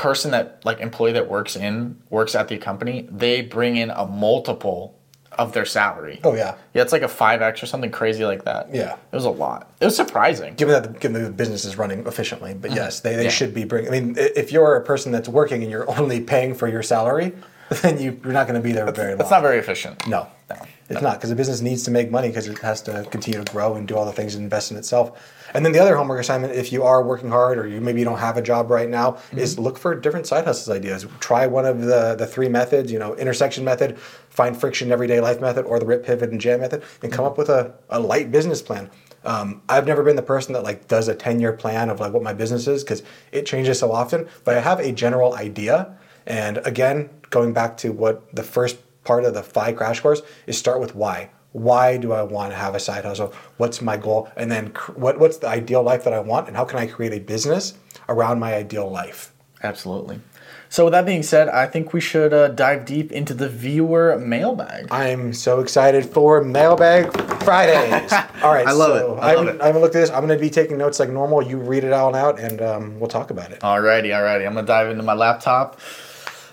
person 0.01 0.31
that 0.31 0.65
like 0.65 0.81
employee 0.81 1.13
that 1.13 1.29
works 1.29 1.57
in 1.57 2.01
works 2.11 2.35
at 2.35 2.49
the 2.49 2.57
company, 2.59 3.07
they 3.11 3.43
bring 3.43 3.77
in 3.77 3.91
a 3.91 4.07
multiple 4.07 4.97
of 5.39 5.53
their 5.53 5.65
salary. 5.65 6.19
Oh 6.25 6.35
yeah. 6.35 6.57
Yeah, 6.75 6.83
it's 6.83 6.93
like 6.93 7.03
a 7.03 7.09
five 7.09 7.41
x 7.43 7.63
or 7.63 7.67
something 7.67 7.91
crazy 7.91 8.25
like 8.25 8.45
that. 8.45 8.75
Yeah. 8.75 8.95
it 8.95 9.15
was 9.15 9.25
a 9.27 9.31
lot. 9.31 9.71
It 9.81 9.85
was 9.85 9.95
surprising. 9.97 10.55
Given 10.55 10.73
that 10.75 10.83
the, 10.95 10.99
given 10.99 11.23
the 11.23 11.31
business 11.31 11.65
is 11.65 11.77
running 11.77 12.07
efficiently, 12.07 12.55
but 12.55 12.73
yes, 12.73 13.01
they, 13.01 13.11
they 13.11 13.17
Mm-hmm. 13.17 13.25
Yeah. 13.25 13.31
should 13.31 13.55
be 13.55 13.65
bringing. 13.65 13.89
I 13.93 14.01
mean, 14.01 14.15
if 14.19 14.51
you're 14.53 14.75
a 14.77 14.83
person 14.83 15.13
that's 15.13 15.29
working 15.29 15.63
and 15.63 15.71
you're 15.71 15.89
only 15.99 16.21
paying 16.21 16.55
for 16.55 16.67
your 16.67 16.83
salary, 16.83 17.33
then 17.83 18.01
you, 18.01 18.19
you're 18.25 18.33
not 18.33 18.49
going 18.49 18.61
to 18.61 18.67
be 18.67 18.73
there 18.73 18.91
very 18.91 19.11
long. 19.11 19.19
That's 19.19 19.31
not 19.31 19.43
very 19.43 19.59
efficient. 19.59 20.07
No, 20.09 20.27
No. 20.51 20.57
it's 20.89 21.01
not 21.03 21.15
because 21.19 21.31
the 21.31 21.37
business 21.37 21.61
needs 21.61 21.85
to 21.85 21.91
make 21.93 22.11
money 22.11 22.29
because 22.29 22.49
it 22.49 22.59
has 22.59 22.83
to 22.83 23.07
continue 23.11 23.43
to 23.43 23.53
grow 23.53 23.77
and 23.77 23.87
do 23.87 23.97
all 23.97 24.05
the 24.07 24.13
things 24.13 24.35
and 24.35 24.43
invest 24.43 24.73
in 24.73 24.77
itself. 24.77 25.40
And 25.55 25.65
then 25.65 25.73
the 25.73 25.79
other 25.79 25.97
homework 25.97 26.21
assignment, 26.21 26.55
if 26.55 26.73
you 26.73 26.83
are 26.83 27.03
working 27.03 27.31
hard 27.31 27.59
or 27.59 27.67
you 27.67 27.81
maybe 27.81 28.01
you 28.01 28.05
don't 28.05 28.19
have 28.19 28.37
a 28.37 28.43
job 28.43 28.71
right 28.71 28.89
now, 28.89 29.19
is 29.33 29.59
look 29.59 29.79
for 29.79 29.95
different 29.95 30.27
side 30.27 30.45
hustles 30.45 30.75
ideas. 30.75 31.07
Try 31.21 31.47
one 31.47 31.67
of 31.67 31.83
the 31.83 32.15
the 32.15 32.27
three 32.27 32.49
methods, 32.49 32.93
you 32.93 32.99
know, 32.99 33.15
intersection 33.17 33.65
method, 33.65 33.99
find 34.29 34.57
friction 34.57 34.93
everyday 34.93 35.21
life 35.21 35.41
method, 35.41 35.65
or 35.65 35.79
the 35.79 35.87
rip 35.87 36.05
pivot 36.05 36.31
and 36.31 36.41
jam 36.41 36.61
method, 36.61 36.83
and 37.03 37.13
come 37.13 37.25
up 37.25 37.39
with 37.39 37.49
a, 37.49 37.75
a 37.89 37.99
light 38.01 38.31
business 38.31 38.63
plan. 38.63 38.91
Um, 39.25 39.63
I've 39.69 39.87
never 39.87 40.03
been 40.03 40.17
the 40.17 40.23
person 40.23 40.55
that 40.55 40.63
like 40.63 40.89
does 40.89 41.09
a 41.09 41.15
10 41.15 41.41
year 41.41 41.53
plan 41.53 41.91
of 41.91 42.01
like 42.01 42.13
what 42.13 42.23
my 42.23 42.33
business 42.33 42.67
is 42.67 42.83
because 42.83 43.03
it 43.33 43.45
changes 43.47 43.79
so 43.79 43.93
often, 43.93 44.29
but 44.45 44.57
I 44.57 44.61
have 44.61 44.81
a 44.81 44.93
general 44.93 45.35
idea. 45.35 45.97
And 46.27 46.59
again, 46.59 47.11
going 47.29 47.53
back 47.53 47.77
to 47.79 47.93
what 47.93 48.35
the 48.35 48.43
first 48.43 48.79
part 49.05 49.25
of 49.25 49.35
the 49.35 49.43
FI 49.43 49.73
crash 49.73 50.01
course 50.01 50.23
is 50.47 50.57
start 50.57 50.81
with 50.81 50.95
why. 50.95 51.31
Why 51.53 51.97
do 51.97 52.13
I 52.13 52.23
want 52.23 52.53
to 52.53 52.57
have 52.57 52.75
a 52.75 52.81
side 52.81 53.05
hustle? 53.05 53.35
What's 53.57 53.83
my 53.83 53.97
goal? 53.97 54.29
And 54.37 54.51
then 54.51 54.67
what, 54.95 55.19
what's 55.19 55.39
the 55.39 55.49
ideal 55.49 55.83
life 55.83 56.05
that 56.05 56.13
I 56.13 56.21
want? 56.21 56.47
And 56.49 56.57
how 56.57 56.65
can 56.65 56.79
I 56.79 56.87
create 56.87 57.13
a 57.13 57.19
business 57.19 57.75
around 58.09 58.39
my 58.39 58.55
ideal 58.55 58.89
life? 58.91 59.33
Absolutely. 59.63 60.21
So 60.69 60.85
with 60.85 60.93
that 60.93 61.05
being 61.05 61.25
said, 61.25 61.49
I 61.49 61.67
think 61.67 61.93
we 61.93 62.01
should 62.01 62.33
uh, 62.33 62.47
dive 62.49 62.85
deep 62.85 63.11
into 63.11 63.35
the 63.35 63.49
viewer 63.49 64.17
mailbag. 64.21 64.87
I'm 64.93 65.33
so 65.33 65.59
excited 65.59 66.07
for 66.07 66.45
Mailbag 66.45 67.13
Fridays. 67.43 68.13
All 68.43 68.55
right, 68.55 68.69
I 68.69 68.71
love 68.71 68.97
so 68.97 69.17
it. 69.17 69.19
I 69.21 69.35
love 69.35 69.47
haven't- 69.47 69.57
it. 69.57 69.61
I 69.63 69.67
haven't 69.67 69.83
looked 69.83 69.97
at 69.97 70.01
this. 70.03 70.11
I'm 70.11 70.25
going 70.25 70.39
to 70.39 70.41
be 70.41 70.49
taking 70.49 70.79
notes 70.79 71.01
like 71.01 71.09
normal. 71.11 71.43
You 71.43 71.59
read 71.59 71.83
it 71.83 71.93
all 71.93 72.15
out, 72.15 72.39
and 72.39 72.63
um, 72.63 73.01
we'll 73.01 73.11
talk 73.11 73.31
about 73.33 73.51
it. 73.51 73.59
Alrighty, 73.61 74.11
alrighty. 74.11 74.47
I'm 74.47 74.55
gonna 74.55 74.65
dive 74.67 74.89
into 74.91 75.03
my 75.03 75.15
laptop. 75.15 75.81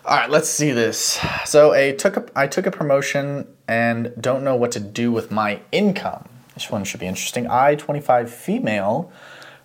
All 0.07 0.15
right, 0.15 0.29
let's 0.29 0.47
see 0.47 0.71
this. 0.71 1.19
So, 1.43 1.73
a 1.73 1.91
took 1.91 2.15
a, 2.15 2.25
I 2.33 2.47
took 2.47 2.65
a 2.65 2.71
promotion 2.71 3.45
and 3.67 4.13
don't 4.17 4.41
know 4.41 4.55
what 4.55 4.71
to 4.71 4.79
do 4.79 5.11
with 5.11 5.31
my 5.31 5.59
income. 5.73 6.29
This 6.53 6.71
one 6.71 6.85
should 6.85 7.01
be 7.01 7.07
interesting. 7.07 7.45
I, 7.47 7.75
25 7.75 8.31
female, 8.31 9.11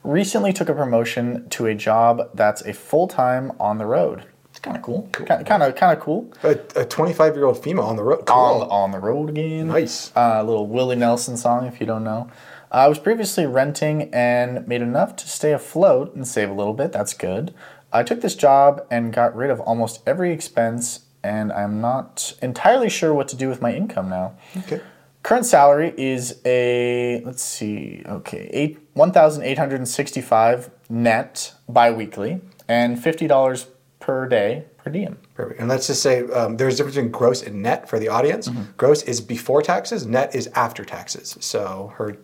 recently 0.03 0.53
took 0.53 0.69
a 0.69 0.75
promotion 0.75 1.49
to 1.51 1.67
a 1.67 1.77
job 1.77 2.29
that's 2.35 2.61
a 2.63 2.73
full 2.73 3.07
time 3.07 3.53
on 3.61 3.79
the 3.79 3.87
road. 3.87 4.25
It's 4.51 4.59
kind 4.59 4.77
of 4.77 4.83
cool. 4.83 5.09
Kind 5.13 5.49
of, 5.49 5.77
kind 5.77 5.97
of 5.97 6.01
cool. 6.01 6.33
A 6.43 6.85
25 6.87 7.37
year 7.37 7.45
old 7.45 7.63
female 7.63 7.85
on 7.85 7.95
the 7.95 8.03
road. 8.03 8.27
Cool. 8.27 8.37
On, 8.37 8.69
on 8.69 8.91
the 8.91 8.99
road 8.99 9.31
again. 9.31 9.69
Nice. 9.69 10.11
Uh, 10.17 10.39
a 10.39 10.43
little 10.43 10.67
Willie 10.67 10.97
Nelson 10.97 11.37
song, 11.37 11.67
if 11.67 11.79
you 11.79 11.87
don't 11.87 12.03
know. 12.03 12.29
I 12.73 12.89
was 12.89 12.99
previously 12.99 13.47
renting 13.47 14.13
and 14.13 14.67
made 14.67 14.83
enough 14.83 15.15
to 15.17 15.29
stay 15.29 15.53
afloat 15.53 16.17
and 16.17 16.27
save 16.27 16.51
a 16.51 16.55
little 16.55 16.75
bit. 16.75 16.91
That's 16.91 17.15
good. 17.15 17.55
I 17.93 18.03
took 18.03 18.21
this 18.21 18.35
job 18.35 18.87
and 18.91 19.13
got 19.13 19.37
rid 19.37 19.51
of 19.51 19.61
almost 19.61 20.03
every 20.07 20.33
expense, 20.33 21.01
and 21.23 21.53
I'm 21.53 21.81
not 21.81 22.35
entirely 22.41 22.89
sure 22.89 23.13
what 23.13 23.29
to 23.29 23.37
do 23.37 23.49
with 23.49 23.61
my 23.61 23.75
income 23.75 24.09
now. 24.09 24.35
Okay. 24.59 24.81
Current 25.23 25.47
salary 25.47 25.95
is 25.97 26.41
a 26.45 27.23
let's 27.25 27.45
see, 27.45 28.03
okay, 28.07 28.51
eight 28.53 28.79
one 28.95 29.13
thousand 29.13 29.45
eight 29.45 29.59
hundred 29.59 29.77
and 29.77 29.89
sixty-five 29.89 30.71
net 30.89 31.55
biweekly, 31.69 32.41
and 32.67 33.01
fifty 33.01 33.29
dollars 33.29 33.69
per 34.01 34.27
day 34.27 34.65
per 34.79 34.91
diem. 34.91 35.17
Perfect. 35.35 35.61
And 35.61 35.69
let's 35.69 35.87
just 35.87 36.03
say 36.03 36.23
um, 36.31 36.57
there's 36.57 36.75
a 36.75 36.77
difference 36.79 36.97
between 36.97 37.13
gross 37.13 37.41
and 37.41 37.63
net 37.63 37.89
for 37.89 38.01
the 38.01 38.09
audience. 38.09 38.49
Mm-hmm. 38.49 38.73
Gross 38.77 39.05
is 39.05 39.21
before 39.21 39.63
taxes, 39.63 40.07
net 40.07 40.35
is 40.35 40.49
after 40.55 40.85
taxes. 40.85 41.37
So 41.41 41.93
her. 41.97 42.17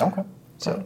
Okay. 0.00 0.24
So 0.58 0.84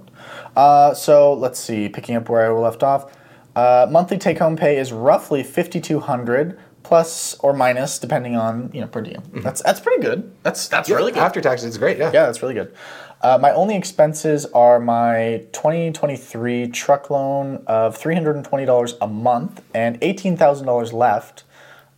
Uh, 0.54 0.92
so 0.92 1.32
let's 1.32 1.58
see, 1.58 1.88
picking 1.88 2.16
up 2.16 2.28
where 2.28 2.46
I 2.46 2.58
left 2.58 2.82
off. 2.82 3.16
Uh, 3.56 3.86
monthly 3.90 4.18
take-home 4.18 4.56
pay 4.56 4.78
is 4.78 4.92
roughly 4.92 5.42
fifty-two 5.42 6.00
hundred 6.00 6.58
plus 6.82 7.34
or 7.40 7.52
minus, 7.52 7.98
depending 7.98 8.36
on 8.36 8.70
you 8.72 8.80
know 8.80 8.86
per 8.86 9.00
diem. 9.00 9.22
That's 9.34 9.62
that's 9.62 9.80
pretty 9.80 10.02
good. 10.02 10.32
That's 10.42 10.68
that's 10.68 10.88
really 10.88 11.12
good. 11.12 11.22
after 11.22 11.40
taxes, 11.40 11.66
it's 11.68 11.78
great. 11.78 11.98
Yeah. 11.98 12.10
yeah, 12.12 12.26
that's 12.26 12.42
really 12.42 12.54
good. 12.54 12.74
Uh, 13.22 13.38
my 13.40 13.52
only 13.52 13.76
expenses 13.76 14.46
are 14.46 14.80
my 14.80 15.44
2023 15.52 16.68
truck 16.68 17.10
loan 17.10 17.62
of 17.66 17.98
$320 17.98 18.96
a 18.98 19.06
month 19.06 19.62
and 19.74 20.00
$18,000 20.00 20.92
left. 20.94 21.44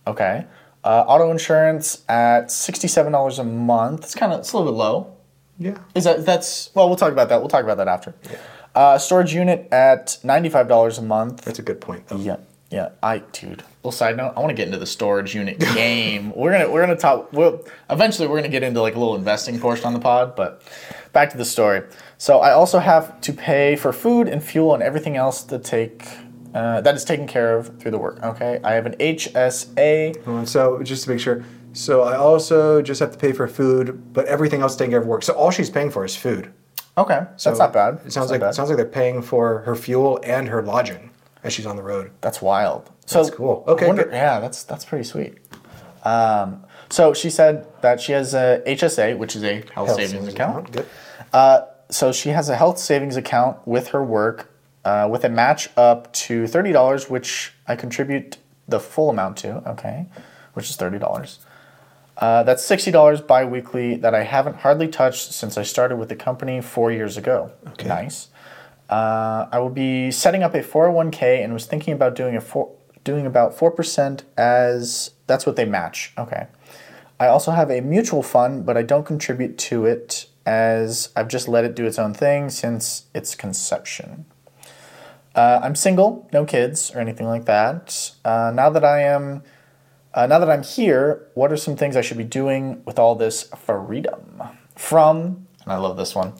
Okay. 0.05 0.45
Uh, 0.83 1.05
auto 1.07 1.31
insurance 1.31 2.03
at 2.09 2.47
$67 2.47 3.39
a 3.39 3.43
month. 3.45 4.03
It's 4.03 4.15
kind 4.15 4.33
of 4.33 4.41
it's 4.41 4.51
a 4.51 4.57
little 4.57 4.73
bit 4.73 4.77
low. 4.77 5.15
Yeah. 5.57 5.77
Is 5.95 6.03
that 6.03 6.25
that's 6.25 6.71
well? 6.73 6.87
We'll 6.89 6.97
talk 6.97 7.13
about 7.13 7.29
that. 7.29 7.39
We'll 7.39 7.47
talk 7.47 7.63
about 7.63 7.77
that 7.77 7.87
after. 7.87 8.13
Uh, 8.75 8.97
storage 8.97 9.33
unit 9.33 9.67
at 9.71 10.17
ninety 10.23 10.49
five 10.49 10.67
dollars 10.67 10.97
a 10.97 11.01
month. 11.01 11.41
That's 11.41 11.59
a 11.59 11.63
good 11.63 11.79
point. 11.79 12.07
Though. 12.07 12.17
Yeah, 12.17 12.37
Yeah, 12.71 12.89
I 13.03 13.19
dude. 13.19 13.63
Little 13.83 13.91
side 13.91 14.17
note, 14.17 14.33
I 14.35 14.39
want 14.39 14.49
to 14.49 14.55
get 14.55 14.65
into 14.67 14.79
the 14.79 14.85
storage 14.85 15.35
unit 15.35 15.59
game. 15.75 16.33
we're 16.35 16.51
gonna 16.51 16.69
we're 16.71 16.81
gonna 16.81 16.95
talk. 16.95 17.31
Well, 17.33 17.63
eventually 17.89 18.27
we're 18.27 18.37
gonna 18.37 18.49
get 18.49 18.63
into 18.63 18.81
like 18.81 18.95
a 18.95 18.99
little 18.99 19.15
investing 19.15 19.59
portion 19.59 19.85
on 19.85 19.93
the 19.93 19.99
pod. 19.99 20.35
But 20.35 20.63
back 21.11 21.29
to 21.31 21.37
the 21.37 21.45
story. 21.45 21.83
So 22.17 22.39
I 22.39 22.51
also 22.53 22.79
have 22.79 23.19
to 23.21 23.33
pay 23.33 23.75
for 23.75 23.93
food 23.93 24.27
and 24.27 24.43
fuel 24.43 24.73
and 24.73 24.81
everything 24.81 25.17
else 25.17 25.43
to 25.43 25.59
take 25.59 26.07
uh, 26.53 26.81
that 26.81 26.95
is 26.95 27.03
taken 27.03 27.27
care 27.27 27.57
of 27.57 27.79
through 27.79 27.91
the 27.91 27.97
work. 27.97 28.21
Okay, 28.23 28.59
I 28.63 28.73
have 28.73 28.85
an 28.85 28.93
HSA. 28.95 30.27
On, 30.27 30.45
So 30.45 30.81
just 30.83 31.03
to 31.05 31.09
make 31.09 31.19
sure, 31.19 31.43
so 31.73 32.01
I 32.03 32.15
also 32.15 32.81
just 32.81 32.99
have 32.99 33.11
to 33.11 33.17
pay 33.17 33.31
for 33.31 33.47
food, 33.47 34.13
but 34.13 34.25
everything 34.25 34.61
else 34.61 34.75
taken 34.75 34.91
care 34.91 35.01
of 35.01 35.07
work. 35.07 35.23
So 35.23 35.33
all 35.33 35.51
she's 35.51 35.69
paying 35.69 35.89
for 35.91 36.05
is 36.05 36.15
food. 36.15 36.53
Okay, 36.97 37.25
So 37.37 37.49
that's 37.49 37.59
not 37.59 37.73
bad. 37.73 37.95
It 38.05 38.11
sounds 38.13 38.29
That's 38.29 38.41
like 38.41 38.49
it 38.51 38.53
sounds 38.53 38.69
like 38.69 38.77
they're 38.77 38.85
paying 38.85 39.21
for 39.21 39.59
her 39.59 39.75
fuel 39.75 40.19
and 40.23 40.47
her 40.47 40.61
lodging 40.61 41.09
as 41.43 41.51
she's 41.53 41.65
on 41.65 41.75
the 41.75 41.83
road. 41.83 42.11
That's 42.21 42.41
wild. 42.41 42.89
So 43.05 43.23
That's 43.23 43.35
cool. 43.35 43.63
Okay, 43.67 43.87
wonder- 43.87 44.09
yeah, 44.11 44.39
that's 44.39 44.63
that's 44.63 44.85
pretty 44.85 45.03
sweet. 45.03 45.37
Um, 46.03 46.63
so 46.89 47.13
she 47.13 47.29
said 47.29 47.65
that 47.81 47.99
she 47.99 48.11
has 48.11 48.33
a 48.33 48.61
HSA, 48.67 49.17
which 49.17 49.35
is 49.35 49.43
a 49.43 49.63
health, 49.73 49.87
Health 49.87 49.95
savings, 49.95 50.27
account. 50.27 50.71
Good. 50.71 50.85
Uh, 51.31 51.61
so 51.89 52.11
she 52.11 52.29
has 52.29 52.49
a 52.49 52.55
health 52.55 52.77
savings 52.77 53.15
account 53.17 53.57
with 53.67 53.87
her 53.89 54.03
work 54.03 54.51
uh, 54.85 55.07
with 55.09 55.23
a 55.23 55.29
match 55.29 55.69
up 55.75 56.11
to 56.13 56.45
thirty 56.45 56.71
dollars, 56.71 57.09
which 57.09 57.53
I 57.67 57.75
contribute 57.75 58.37
the 58.67 58.79
full 58.79 59.09
amount 59.09 59.37
to. 59.37 59.67
Okay, 59.71 60.05
which 60.53 60.69
is 60.69 60.75
thirty 60.75 60.99
dollars. 60.99 61.39
Uh, 62.23 62.41
that's 62.43 62.63
sixty 62.63 62.89
dollars 62.89 63.19
biweekly 63.19 63.97
that 63.97 64.13
I 64.15 64.23
haven't 64.23 64.57
hardly 64.63 64.87
touched 64.87 65.33
since 65.33 65.57
I 65.57 65.63
started 65.63 65.97
with 65.97 66.07
the 66.07 66.15
company 66.15 66.61
four 66.61 66.89
years 66.89 67.17
ago. 67.17 67.51
Okay. 67.71 67.89
Nice. 67.89 68.29
Uh, 68.89 69.47
I 69.51 69.59
will 69.59 69.75
be 69.85 70.09
setting 70.09 70.41
up 70.41 70.55
a 70.55 70.63
four 70.63 70.85
hundred 70.85 70.95
one 70.95 71.11
k 71.11 71.43
and 71.43 71.51
was 71.51 71.65
thinking 71.65 71.93
about 71.93 72.15
doing 72.15 72.37
a 72.37 72.39
four, 72.39 72.71
doing 73.03 73.25
about 73.25 73.53
four 73.59 73.71
percent 73.71 74.23
as 74.37 75.11
that's 75.27 75.45
what 75.45 75.57
they 75.57 75.65
match. 75.65 76.13
Okay. 76.17 76.47
I 77.19 77.27
also 77.27 77.51
have 77.51 77.69
a 77.69 77.81
mutual 77.81 78.23
fund, 78.23 78.65
but 78.65 78.77
I 78.77 78.83
don't 78.83 79.05
contribute 79.05 79.57
to 79.69 79.85
it 79.85 80.27
as 80.45 81.09
I've 81.17 81.27
just 81.27 81.49
let 81.49 81.65
it 81.65 81.75
do 81.75 81.85
its 81.85 81.99
own 81.99 82.13
thing 82.13 82.49
since 82.49 83.07
its 83.13 83.35
conception. 83.35 84.25
Uh, 85.35 85.59
I'm 85.61 85.75
single, 85.75 86.29
no 86.31 86.45
kids 86.45 86.91
or 86.95 86.99
anything 87.01 87.27
like 87.27 87.45
that. 87.45 88.13
Uh, 88.23 88.51
now 88.55 88.69
that 88.69 88.85
I 88.85 89.01
am, 89.01 89.43
uh, 90.13 90.27
now 90.27 90.39
that 90.39 90.49
I'm 90.49 90.63
here, 90.63 91.27
what 91.33 91.51
are 91.51 91.57
some 91.57 91.75
things 91.75 91.95
I 91.95 92.01
should 92.01 92.17
be 92.17 92.23
doing 92.23 92.81
with 92.85 92.99
all 92.99 93.15
this 93.15 93.43
freedom? 93.65 94.41
From, 94.75 95.47
and 95.63 95.73
I 95.73 95.77
love 95.77 95.97
this 95.97 96.15
one, 96.15 96.33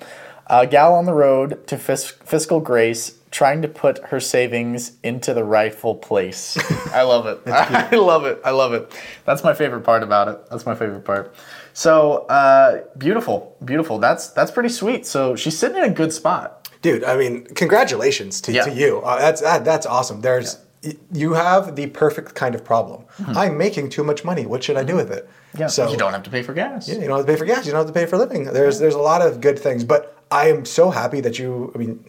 a 0.48 0.66
gal 0.68 0.94
on 0.96 1.06
the 1.06 1.14
road 1.14 1.66
to 1.68 1.78
fis- 1.78 2.10
fiscal 2.12 2.60
grace, 2.60 3.16
trying 3.32 3.62
to 3.64 3.68
put 3.68 4.00
her 4.06 4.20
savings 4.20 4.94
into 5.04 5.34
the 5.34 5.44
rightful 5.44 5.96
place. 5.96 6.58
I 6.94 7.02
love 7.04 7.26
it. 7.26 7.40
I 7.48 7.96
love 7.96 8.26
it. 8.26 8.40
I 8.46 8.52
love 8.52 8.74
it. 8.74 8.92
That's 9.26 9.44
my 9.44 9.54
favorite 9.54 9.82
part 9.82 10.04
about 10.04 10.28
it. 10.28 10.40
That's 10.50 10.66
my 10.66 10.76
favorite 10.76 11.06
part. 11.06 11.34
So 11.74 12.26
uh, 12.28 12.84
beautiful, 12.98 13.56
beautiful. 13.66 13.98
That's 13.98 14.28
that's 14.30 14.52
pretty 14.52 14.70
sweet. 14.70 15.06
So 15.08 15.36
she's 15.36 15.58
sitting 15.58 15.78
in 15.78 15.84
a 15.86 15.90
good 15.90 16.14
spot. 16.14 16.70
Dude, 16.84 17.04
I 17.04 17.16
mean, 17.18 17.46
congratulations 17.46 18.42
to, 18.42 18.52
Yeah. 18.52 18.66
to 18.66 18.72
you. 18.74 19.00
Uh, 19.02 19.18
that's 19.18 19.42
that, 19.42 19.64
that's 19.66 19.86
awesome. 19.88 20.22
There's 20.22 20.56
y 20.56 20.62
you 21.12 21.34
have 21.34 21.76
the 21.76 21.88
perfect 21.88 22.36
kind 22.36 22.56
of 22.56 22.64
problem. 22.64 23.04
Hmm. 23.18 23.38
I'm 23.38 23.58
making 23.58 23.90
too 23.90 24.04
much 24.04 24.24
money. 24.24 24.46
What 24.46 24.64
should 24.64 24.78
I 24.78 24.84
do 24.84 24.94
hmm. 24.94 25.00
with 25.00 25.12
it? 25.12 25.30
Yeah. 25.58 25.68
So 25.68 25.90
you 25.92 25.98
don't 25.98 26.14
have 26.14 26.24
to 26.24 26.30
pay 26.30 26.44
for 26.44 26.54
gas. 26.54 26.88
Yeah, 26.88 26.96
you 26.96 27.08
don't 27.08 27.18
have 27.18 27.26
to 27.26 27.32
pay 27.32 27.38
for 27.38 27.46
gas. 27.46 27.66
You 27.66 27.72
don't 27.72 27.86
have 27.86 27.94
to 27.94 28.00
pay 28.00 28.06
for 28.06 28.18
living. 28.18 28.46
There's 28.46 28.80
there's 28.80 28.96
a 28.96 29.00
lot 29.00 29.22
of 29.22 29.42
good 29.42 29.60
things, 29.60 29.84
but 29.84 30.24
I 30.32 30.50
am 30.50 30.66
so 30.66 30.90
happy 30.90 31.22
that 31.22 31.40
you. 31.40 31.72
I 31.76 31.78
mean, 31.78 32.04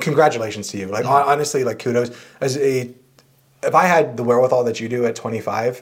congratulations 0.00 0.68
to 0.68 0.78
you. 0.78 0.86
Like 0.86 1.04
hmm. 1.04 1.10
hon- 1.10 1.28
honestly, 1.28 1.64
like 1.64 1.78
kudos 1.78 2.16
as 2.40 2.56
a. 2.56 2.92
If 3.62 3.74
I 3.74 3.86
had 3.86 4.18
the 4.18 4.24
wherewithal 4.24 4.64
that 4.64 4.78
you 4.78 4.90
do 4.90 5.06
at 5.06 5.16
25, 5.16 5.80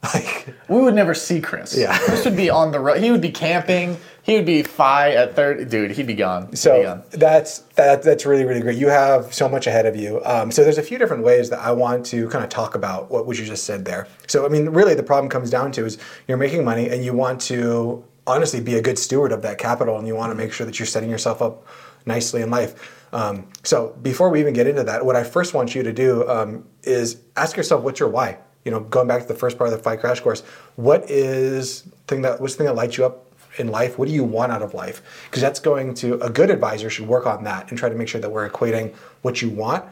like 0.14 0.54
We 0.68 0.80
would 0.80 0.94
never 0.94 1.14
see 1.14 1.40
Chris. 1.40 1.76
Yeah. 1.76 1.96
Chris 1.98 2.24
would 2.24 2.36
be 2.36 2.50
on 2.50 2.70
the 2.72 2.80
road. 2.80 2.98
He 3.00 3.10
would 3.10 3.20
be 3.20 3.30
camping. 3.32 3.96
He 4.22 4.36
would 4.36 4.44
be 4.46 4.62
fi 4.62 5.12
at 5.12 5.34
30. 5.34 5.64
Dude, 5.64 5.90
he'd 5.92 6.06
be 6.06 6.14
gone. 6.14 6.42
He'd 6.42 6.50
be 6.52 6.56
So 6.56 6.82
gone. 6.82 7.02
that's 7.10 7.60
that 7.76 8.02
that's 8.02 8.26
really 8.26 8.44
really 8.44 8.60
great. 8.60 8.76
You 8.78 8.88
have 8.88 9.32
so 9.34 9.48
much 9.48 9.66
ahead 9.66 9.86
of 9.86 9.96
you. 9.96 10.20
Um, 10.24 10.52
so 10.52 10.62
there's 10.62 10.78
a 10.78 10.82
few 10.82 10.98
different 10.98 11.24
ways 11.24 11.50
that 11.50 11.60
I 11.60 11.72
want 11.72 12.04
to 12.06 12.28
kind 12.28 12.44
of 12.44 12.50
talk 12.50 12.74
about 12.74 13.10
what, 13.10 13.26
what 13.26 13.38
you 13.38 13.44
just 13.44 13.64
said 13.64 13.84
there. 13.86 14.06
So 14.26 14.44
I 14.44 14.48
mean, 14.50 14.68
really, 14.68 14.94
the 14.94 15.02
problem 15.02 15.30
comes 15.30 15.50
down 15.50 15.72
to 15.72 15.84
is 15.86 15.98
you're 16.28 16.36
making 16.36 16.64
money 16.64 16.88
and 16.90 17.04
you 17.04 17.12
want 17.14 17.40
to 17.42 18.04
honestly 18.26 18.60
be 18.60 18.74
a 18.76 18.82
good 18.82 18.98
steward 18.98 19.32
of 19.32 19.40
that 19.42 19.56
capital, 19.58 19.96
and 19.98 20.06
you 20.06 20.14
want 20.14 20.30
to 20.30 20.34
make 20.34 20.52
sure 20.52 20.66
that 20.66 20.78
you're 20.78 20.86
setting 20.86 21.08
yourself 21.08 21.40
up 21.40 21.66
nicely 22.04 22.42
in 22.42 22.50
life. 22.50 23.06
Um, 23.14 23.48
so 23.64 23.96
before 24.02 24.28
we 24.28 24.38
even 24.40 24.52
get 24.52 24.66
into 24.66 24.84
that, 24.84 25.06
what 25.06 25.16
I 25.16 25.24
first 25.24 25.54
want 25.54 25.74
you 25.74 25.82
to 25.82 25.92
do 25.94 26.28
um, 26.28 26.66
is 26.82 27.22
ask 27.36 27.56
yourself, 27.56 27.82
what's 27.82 27.98
your 28.00 28.10
why? 28.10 28.36
You 28.68 28.72
know, 28.74 28.80
going 28.80 29.08
back 29.08 29.22
to 29.22 29.28
the 29.28 29.34
first 29.34 29.56
part 29.56 29.72
of 29.72 29.78
the 29.78 29.82
Fi 29.82 29.96
crash 29.96 30.20
course, 30.20 30.42
what 30.76 31.08
is 31.10 31.88
thing 32.06 32.20
that 32.20 32.38
what's 32.38 32.52
the 32.52 32.58
thing 32.58 32.66
that 32.66 32.74
lights 32.74 32.98
you 32.98 33.06
up 33.06 33.24
in 33.56 33.68
life? 33.68 33.98
What 33.98 34.08
do 34.08 34.14
you 34.14 34.24
want 34.24 34.52
out 34.52 34.60
of 34.60 34.74
life? 34.74 35.00
Because 35.24 35.40
that's 35.40 35.58
going 35.58 35.94
to 35.94 36.20
a 36.20 36.28
good 36.28 36.50
advisor 36.50 36.90
should 36.90 37.08
work 37.08 37.26
on 37.26 37.44
that 37.44 37.70
and 37.70 37.78
try 37.78 37.88
to 37.88 37.94
make 37.94 38.08
sure 38.08 38.20
that 38.20 38.30
we're 38.30 38.46
equating 38.46 38.94
what 39.22 39.40
you 39.40 39.48
want 39.48 39.86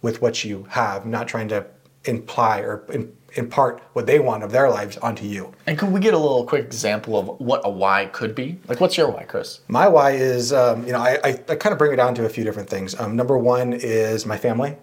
with 0.00 0.22
what 0.22 0.44
you 0.44 0.66
have, 0.70 1.04
not 1.04 1.28
trying 1.28 1.48
to 1.48 1.66
imply 2.06 2.60
or 2.60 2.84
in, 2.90 3.14
impart 3.34 3.82
what 3.92 4.06
they 4.06 4.18
want 4.18 4.42
of 4.42 4.50
their 4.50 4.70
lives 4.70 4.96
onto 4.96 5.26
you. 5.26 5.52
And 5.66 5.78
could 5.78 5.92
we 5.92 6.00
get 6.00 6.14
a 6.14 6.18
little 6.18 6.46
quick 6.46 6.64
example 6.64 7.18
of 7.18 7.38
what 7.38 7.60
a 7.64 7.70
why 7.70 8.06
could 8.06 8.34
be? 8.34 8.58
Like, 8.66 8.80
what's 8.80 8.96
your 8.96 9.10
why, 9.10 9.24
Chris? 9.24 9.60
My 9.68 9.88
why 9.88 10.12
is, 10.12 10.54
um, 10.54 10.86
you 10.86 10.92
know, 10.92 11.00
I, 11.00 11.18
I, 11.22 11.30
I 11.50 11.54
kind 11.56 11.74
of 11.74 11.78
bring 11.78 11.92
it 11.92 11.96
down 11.96 12.14
to 12.14 12.24
a 12.24 12.30
few 12.30 12.44
different 12.44 12.70
things. 12.70 12.98
Um, 12.98 13.14
number 13.14 13.36
one 13.36 13.74
is 13.74 14.24
my 14.24 14.38
family. 14.38 14.78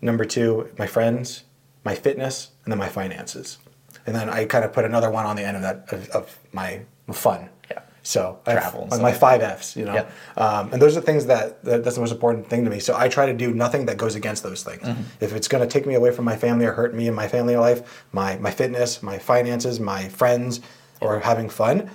Number 0.00 0.24
two, 0.24 0.70
my 0.78 0.86
friends, 0.86 1.42
my 1.84 1.94
fitness, 1.94 2.50
and 2.64 2.72
then 2.72 2.78
my 2.78 2.88
finances. 2.88 3.58
And 4.06 4.14
then 4.14 4.28
I 4.28 4.44
kind 4.44 4.64
of 4.64 4.72
put 4.72 4.84
another 4.84 5.10
one 5.10 5.26
on 5.26 5.36
the 5.36 5.44
end 5.44 5.56
of 5.56 5.62
that 5.62 5.92
of, 5.92 6.08
of 6.10 6.38
my 6.52 6.82
fun. 7.12 7.48
Yeah. 7.70 7.80
So 8.02 8.38
Travel 8.44 8.82
and 8.82 8.90
my, 8.90 8.96
stuff 8.96 9.02
my 9.02 9.10
like 9.10 9.20
five 9.20 9.42
Fs, 9.42 9.76
you 9.76 9.84
know, 9.84 9.94
Yeah. 9.94 10.10
um, 10.36 10.72
and 10.72 10.80
those 10.80 10.96
are 10.96 11.02
things 11.02 11.26
that, 11.26 11.62
that 11.64 11.84
that's 11.84 11.96
the 11.96 12.00
most 12.00 12.12
important 12.12 12.48
thing 12.48 12.64
to 12.64 12.70
me. 12.70 12.80
So 12.80 12.96
I 12.96 13.08
try 13.08 13.26
to 13.26 13.34
do 13.34 13.52
nothing 13.52 13.86
that 13.86 13.98
goes 13.98 14.14
against 14.14 14.42
those 14.42 14.62
things. 14.62 14.82
Mm-hmm. 14.82 15.02
If 15.20 15.34
it's 15.34 15.48
going 15.48 15.62
to 15.62 15.68
take 15.68 15.86
me 15.86 15.94
away 15.94 16.10
from 16.10 16.24
my 16.24 16.36
family 16.36 16.64
or 16.64 16.72
hurt 16.72 16.94
me 16.94 17.08
in 17.08 17.14
my 17.14 17.28
family 17.28 17.56
life, 17.56 18.04
my 18.12 18.36
my 18.36 18.50
fitness, 18.50 19.02
my 19.02 19.18
finances, 19.18 19.78
my 19.80 20.08
friends, 20.08 20.60
or 21.00 21.20
having 21.20 21.50
fun, 21.50 21.90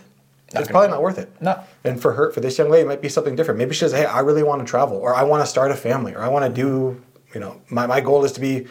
it's 0.53 0.69
probably 0.69 0.89
not 0.89 1.01
worth 1.01 1.17
it. 1.17 1.29
No. 1.41 1.59
And 1.83 1.99
for 1.99 2.13
her, 2.13 2.31
for 2.31 2.39
this 2.39 2.57
young 2.57 2.69
lady, 2.69 2.83
it 2.83 2.87
might 2.87 3.01
be 3.01 3.09
something 3.09 3.35
different. 3.35 3.57
Maybe 3.57 3.73
she 3.73 3.79
says, 3.79 3.91
"Hey, 3.93 4.05
I 4.05 4.19
really 4.19 4.43
want 4.43 4.61
to 4.61 4.65
travel, 4.69 4.97
or 4.97 5.15
I 5.15 5.23
want 5.23 5.41
to 5.43 5.47
start 5.47 5.71
a 5.71 5.75
family, 5.75 6.13
or 6.13 6.21
I 6.21 6.27
want 6.27 6.45
to 6.45 6.51
do, 6.51 7.01
you 7.33 7.39
know, 7.39 7.61
my, 7.69 7.87
my 7.87 7.99
goal 7.99 8.23
is 8.23 8.31
to 8.33 8.39
be 8.39 8.67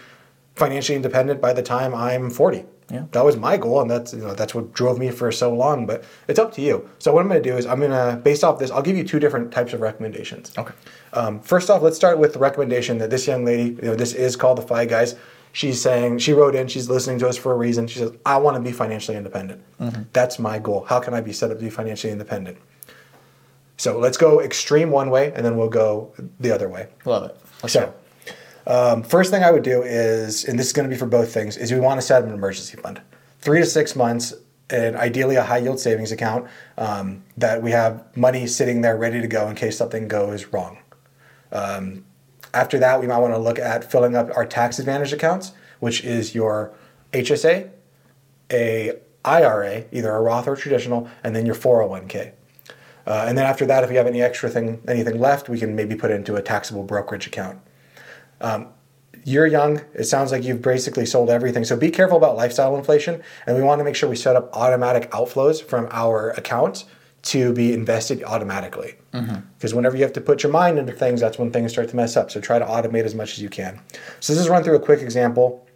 financially 0.57 0.97
independent 0.97 1.40
by 1.40 1.53
the 1.53 1.62
time 1.62 1.95
I'm 1.95 2.31
40." 2.31 2.64
Yeah. 2.90 3.05
That 3.12 3.25
was 3.25 3.37
my 3.37 3.57
goal, 3.57 3.81
and 3.81 3.90
that's 3.90 4.12
you 4.12 4.21
know 4.21 4.35
that's 4.35 4.55
what 4.55 4.75
drove 4.75 4.99
me 4.99 5.11
for 5.11 5.33
so 5.33 5.53
long. 5.55 5.87
But 5.87 6.05
it's 6.29 6.38
up 6.38 6.53
to 6.55 6.61
you. 6.61 6.88
So 6.99 7.14
what 7.14 7.23
I'm 7.23 7.29
going 7.29 7.43
to 7.43 7.51
do 7.51 7.57
is 7.57 7.64
I'm 7.64 7.79
going 7.81 7.90
to, 7.93 8.21
based 8.23 8.45
off 8.45 8.59
this, 8.59 8.71
I'll 8.71 8.83
give 8.83 8.95
you 8.97 9.05
two 9.05 9.19
different 9.19 9.51
types 9.53 9.73
of 9.73 9.81
recommendations. 9.81 10.53
Okay. 10.59 10.75
Um, 11.14 11.40
first 11.40 11.71
off, 11.71 11.81
let's 11.81 11.97
start 11.97 12.19
with 12.19 12.35
the 12.35 12.38
recommendation 12.38 12.99
that 12.99 13.09
this 13.09 13.27
young 13.27 13.43
lady, 13.45 13.71
you 13.71 13.88
know, 13.88 13.95
this 13.95 14.12
is 14.12 14.37
called 14.37 14.59
the 14.59 14.62
Fi 14.62 14.85
Guys. 14.85 15.14
She's 15.53 15.81
saying 15.81 16.19
she 16.19 16.33
wrote 16.35 16.55
in. 16.55 16.67
She's 16.69 16.90
listening 16.90 17.19
to 17.21 17.29
us 17.29 17.38
for 17.38 17.53
a 17.53 17.57
reason. 17.57 17.87
She 17.87 18.01
says, 18.01 18.11
"I 18.27 18.37
want 18.37 18.57
to 18.57 18.61
be 18.61 18.73
financially 18.73 19.17
independent. 19.17 19.62
That's 20.12 20.38
my 20.38 20.59
goal. 20.59 20.85
How 20.87 21.01
can 21.01 21.14
I 21.14 21.21
be 21.23 21.33
set 21.33 21.51
up 21.51 21.59
to 21.59 21.64
be 21.64 21.71
financially 21.71 22.12
independent?" 22.12 22.59
So 23.77 23.99
let's 23.99 24.17
go 24.17 24.40
extreme 24.40 24.90
one 24.90 25.11
way, 25.11 25.33
and 25.35 25.45
then 25.45 25.57
we'll 25.57 25.69
go 25.69 26.12
the 26.38 26.51
other 26.53 26.69
way. 26.69 26.88
Love 27.07 27.25
it. 27.25 27.37
Let's 27.62 27.73
So, 27.73 27.87
go. 27.87 27.95
Um, 28.66 29.03
first 29.03 29.31
thing 29.31 29.42
I 29.42 29.50
would 29.50 29.62
do 29.62 29.83
is, 29.83 30.44
and 30.44 30.59
this 30.59 30.66
is 30.66 30.72
going 30.72 30.88
to 30.88 30.94
be 30.94 30.98
for 30.98 31.07
both 31.07 31.33
things, 31.33 31.57
is 31.57 31.72
we 31.72 31.81
want 31.81 32.00
to 32.00 32.07
set 32.07 32.22
up 32.22 32.29
an 32.29 32.35
emergency 32.35 32.77
fund. 32.77 33.00
Three 33.40 33.61
to 33.61 33.66
six 33.66 33.94
months, 33.94 34.33
and 34.70 34.96
ideally 34.96 35.37
a 35.37 35.42
high 35.42 35.59
yield 35.59 35.79
savings 35.79 36.11
account 36.11 36.48
um, 36.79 37.22
that 37.37 37.62
we 37.62 37.70
have 37.70 38.05
money 38.16 38.46
sitting 38.46 38.81
there 38.81 38.96
ready 38.96 39.20
to 39.20 39.27
go 39.27 39.48
in 39.48 39.55
case 39.55 39.77
something 39.77 40.09
goes 40.09 40.46
wrong. 40.46 40.79
Um, 41.53 42.05
after 42.55 42.79
that, 42.79 43.00
we 43.00 43.07
might 43.07 43.18
want 43.18 43.35
to 43.35 43.38
look 43.38 43.59
at 43.59 43.90
filling 43.90 44.16
up 44.16 44.31
our 44.35 44.46
tax 44.46 44.79
advantage 44.79 45.12
accounts, 45.12 45.53
which 45.81 46.03
is 46.05 46.35
your 46.35 46.72
HSA, 47.12 47.70
a 48.50 48.92
IRA, 49.24 49.85
either 49.92 50.11
a 50.11 50.20
Roth 50.20 50.46
or 50.46 50.57
traditional, 50.57 51.09
and 51.22 51.35
then 51.35 51.44
your 51.46 51.55
401k. 51.55 52.33
Uh, 53.07 53.24
and 53.29 53.37
then 53.37 53.44
after 53.44 53.66
that, 53.66 53.85
if 53.85 53.90
we 53.90 53.96
have 53.96 54.07
any 54.07 54.22
extra 54.22 54.48
thing, 54.48 54.81
anything 54.88 55.20
left, 55.20 55.48
we 55.48 55.59
can 55.59 55.77
maybe 55.77 55.94
put 55.94 56.11
it 56.11 56.14
into 56.14 56.37
a 56.37 56.42
taxable 56.42 56.85
brokerage 56.85 57.27
account. 57.27 57.59
Um, 58.40 58.68
you're 59.25 59.47
young. 59.47 59.81
It 59.94 60.05
sounds 60.05 60.33
like 60.33 60.44
you've 60.44 60.61
basically 60.62 61.07
sold 61.07 61.31
everything. 61.31 61.64
So 61.64 61.77
be 61.77 61.90
careful 61.90 62.18
about 62.18 62.37
lifestyle 62.37 62.77
inflation. 62.77 63.23
And 63.46 63.56
we 63.56 63.63
want 63.63 63.79
to 63.81 63.85
make 63.85 63.96
sure 63.96 64.08
we 64.08 64.17
set 64.17 64.37
up 64.37 64.50
automatic 64.52 65.11
outflows 65.13 65.63
from 65.63 65.88
our 65.90 66.31
account 66.31 66.85
to 67.23 67.54
be 67.54 67.73
invested 67.73 68.23
automatically. 68.23 68.96
Because 69.56 69.73
whenever 69.75 69.96
you 69.96 70.02
have 70.02 70.13
to 70.13 70.21
put 70.21 70.42
your 70.42 70.52
mind 70.52 70.79
into 70.79 70.92
things, 70.92 71.21
that's 71.21 71.38
when 71.38 71.50
things 71.50 71.73
start 71.73 71.88
to 71.88 71.96
mess 71.96 72.17
up. 72.19 72.31
So 72.31 72.40
try 72.40 72.58
to 72.58 72.67
automate 72.67 73.04
as 73.04 73.15
much 73.15 73.33
as 73.33 73.40
you 73.40 73.48
can. 73.48 73.81
So 74.21 74.35
this 74.35 74.42
is 74.42 74.48
run 74.50 74.63
through 74.63 74.77
a 74.77 74.81
quick 74.81 75.00
example. 75.00 75.67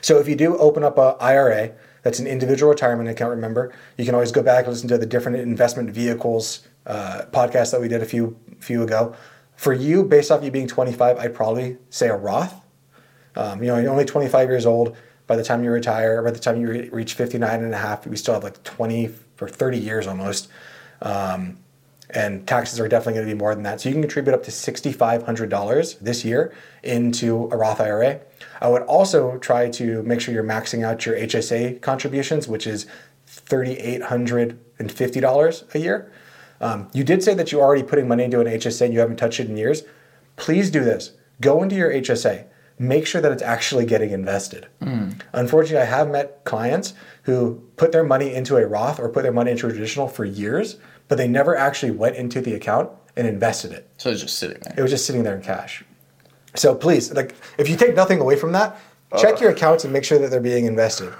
So 0.00 0.18
if 0.18 0.28
you 0.28 0.36
do 0.36 0.56
open 0.56 0.84
up 0.84 0.96
a 0.96 1.16
IRA, 1.20 1.72
that's 2.02 2.20
an 2.20 2.28
individual 2.28 2.70
retirement 2.70 3.08
account. 3.08 3.30
Remember, 3.30 3.74
you 3.98 4.04
can 4.04 4.14
always 4.14 4.30
go 4.30 4.42
back 4.42 4.64
and 4.64 4.72
listen 4.72 4.88
to 4.90 4.98
the 4.98 5.06
different 5.06 5.38
investment 5.38 5.90
vehicles 5.90 6.68
uh, 6.86 7.22
podcast 7.32 7.72
that 7.72 7.80
we 7.80 7.88
did 7.88 8.00
a 8.00 8.06
few 8.06 8.38
few 8.60 8.84
ago. 8.84 9.14
For 9.56 9.72
you, 9.72 10.04
based 10.04 10.30
off 10.30 10.44
you 10.44 10.50
being 10.50 10.68
25, 10.68 11.18
I'd 11.18 11.34
probably 11.34 11.78
say 11.90 12.08
a 12.08 12.16
Roth. 12.16 12.54
Um, 13.34 13.62
you 13.62 13.68
know, 13.68 13.78
you're 13.78 13.90
only 13.90 14.04
25 14.04 14.48
years 14.48 14.66
old. 14.66 14.96
By 15.26 15.36
the 15.36 15.42
time 15.42 15.64
you 15.64 15.70
retire, 15.70 16.22
by 16.22 16.30
the 16.30 16.38
time 16.38 16.60
you 16.60 16.68
re- 16.68 16.88
reach 16.90 17.14
59 17.14 17.64
and 17.64 17.74
a 17.74 17.76
half, 17.76 18.06
we 18.06 18.16
still 18.16 18.34
have 18.34 18.44
like 18.44 18.62
20 18.62 19.10
or 19.40 19.48
30 19.48 19.78
years 19.78 20.06
almost. 20.06 20.48
Um, 21.02 21.58
and 22.10 22.46
taxes 22.46 22.78
are 22.78 22.88
definitely 22.88 23.14
going 23.14 23.26
to 23.26 23.34
be 23.34 23.38
more 23.38 23.52
than 23.54 23.64
that. 23.64 23.80
So 23.80 23.88
you 23.88 23.94
can 23.94 24.02
contribute 24.02 24.34
up 24.34 24.44
to 24.44 24.52
$6,500 24.52 25.98
this 25.98 26.24
year 26.24 26.54
into 26.84 27.48
a 27.50 27.56
Roth 27.56 27.80
IRA. 27.80 28.20
I 28.60 28.68
would 28.68 28.82
also 28.82 29.38
try 29.38 29.68
to 29.70 30.04
make 30.04 30.20
sure 30.20 30.32
you're 30.32 30.44
maxing 30.44 30.84
out 30.84 31.04
your 31.04 31.16
HSA 31.16 31.80
contributions, 31.80 32.46
which 32.46 32.64
is 32.66 32.86
$3,850 33.28 35.74
a 35.74 35.78
year. 35.78 36.12
Um, 36.60 36.88
you 36.92 37.04
did 37.04 37.22
say 37.22 37.34
that 37.34 37.52
you're 37.52 37.62
already 37.62 37.82
putting 37.82 38.08
money 38.08 38.24
into 38.24 38.40
an 38.40 38.46
HSA 38.46 38.82
and 38.86 38.94
you 38.94 39.00
haven't 39.00 39.16
touched 39.16 39.40
it 39.40 39.48
in 39.48 39.56
years. 39.56 39.82
Please 40.36 40.70
do 40.70 40.82
this. 40.84 41.12
Go 41.40 41.62
into 41.62 41.76
your 41.76 41.90
HSA. 41.90 42.46
Make 42.78 43.06
sure 43.06 43.20
that 43.22 43.32
it's 43.32 43.42
actually 43.42 43.86
getting 43.86 44.10
invested. 44.10 44.66
Unfortunately, 45.32 45.82
I 45.82 45.86
have 45.86 46.10
met 46.10 46.44
clients 46.44 46.92
who 47.22 47.62
put 47.76 47.90
their 47.92 48.04
money 48.04 48.34
into 48.34 48.56
a 48.56 48.66
Roth 48.66 49.00
or 49.00 49.08
put 49.08 49.22
their 49.22 49.32
money 49.32 49.50
into 49.52 49.66
a 49.66 49.70
traditional 49.70 50.08
for 50.08 50.24
years, 50.26 50.76
but 51.08 51.16
they 51.16 51.26
never 51.28 51.56
actually 51.56 51.92
went 51.92 52.16
into 52.16 52.40
the 52.42 52.52
account 52.54 52.90
and 53.16 53.26
invested 53.26 53.72
it. 53.72 53.88
So 53.96 54.10
it's 54.10 54.20
just 54.20 54.38
sitting 54.38 54.58
there. 54.62 54.74
It 54.76 54.82
was 54.82 54.90
just 54.90 55.06
sitting 55.06 55.22
there 55.22 55.34
in 55.34 55.42
cash. 55.42 55.84
So 56.54 56.74
please, 56.74 57.10
like, 57.12 57.34
if 57.58 57.68
you 57.68 57.76
take 57.76 57.94
nothing 57.94 58.20
away 58.20 58.36
from 58.36 58.52
that, 58.52 58.78
check 59.18 59.40
your 59.40 59.50
accounts 59.50 59.84
and 59.84 59.92
make 59.92 60.04
sure 60.04 60.18
that 60.18 60.30
they're 60.30 60.40
being 60.40 60.66
invested. 60.66 61.14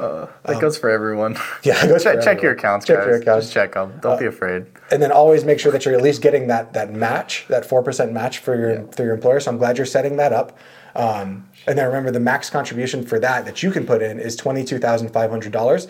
That 0.00 0.60
goes 0.60 0.78
for 0.78 0.90
everyone. 0.90 1.36
Yeah, 1.62 1.84
it 1.84 1.88
goes 1.88 2.02
check, 2.02 2.16
for 2.16 2.22
check 2.22 2.42
your 2.42 2.52
accounts, 2.52 2.86
Check 2.86 2.98
guys. 2.98 3.06
your 3.06 3.16
accounts. 3.16 3.28
Uh, 3.28 3.40
Just 3.40 3.52
check 3.52 3.74
them. 3.74 3.98
Don't 4.00 4.18
be 4.18 4.26
afraid. 4.26 4.66
and 4.90 5.02
then 5.02 5.12
always 5.12 5.44
make 5.44 5.58
sure 5.60 5.70
that 5.72 5.84
you're 5.84 5.94
at 5.94 6.02
least 6.02 6.22
getting 6.22 6.46
that 6.48 6.72
that 6.72 6.92
match, 6.92 7.44
that 7.48 7.64
four 7.66 7.82
percent 7.82 8.12
match 8.12 8.38
for 8.38 8.56
your 8.56 8.82
through 8.88 9.06
your 9.06 9.14
employer. 9.14 9.40
So 9.40 9.50
I'm 9.50 9.58
glad 9.58 9.76
you're 9.76 9.86
setting 9.86 10.16
that 10.16 10.32
up. 10.32 10.58
Um, 10.94 11.48
and 11.66 11.78
then 11.78 11.86
remember, 11.86 12.10
the 12.10 12.20
max 12.20 12.50
contribution 12.50 13.04
for 13.06 13.18
that 13.20 13.44
that 13.44 13.62
you 13.62 13.70
can 13.70 13.86
put 13.86 14.02
in 14.02 14.18
is 14.18 14.36
twenty 14.36 14.64
two 14.64 14.78
thousand 14.78 15.10
five 15.10 15.30
hundred 15.30 15.52
dollars. 15.52 15.86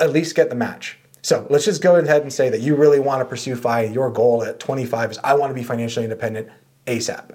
At 0.00 0.10
least 0.10 0.34
get 0.34 0.48
the 0.48 0.56
match. 0.56 0.98
So 1.22 1.46
let's 1.48 1.64
just 1.64 1.80
go 1.82 1.96
ahead 1.96 2.22
and 2.22 2.32
say 2.32 2.50
that 2.50 2.60
you 2.60 2.74
really 2.76 2.98
want 3.00 3.20
to 3.20 3.24
pursue 3.24 3.56
FI. 3.56 3.84
Your 3.84 4.10
goal 4.10 4.42
at 4.44 4.60
25 4.60 5.12
is 5.12 5.18
I 5.24 5.32
want 5.34 5.48
to 5.50 5.54
be 5.54 5.62
financially 5.62 6.04
independent 6.04 6.48
ASAP. 6.86 7.30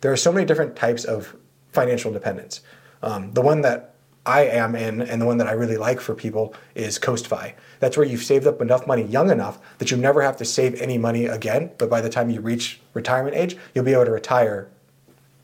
There 0.00 0.12
are 0.12 0.16
so 0.16 0.30
many 0.30 0.46
different 0.46 0.76
types 0.76 1.04
of 1.04 1.34
financial 1.72 2.08
independence. 2.10 2.60
Um, 3.02 3.32
the 3.32 3.40
one 3.40 3.62
that 3.62 3.91
I 4.24 4.44
am 4.44 4.76
in 4.76 5.02
and 5.02 5.20
the 5.20 5.26
one 5.26 5.38
that 5.38 5.48
I 5.48 5.52
really 5.52 5.76
like 5.76 6.00
for 6.00 6.14
people 6.14 6.54
is 6.74 6.98
CoastFi. 6.98 7.54
That's 7.80 7.96
where 7.96 8.06
you've 8.06 8.22
saved 8.22 8.46
up 8.46 8.60
enough 8.60 8.86
money 8.86 9.02
young 9.02 9.30
enough 9.30 9.58
that 9.78 9.90
you 9.90 9.96
never 9.96 10.22
have 10.22 10.36
to 10.36 10.44
save 10.44 10.80
any 10.80 10.96
money 10.96 11.26
again. 11.26 11.72
But 11.78 11.90
by 11.90 12.00
the 12.00 12.08
time 12.08 12.30
you 12.30 12.40
reach 12.40 12.80
retirement 12.94 13.34
age, 13.34 13.56
you'll 13.74 13.84
be 13.84 13.92
able 13.92 14.04
to 14.04 14.12
retire 14.12 14.70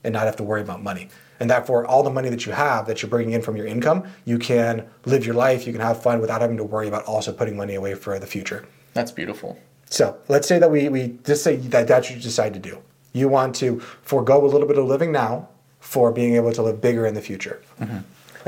and 0.04 0.12
not 0.12 0.26
have 0.26 0.36
to 0.36 0.44
worry 0.44 0.62
about 0.62 0.82
money. 0.82 1.08
And 1.40 1.50
therefore, 1.50 1.86
all 1.86 2.02
the 2.02 2.10
money 2.10 2.28
that 2.30 2.46
you 2.46 2.52
have 2.52 2.86
that 2.86 3.02
you're 3.02 3.10
bringing 3.10 3.34
in 3.34 3.42
from 3.42 3.56
your 3.56 3.66
income, 3.66 4.04
you 4.24 4.38
can 4.38 4.88
live 5.04 5.24
your 5.24 5.34
life, 5.34 5.66
you 5.66 5.72
can 5.72 5.80
have 5.80 6.02
fun 6.02 6.20
without 6.20 6.40
having 6.40 6.56
to 6.56 6.64
worry 6.64 6.88
about 6.88 7.04
also 7.04 7.32
putting 7.32 7.56
money 7.56 7.74
away 7.74 7.94
for 7.94 8.18
the 8.18 8.26
future. 8.26 8.64
That's 8.94 9.12
beautiful. 9.12 9.58
So 9.90 10.18
let's 10.28 10.46
say 10.46 10.58
that 10.58 10.70
we, 10.70 10.88
we 10.88 11.18
just 11.24 11.42
say 11.42 11.56
that 11.56 11.88
that's 11.88 12.08
what 12.08 12.16
you 12.16 12.22
decide 12.22 12.54
to 12.54 12.60
do. 12.60 12.78
You 13.12 13.28
want 13.28 13.54
to 13.56 13.80
forego 14.02 14.44
a 14.44 14.46
little 14.46 14.66
bit 14.66 14.78
of 14.78 14.86
living 14.86 15.12
now 15.12 15.48
for 15.80 16.12
being 16.12 16.34
able 16.34 16.52
to 16.52 16.62
live 16.62 16.80
bigger 16.80 17.06
in 17.06 17.14
the 17.14 17.22
future. 17.22 17.62
Mm-hmm. 17.80 17.98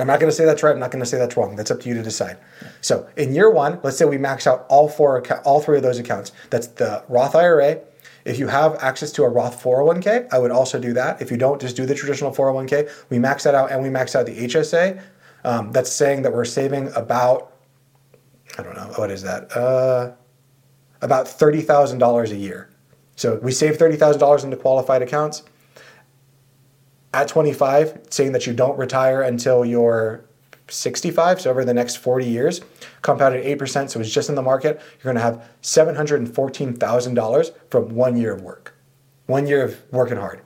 I'm 0.01 0.07
not 0.07 0.21
going 0.21 0.31
to 0.31 0.37
say 0.37 0.45
that's 0.45 0.63
right. 0.63 0.73
I'm 0.73 0.79
not 0.79 0.91
going 0.91 1.03
to 1.03 1.09
say 1.09 1.19
that's 1.19 1.37
wrong. 1.37 1.57
That's 1.57 1.71
up 1.71 1.81
to 1.81 1.89
you 1.89 1.95
to 1.95 2.03
decide. 2.03 2.39
So 2.81 3.09
in 3.17 3.35
year 3.35 3.51
one, 3.51 3.81
let's 3.83 3.97
say 3.97 4.05
we 4.05 4.19
max 4.19 4.47
out 4.47 4.67
all 4.69 4.89
four, 4.89 5.23
all 5.45 5.61
three 5.61 5.77
of 5.77 5.83
those 5.83 5.99
accounts. 5.99 6.33
That's 6.51 6.69
the 6.69 7.05
Roth 7.09 7.35
IRA. 7.35 7.81
If 8.25 8.39
you 8.39 8.49
have 8.49 8.77
access 8.83 9.13
to 9.13 9.25
a 9.25 9.29
Roth 9.29 9.63
401k, 9.63 10.33
I 10.33 10.39
would 10.39 10.51
also 10.51 10.79
do 10.79 10.93
that. 10.95 11.23
If 11.23 11.31
you 11.31 11.37
don't, 11.37 11.61
just 11.61 11.77
do 11.77 11.87
the 11.87 11.95
traditional 11.95 12.31
401k. 12.33 12.91
We 13.09 13.19
max 13.19 13.45
that 13.45 13.55
out 13.55 13.73
and 13.73 13.83
we 13.83 13.91
max 13.91 14.15
out 14.15 14.27
the 14.27 14.37
HSA. 14.47 15.03
Um, 15.45 15.73
that's 15.73 15.91
saying 15.91 16.23
that 16.23 16.33
we're 16.33 16.45
saving 16.45 16.93
about, 16.95 17.53
I 18.59 18.63
don't 18.63 18.77
know, 18.77 18.93
what 18.97 19.11
is 19.11 19.23
that? 19.23 19.55
Uh, 19.57 20.13
about 21.01 21.27
$30,000 21.27 22.31
a 22.31 22.37
year. 22.37 22.69
So 23.17 23.37
we 23.43 23.53
save 23.53 23.79
$30,000 23.79 24.45
into 24.45 24.57
qualified 24.57 25.03
accounts. 25.03 25.43
At 27.13 27.29
25, 27.29 28.01
saying 28.11 28.33
that 28.33 28.47
you 28.47 28.53
don't 28.53 28.79
retire 28.79 29.23
until 29.23 29.65
you're 29.65 30.25
65, 30.69 31.41
so 31.41 31.51
over 31.51 31.65
the 31.65 31.75
next 31.75 31.97
40 31.97 32.25
years, 32.25 32.61
compounded 33.03 33.45
8%, 33.45 33.91
so 33.91 33.99
it's 34.01 34.13
just 34.13 34.29
in 34.29 34.37
the 34.37 34.43
market, 34.43 34.81
you're 35.03 35.13
gonna 35.13 35.25
have 35.25 35.43
$714,000 35.63 37.51
from 37.71 37.95
one 37.95 38.17
year 38.17 38.33
of 38.33 38.43
work. 38.43 38.77
One 39.27 39.47
year 39.47 39.65
of 39.65 39.81
working 39.91 40.19
hard. 40.19 40.41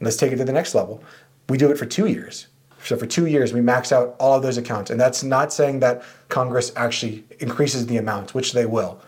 Let's 0.00 0.16
take 0.16 0.32
it 0.32 0.36
to 0.36 0.44
the 0.44 0.52
next 0.52 0.74
level. 0.74 1.02
We 1.48 1.58
do 1.58 1.70
it 1.70 1.78
for 1.78 1.86
two 1.86 2.06
years. 2.06 2.46
So 2.84 2.96
for 2.96 3.06
two 3.06 3.26
years, 3.26 3.52
we 3.52 3.60
max 3.60 3.92
out 3.92 4.16
all 4.18 4.34
of 4.34 4.42
those 4.42 4.56
accounts. 4.56 4.90
And 4.90 5.00
that's 5.00 5.22
not 5.22 5.52
saying 5.52 5.80
that 5.80 6.02
Congress 6.28 6.72
actually 6.76 7.24
increases 7.38 7.86
the 7.86 7.98
amount, 7.98 8.34
which 8.34 8.52
they 8.52 8.66
will. 8.66 9.00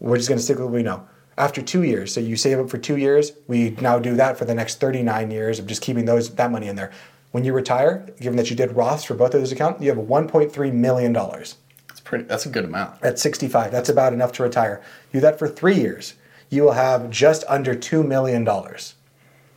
We're 0.00 0.16
just 0.16 0.28
going 0.28 0.38
to 0.38 0.44
stick 0.44 0.56
with 0.56 0.66
what 0.66 0.74
we 0.74 0.82
know. 0.82 1.06
After 1.38 1.60
two 1.60 1.82
years, 1.82 2.14
so 2.14 2.20
you 2.20 2.36
save 2.36 2.58
up 2.58 2.70
for 2.70 2.78
two 2.78 2.96
years, 2.96 3.32
we 3.46 3.70
now 3.70 3.98
do 3.98 4.14
that 4.16 4.38
for 4.38 4.46
the 4.46 4.54
next 4.54 4.80
39 4.80 5.30
years 5.30 5.58
of 5.58 5.66
just 5.66 5.82
keeping 5.82 6.06
those 6.06 6.34
that 6.34 6.50
money 6.50 6.66
in 6.66 6.76
there. 6.76 6.92
When 7.32 7.44
you 7.44 7.52
retire, 7.52 8.06
given 8.18 8.36
that 8.38 8.48
you 8.48 8.56
did 8.56 8.70
Roths 8.70 9.04
for 9.04 9.14
both 9.14 9.34
of 9.34 9.40
those 9.40 9.52
accounts, 9.52 9.82
you 9.82 9.90
have 9.90 9.98
1.3 9.98 10.72
million 10.72 11.12
dollars. 11.12 11.56
That's 11.88 12.00
pretty. 12.00 12.24
That's 12.24 12.46
a 12.46 12.48
good 12.48 12.64
amount. 12.64 13.02
At 13.02 13.18
65, 13.18 13.70
that's 13.70 13.90
about 13.90 14.14
enough 14.14 14.32
to 14.32 14.42
retire. 14.44 14.82
You 15.12 15.20
do 15.20 15.22
that 15.22 15.38
for 15.38 15.46
three 15.46 15.74
years, 15.74 16.14
you 16.48 16.62
will 16.62 16.72
have 16.72 17.10
just 17.10 17.44
under 17.48 17.74
$2 17.74 18.06
million. 18.06 18.48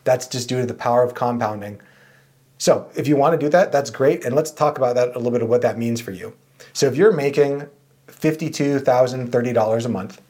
That's 0.04 0.26
just 0.26 0.48
due 0.48 0.60
to 0.60 0.66
the 0.66 0.74
power 0.74 1.02
of 1.02 1.14
compounding. 1.14 1.80
So 2.58 2.90
if 2.94 3.08
you 3.08 3.16
want 3.16 3.40
to 3.40 3.46
do 3.46 3.48
that, 3.50 3.72
that's 3.72 3.88
great. 3.90 4.24
And 4.24 4.34
let's 4.34 4.50
talk 4.50 4.76
about 4.76 4.96
that 4.96 5.14
a 5.14 5.18
little 5.18 5.30
bit 5.30 5.42
of 5.42 5.48
what 5.48 5.62
that 5.62 5.78
means 5.78 6.00
for 6.00 6.10
you. 6.10 6.34
So 6.74 6.86
if 6.86 6.96
you're 6.96 7.12
making 7.12 7.66
$52,030 8.08 9.84
a 9.84 9.88
month, 9.88 10.20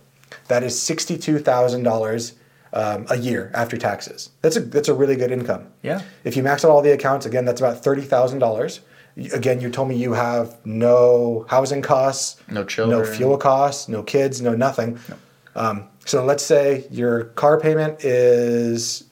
that 0.50 0.62
is 0.62 0.74
$62,000 0.74 2.32
um, 2.72 3.06
a 3.08 3.16
year 3.16 3.50
after 3.54 3.76
taxes. 3.76 4.30
That's 4.42 4.56
a, 4.56 4.60
that's 4.60 4.88
a 4.88 4.94
really 4.94 5.16
good 5.16 5.30
income. 5.30 5.68
Yeah. 5.82 6.02
If 6.24 6.36
you 6.36 6.42
max 6.42 6.64
out 6.64 6.70
all 6.70 6.82
the 6.82 6.92
accounts, 6.92 7.24
again, 7.24 7.44
that's 7.44 7.60
about 7.60 7.82
$30,000. 7.82 8.80
Again, 9.32 9.60
you 9.60 9.70
told 9.70 9.88
me 9.88 9.96
you 9.96 10.12
have 10.12 10.64
no 10.66 11.46
housing 11.48 11.82
costs, 11.82 12.40
No 12.48 12.64
children, 12.64 13.00
no 13.00 13.04
fuel 13.04 13.38
costs, 13.38 13.88
no 13.88 14.02
kids, 14.02 14.40
no 14.40 14.54
nothing. 14.54 14.98
Um, 15.54 15.88
so 16.04 16.24
let's 16.24 16.44
say 16.44 16.86
your 16.90 17.24
car 17.24 17.58
payment 17.60 18.04
is 18.04 19.04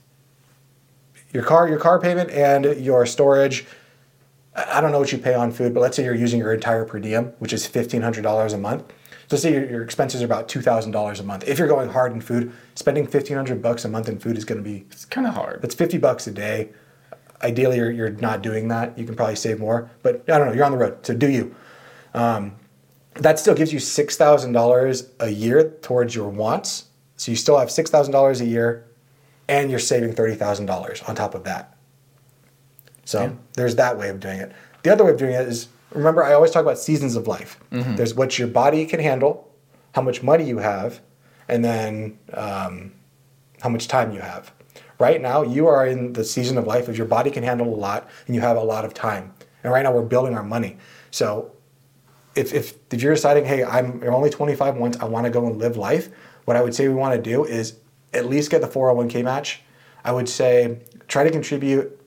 your 1.33 1.43
car, 1.43 1.69
your 1.69 1.79
car 1.79 2.01
payment 2.01 2.31
and 2.31 2.65
your 2.85 3.07
storage. 3.07 3.67
I 4.57 4.79
I 4.79 4.81
don't 4.81 4.93
know 4.93 4.99
what 4.99 5.13
you 5.13 5.19
pay 5.19 5.35
on 5.35 5.53
food, 5.53 5.75
but 5.75 5.81
let's 5.81 5.97
say 5.97 6.05
you're 6.05 6.15
using 6.15 6.39
your 6.41 6.55
entire 6.55 6.85
per 6.85 6.99
diem, 7.01 7.33
which 7.39 7.53
is 7.53 7.67
fifteen 7.67 8.03
hundred 8.03 8.23
dollars 8.23 8.53
a 8.53 8.59
month. 8.59 8.85
So 9.29 9.37
say 9.37 9.53
your, 9.53 9.69
your 9.69 9.83
expenses 9.83 10.23
are 10.23 10.25
about 10.25 10.49
two 10.49 10.61
thousand 10.63 10.93
dollars 10.93 11.21
a 11.21 11.23
month. 11.23 11.47
If 11.47 11.59
you're 11.59 11.69
going 11.69 11.91
hard 11.91 12.13
in 12.13 12.21
food, 12.21 12.53
spending 12.75 13.07
fifteen 13.07 13.37
hundred 13.37 13.61
bucks 13.63 13.85
a 13.85 13.89
month 13.89 14.09
in 14.09 14.19
food 14.19 14.37
is 14.39 14.45
going 14.45 14.63
to 14.63 14.69
be 14.69 14.87
It's 14.91 15.05
kind 15.05 15.27
of 15.27 15.35
hard. 15.35 15.61
it's 15.63 15.75
50 15.75 15.99
bucks 15.99 16.27
a 16.27 16.31
day. 16.31 16.71
Ideally, 17.43 17.77
you're, 17.77 17.91
you're 17.91 18.11
not 18.11 18.43
doing 18.43 18.69
that. 18.69 18.99
You 18.99 19.05
can 19.05 19.15
probably 19.15 19.37
save 19.37 19.61
more, 19.61 19.91
but 20.03 20.25
I 20.29 20.39
don't 20.39 20.49
know. 20.49 20.53
You're 20.55 20.65
on 20.65 20.73
the 20.73 20.79
road, 20.79 21.07
so 21.07 21.15
do 21.15 21.29
you? 21.31 21.55
Um, 22.15 22.57
that 23.15 23.39
still 23.39 23.55
gives 23.55 23.73
you 23.73 23.79
$6,000 23.79 25.07
a 25.21 25.29
year 25.29 25.71
towards 25.83 26.15
your 26.17 26.29
wants. 26.29 26.87
So 27.17 27.31
you 27.31 27.37
still 27.37 27.57
have 27.59 27.69
$6,000 27.69 28.41
a 28.41 28.45
year, 28.45 28.87
and 29.49 29.71
you're 29.71 29.79
saving 29.79 30.15
$30,000 30.15 31.09
on 31.09 31.15
top 31.15 31.35
of 31.37 31.45
that. 31.45 31.77
So 33.05 33.23
Yeah. 33.23 33.31
there's 33.55 33.77
that 33.77 33.97
way 33.99 34.09
of 34.09 34.19
doing 34.21 34.41
it. 34.41 34.53
The 34.83 34.93
other 34.93 35.05
way 35.05 35.11
of 35.13 35.19
doing 35.19 35.33
it 35.33 35.49
is 35.49 35.69
remember, 35.93 36.23
I 36.23 36.35
always 36.35 36.51
talk 36.51 36.63
about 36.63 36.79
seasons 36.79 37.17
of 37.17 37.27
life. 37.27 37.59
There's 37.97 38.15
what 38.15 38.39
your 38.39 38.49
body 38.49 38.85
can 38.87 39.01
handle, 39.01 39.51
how 39.95 40.03
much 40.03 40.23
money 40.23 40.45
you 40.45 40.59
have, 40.59 41.01
and 41.49 41.65
then 41.65 42.19
um, 42.35 42.93
how 43.63 43.69
much 43.69 43.89
time 43.89 44.13
you 44.13 44.21
have. 44.21 44.53
Right 44.99 45.21
now, 45.21 45.43
you 45.43 45.67
are 45.69 45.87
in 45.87 46.13
the 46.13 46.25
season 46.25 46.59
of 46.59 46.67
life 46.67 46.89
of 46.89 46.97
your 46.99 47.07
body 47.07 47.31
can 47.31 47.43
handle 47.45 47.73
a 47.73 47.77
lot 47.77 48.09
and 48.27 48.35
you 48.35 48.41
have 48.41 48.57
a 48.57 48.63
lot 48.63 48.85
of 48.85 48.95
time. 48.95 49.33
And 49.63 49.73
right 49.73 49.83
now, 49.83 49.93
we're 49.93 50.03
building 50.03 50.35
our 50.35 50.43
money. 50.43 50.77
So 51.11 51.53
if, 52.35 52.53
if, 52.53 52.75
if 52.93 53.03
you're 53.03 53.15
deciding, 53.15 53.45
hey, 53.45 53.65
I'm 53.65 54.03
I'm 54.03 54.15
only 54.15 54.31
25 54.31 54.77
once, 54.77 54.97
I 54.99 55.05
want 55.05 55.25
to 55.25 55.31
go 55.31 55.47
and 55.47 55.57
live 55.57 55.77
life, 55.77 56.09
what 56.45 56.57
I 56.57 56.63
would 56.63 56.75
say 56.75 56.89
we 56.89 56.95
want 56.95 57.15
to 57.15 57.23
do 57.23 57.45
is 57.45 57.75
at 58.13 58.27
least 58.27 58.51
get 58.51 58.61
the 58.61 58.69
401k 58.69 59.23
match. 59.25 59.63
I 60.05 60.13
would 60.13 60.29
say 60.29 60.81
try 61.09 61.25
to 61.25 61.31
contribute, 61.31 61.98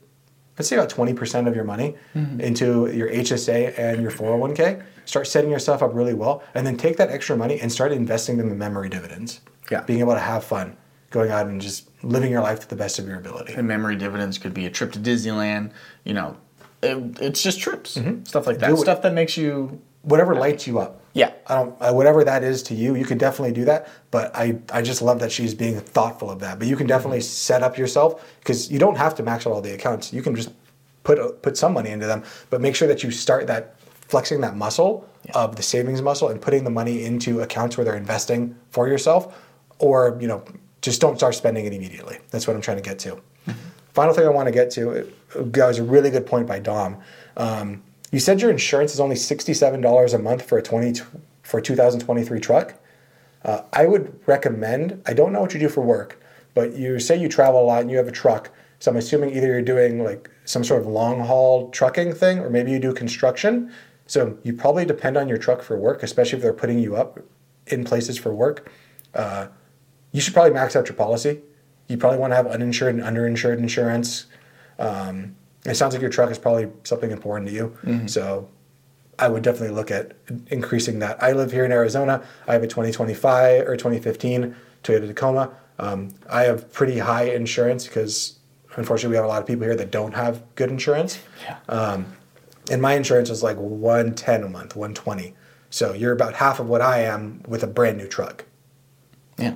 let's 0.61 0.69
say 0.69 0.75
about 0.75 0.91
20% 0.91 1.47
of 1.47 1.55
your 1.55 1.63
money 1.63 1.95
mm-hmm. 2.15 2.39
into 2.39 2.85
your 2.91 3.09
HSA 3.09 3.79
and 3.79 3.99
your 3.99 4.11
401k. 4.11 4.83
Start 5.05 5.25
setting 5.25 5.49
yourself 5.49 5.81
up 5.81 5.91
really 5.95 6.13
well, 6.13 6.43
and 6.53 6.67
then 6.67 6.77
take 6.77 6.97
that 6.97 7.09
extra 7.09 7.35
money 7.35 7.59
and 7.59 7.71
start 7.71 7.91
investing 7.91 8.37
them 8.37 8.51
in 8.51 8.59
memory 8.59 8.87
dividends. 8.87 9.41
Yeah. 9.71 9.81
Being 9.81 10.01
able 10.01 10.13
to 10.13 10.19
have 10.19 10.43
fun, 10.43 10.77
going 11.09 11.31
out 11.31 11.47
and 11.47 11.59
just 11.59 11.89
living 12.03 12.31
your 12.31 12.43
life 12.43 12.59
to 12.59 12.69
the 12.69 12.75
best 12.75 12.99
of 12.99 13.07
your 13.07 13.17
ability. 13.17 13.53
And 13.53 13.67
memory 13.67 13.95
dividends 13.95 14.37
could 14.37 14.53
be 14.53 14.67
a 14.67 14.69
trip 14.69 14.91
to 14.91 14.99
Disneyland. 14.99 15.71
You 16.03 16.13
know, 16.13 16.37
it, 16.83 17.19
it's 17.19 17.41
just 17.41 17.59
trips, 17.59 17.97
mm-hmm. 17.97 18.23
stuff 18.23 18.45
like 18.45 18.59
that. 18.59 18.67
Do 18.67 18.75
it. 18.75 18.81
Stuff 18.81 19.01
that 19.01 19.13
makes 19.13 19.35
you. 19.35 19.81
Whatever 20.03 20.35
lights 20.35 20.65
you 20.67 20.79
up. 20.79 21.01
Yeah. 21.13 21.33
I 21.47 21.55
don't. 21.55 21.75
Uh, 21.81 21.93
whatever 21.93 22.23
that 22.23 22.43
is 22.43 22.63
to 22.63 22.73
you, 22.73 22.95
you 22.95 23.05
can 23.05 23.17
definitely 23.17 23.53
do 23.53 23.65
that. 23.65 23.89
But 24.11 24.35
I, 24.35 24.57
I 24.71 24.81
just 24.81 25.01
love 25.01 25.19
that 25.19 25.31
she's 25.31 25.53
being 25.53 25.79
thoughtful 25.79 26.29
of 26.29 26.39
that. 26.39 26.57
But 26.57 26.67
you 26.67 26.75
can 26.75 26.87
definitely 26.87 27.21
set 27.21 27.61
up 27.63 27.77
yourself 27.77 28.25
because 28.39 28.71
you 28.71 28.79
don't 28.79 28.97
have 28.97 29.15
to 29.15 29.23
max 29.23 29.45
out 29.45 29.53
all 29.53 29.61
the 29.61 29.73
accounts. 29.73 30.13
You 30.13 30.21
can 30.21 30.35
just 30.35 30.51
put 31.03 31.41
put 31.41 31.57
some 31.57 31.73
money 31.73 31.89
into 31.89 32.07
them, 32.07 32.23
but 32.49 32.61
make 32.61 32.75
sure 32.75 32.87
that 32.87 33.03
you 33.03 33.11
start 33.11 33.47
that 33.47 33.75
flexing 34.07 34.41
that 34.41 34.55
muscle 34.55 35.07
of 35.33 35.55
the 35.55 35.63
savings 35.63 36.01
muscle 36.01 36.29
and 36.29 36.41
putting 36.41 36.63
the 36.63 36.69
money 36.69 37.03
into 37.03 37.41
accounts 37.41 37.77
where 37.77 37.85
they're 37.85 37.95
investing 37.95 38.55
for 38.69 38.87
yourself, 38.87 39.37
or 39.79 40.17
you 40.19 40.27
know, 40.27 40.43
just 40.81 41.01
don't 41.01 41.17
start 41.17 41.35
spending 41.35 41.65
it 41.65 41.73
immediately. 41.73 42.17
That's 42.29 42.47
what 42.47 42.55
I'm 42.55 42.61
trying 42.61 42.77
to 42.77 42.83
get 42.83 42.99
to. 42.99 43.21
Final 43.93 44.13
thing 44.13 44.25
I 44.25 44.29
want 44.29 44.47
to 44.47 44.53
get 44.53 44.71
to, 44.71 45.11
that 45.35 45.67
was 45.67 45.79
a 45.79 45.83
really 45.83 46.09
good 46.09 46.25
point 46.25 46.47
by 46.47 46.59
Dom. 46.59 46.97
Um, 47.35 47.83
you 48.11 48.19
said 48.19 48.41
your 48.41 48.51
insurance 48.51 48.93
is 48.93 48.99
only 48.99 49.15
sixty-seven 49.15 49.81
dollars 49.81 50.13
a 50.13 50.19
month 50.19 50.43
for 50.43 50.57
a 50.57 50.61
twenty 50.61 50.99
for 51.43 51.57
a 51.57 51.61
2023 51.61 52.39
truck. 52.39 52.75
Uh, 53.43 53.61
I 53.73 53.85
would 53.85 54.19
recommend. 54.25 55.01
I 55.05 55.13
don't 55.13 55.33
know 55.33 55.41
what 55.41 55.53
you 55.53 55.59
do 55.59 55.69
for 55.69 55.81
work, 55.81 56.21
but 56.53 56.73
you 56.73 56.99
say 56.99 57.19
you 57.19 57.27
travel 57.27 57.61
a 57.61 57.65
lot 57.65 57.81
and 57.81 57.91
you 57.91 57.97
have 57.97 58.07
a 58.07 58.11
truck. 58.11 58.51
So 58.79 58.89
I'm 58.89 58.97
assuming 58.97 59.35
either 59.35 59.47
you're 59.47 59.61
doing 59.61 60.03
like 60.03 60.29
some 60.45 60.63
sort 60.63 60.81
of 60.81 60.87
long 60.87 61.19
haul 61.19 61.69
trucking 61.69 62.13
thing, 62.13 62.39
or 62.39 62.49
maybe 62.49 62.71
you 62.71 62.79
do 62.79 62.93
construction. 62.93 63.71
So 64.07 64.37
you 64.43 64.53
probably 64.53 64.85
depend 64.85 65.17
on 65.17 65.27
your 65.27 65.37
truck 65.37 65.61
for 65.61 65.77
work, 65.77 66.03
especially 66.03 66.37
if 66.37 66.43
they're 66.43 66.53
putting 66.53 66.79
you 66.79 66.95
up 66.95 67.19
in 67.67 67.83
places 67.83 68.17
for 68.17 68.33
work. 68.33 68.71
Uh, 69.13 69.47
you 70.11 70.21
should 70.21 70.33
probably 70.33 70.51
max 70.51 70.75
out 70.75 70.87
your 70.87 70.95
policy. 70.95 71.41
You 71.87 71.97
probably 71.97 72.19
want 72.19 72.31
to 72.31 72.35
have 72.35 72.47
uninsured 72.47 72.95
and 72.95 73.03
underinsured 73.03 73.57
insurance. 73.57 74.25
Um, 74.79 75.35
it 75.65 75.75
sounds 75.75 75.93
like 75.93 76.01
your 76.01 76.09
truck 76.11 76.31
is 76.31 76.37
probably 76.39 76.69
something 76.83 77.11
important 77.11 77.49
to 77.49 77.53
you. 77.53 77.77
So 78.07 78.49
I 79.19 79.27
would 79.27 79.43
definitely 79.43 79.75
look 79.75 79.91
at 79.91 80.13
increasing 80.47 80.99
that. 80.99 81.21
I 81.21 81.33
live 81.33 81.51
here 81.51 81.63
in 81.65 81.71
Arizona. 81.71 82.23
I 82.47 82.53
have 82.53 82.63
a 82.63 82.67
2025 82.67 83.67
or 83.67 83.75
2015 83.77 84.55
Toyota 84.83 85.07
Tacoma. 85.07 85.51
Um, 85.77 86.09
I 86.29 86.43
have 86.43 86.71
pretty 86.73 86.99
high 86.99 87.25
insurance 87.25 87.85
because 87.85 88.39
unfortunately 88.75 89.09
we 89.11 89.15
have 89.17 89.25
a 89.25 89.27
lot 89.27 89.41
of 89.41 89.47
people 89.47 89.63
here 89.63 89.75
that 89.75 89.91
don't 89.91 90.13
have 90.13 90.43
good 90.55 90.69
insurance. 90.71 91.19
Yeah. 91.43 92.03
And 92.69 92.81
my 92.81 92.93
insurance 92.93 93.29
is 93.29 93.43
like 93.43 93.57
110 93.57 94.43
a 94.43 94.49
month, 94.49 94.75
120. 94.75 95.35
So 95.69 95.93
you're 95.93 96.11
about 96.13 96.35
half 96.35 96.59
of 96.59 96.67
what 96.69 96.81
I 96.81 96.99
am 97.03 97.43
with 97.47 97.63
a 97.63 97.67
brand 97.67 97.97
new 97.97 98.07
truck. 98.07 98.45
yeah. 99.37 99.55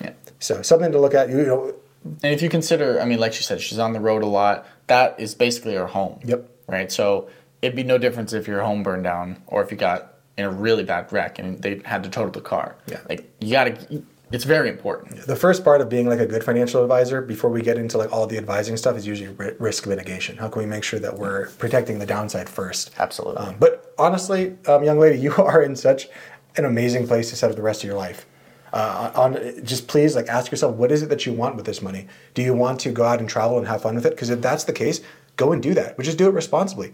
Yeah. 0.00 0.12
So 0.40 0.62
something 0.62 0.90
to 0.92 0.98
look 1.00 1.14
at. 1.14 1.28
You 1.28 1.46
know, 1.46 1.74
And 2.04 2.32
if 2.32 2.42
you 2.42 2.48
consider, 2.48 3.00
I 3.00 3.04
mean, 3.04 3.18
like 3.18 3.32
she 3.32 3.42
said, 3.42 3.60
she's 3.60 3.78
on 3.78 3.92
the 3.92 4.00
road 4.00 4.22
a 4.22 4.26
lot. 4.26 4.66
That 4.86 5.18
is 5.18 5.34
basically 5.34 5.74
her 5.74 5.86
home. 5.86 6.20
Yep. 6.24 6.48
Right. 6.66 6.90
So 6.90 7.28
it'd 7.60 7.76
be 7.76 7.84
no 7.84 7.98
difference 7.98 8.32
if 8.32 8.46
your 8.46 8.62
home 8.62 8.82
burned 8.82 9.04
down 9.04 9.42
or 9.46 9.62
if 9.62 9.70
you 9.70 9.76
got 9.76 10.14
in 10.36 10.44
a 10.44 10.50
really 10.50 10.84
bad 10.84 11.12
wreck 11.12 11.38
and 11.38 11.60
they 11.62 11.80
had 11.84 12.02
to 12.04 12.10
total 12.10 12.30
the 12.30 12.40
car. 12.40 12.76
Yeah. 12.86 13.00
Like 13.08 13.30
you 13.40 13.52
gotta. 13.52 14.02
It's 14.30 14.44
very 14.44 14.70
important. 14.70 15.26
the 15.26 15.36
first 15.36 15.62
part 15.62 15.82
of 15.82 15.90
being 15.90 16.08
like 16.08 16.18
a 16.18 16.24
good 16.24 16.42
financial 16.42 16.82
advisor 16.82 17.20
before 17.20 17.50
we 17.50 17.60
get 17.60 17.76
into 17.76 17.98
like 17.98 18.10
all 18.10 18.26
the 18.26 18.38
advising 18.38 18.78
stuff 18.78 18.96
is 18.96 19.06
usually 19.06 19.28
risk 19.58 19.86
mitigation. 19.86 20.38
How 20.38 20.48
can 20.48 20.62
we 20.62 20.66
make 20.66 20.84
sure 20.84 20.98
that 21.00 21.18
we're 21.18 21.50
protecting 21.50 21.98
the 21.98 22.06
downside 22.06 22.48
first? 22.48 22.92
Absolutely. 22.98 23.42
Um, 23.44 23.56
but 23.58 23.92
honestly, 23.98 24.56
um, 24.66 24.84
young 24.84 24.98
lady, 24.98 25.18
you 25.26 25.34
are 25.34 25.62
in 25.62 25.76
such 25.76 26.08
an 26.56 26.64
amazing 26.64 27.06
place 27.06 27.28
to 27.28 27.36
set 27.36 27.50
up 27.50 27.56
the 27.56 27.62
rest 27.62 27.82
of 27.82 27.88
your 27.88 27.96
life. 27.98 28.24
Uh, 28.72 29.12
on 29.14 29.64
just 29.64 29.86
please 29.86 30.16
like 30.16 30.28
ask 30.28 30.50
yourself 30.50 30.74
what 30.76 30.90
is 30.90 31.02
it 31.02 31.10
that 31.10 31.26
you 31.26 31.32
want 31.32 31.56
with 31.56 31.66
this 31.66 31.82
money? 31.82 32.06
Do 32.34 32.42
you 32.42 32.54
want 32.54 32.80
to 32.80 32.90
go 32.90 33.04
out 33.04 33.20
and 33.20 33.28
travel 33.28 33.58
and 33.58 33.66
have 33.66 33.82
fun 33.82 33.94
with 33.94 34.06
it? 34.06 34.10
Because 34.10 34.30
if 34.30 34.40
that's 34.40 34.64
the 34.64 34.72
case, 34.72 35.00
go 35.36 35.52
and 35.52 35.62
do 35.62 35.74
that. 35.74 35.96
But 35.96 36.04
just 36.04 36.18
do 36.18 36.26
it 36.28 36.34
responsibly. 36.34 36.92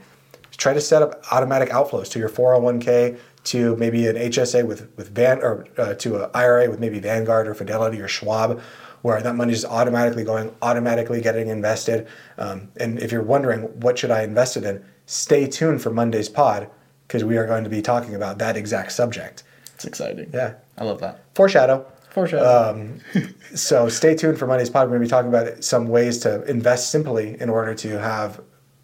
Try 0.56 0.72
to 0.72 0.80
set 0.80 1.02
up 1.02 1.22
automatic 1.30 1.68
outflows 1.68 2.10
to 2.10 2.18
your 2.18 2.28
401k, 2.28 3.18
to 3.44 3.76
maybe 3.76 4.06
an 4.08 4.16
HSA 4.16 4.66
with 4.66 4.90
with 4.96 5.10
Van 5.10 5.38
or 5.38 5.66
uh, 5.78 5.94
to 5.94 6.24
an 6.24 6.30
IRA 6.34 6.68
with 6.68 6.80
maybe 6.80 6.98
Vanguard 6.98 7.46
or 7.46 7.54
Fidelity 7.54 8.00
or 8.00 8.08
Schwab, 8.08 8.60
where 9.02 9.20
that 9.22 9.36
money 9.36 9.52
is 9.52 9.64
automatically 9.64 10.24
going, 10.24 10.54
automatically 10.62 11.20
getting 11.20 11.48
invested. 11.48 12.06
Um, 12.36 12.70
and 12.76 12.98
if 12.98 13.12
you're 13.12 13.22
wondering 13.22 13.62
what 13.80 13.98
should 13.98 14.10
I 14.10 14.22
invest 14.22 14.56
it 14.56 14.64
in, 14.64 14.84
stay 15.06 15.46
tuned 15.46 15.80
for 15.80 15.90
Monday's 15.90 16.28
pod 16.28 16.68
because 17.06 17.24
we 17.24 17.38
are 17.38 17.46
going 17.46 17.64
to 17.64 17.70
be 17.70 17.80
talking 17.80 18.14
about 18.14 18.38
that 18.38 18.56
exact 18.56 18.92
subject. 18.92 19.44
It's 19.74 19.84
exciting. 19.84 20.30
Yeah, 20.34 20.54
I 20.78 20.84
love 20.84 21.00
that. 21.00 21.24
foreshadow. 21.34 21.86
Foreshadow. 22.10 22.70
Um, 22.70 23.00
so 23.54 23.88
stay 23.88 24.14
tuned 24.14 24.38
for 24.38 24.46
Monday's 24.46 24.70
pod. 24.70 24.88
We're 24.88 24.98
going 24.98 25.02
to 25.02 25.06
be 25.06 25.10
talking 25.10 25.28
about 25.28 25.62
some 25.62 25.88
ways 25.88 26.18
to 26.20 26.42
invest 26.44 26.90
simply 26.90 27.40
in 27.40 27.50
order 27.50 27.74
to 27.74 27.98
have 27.98 28.40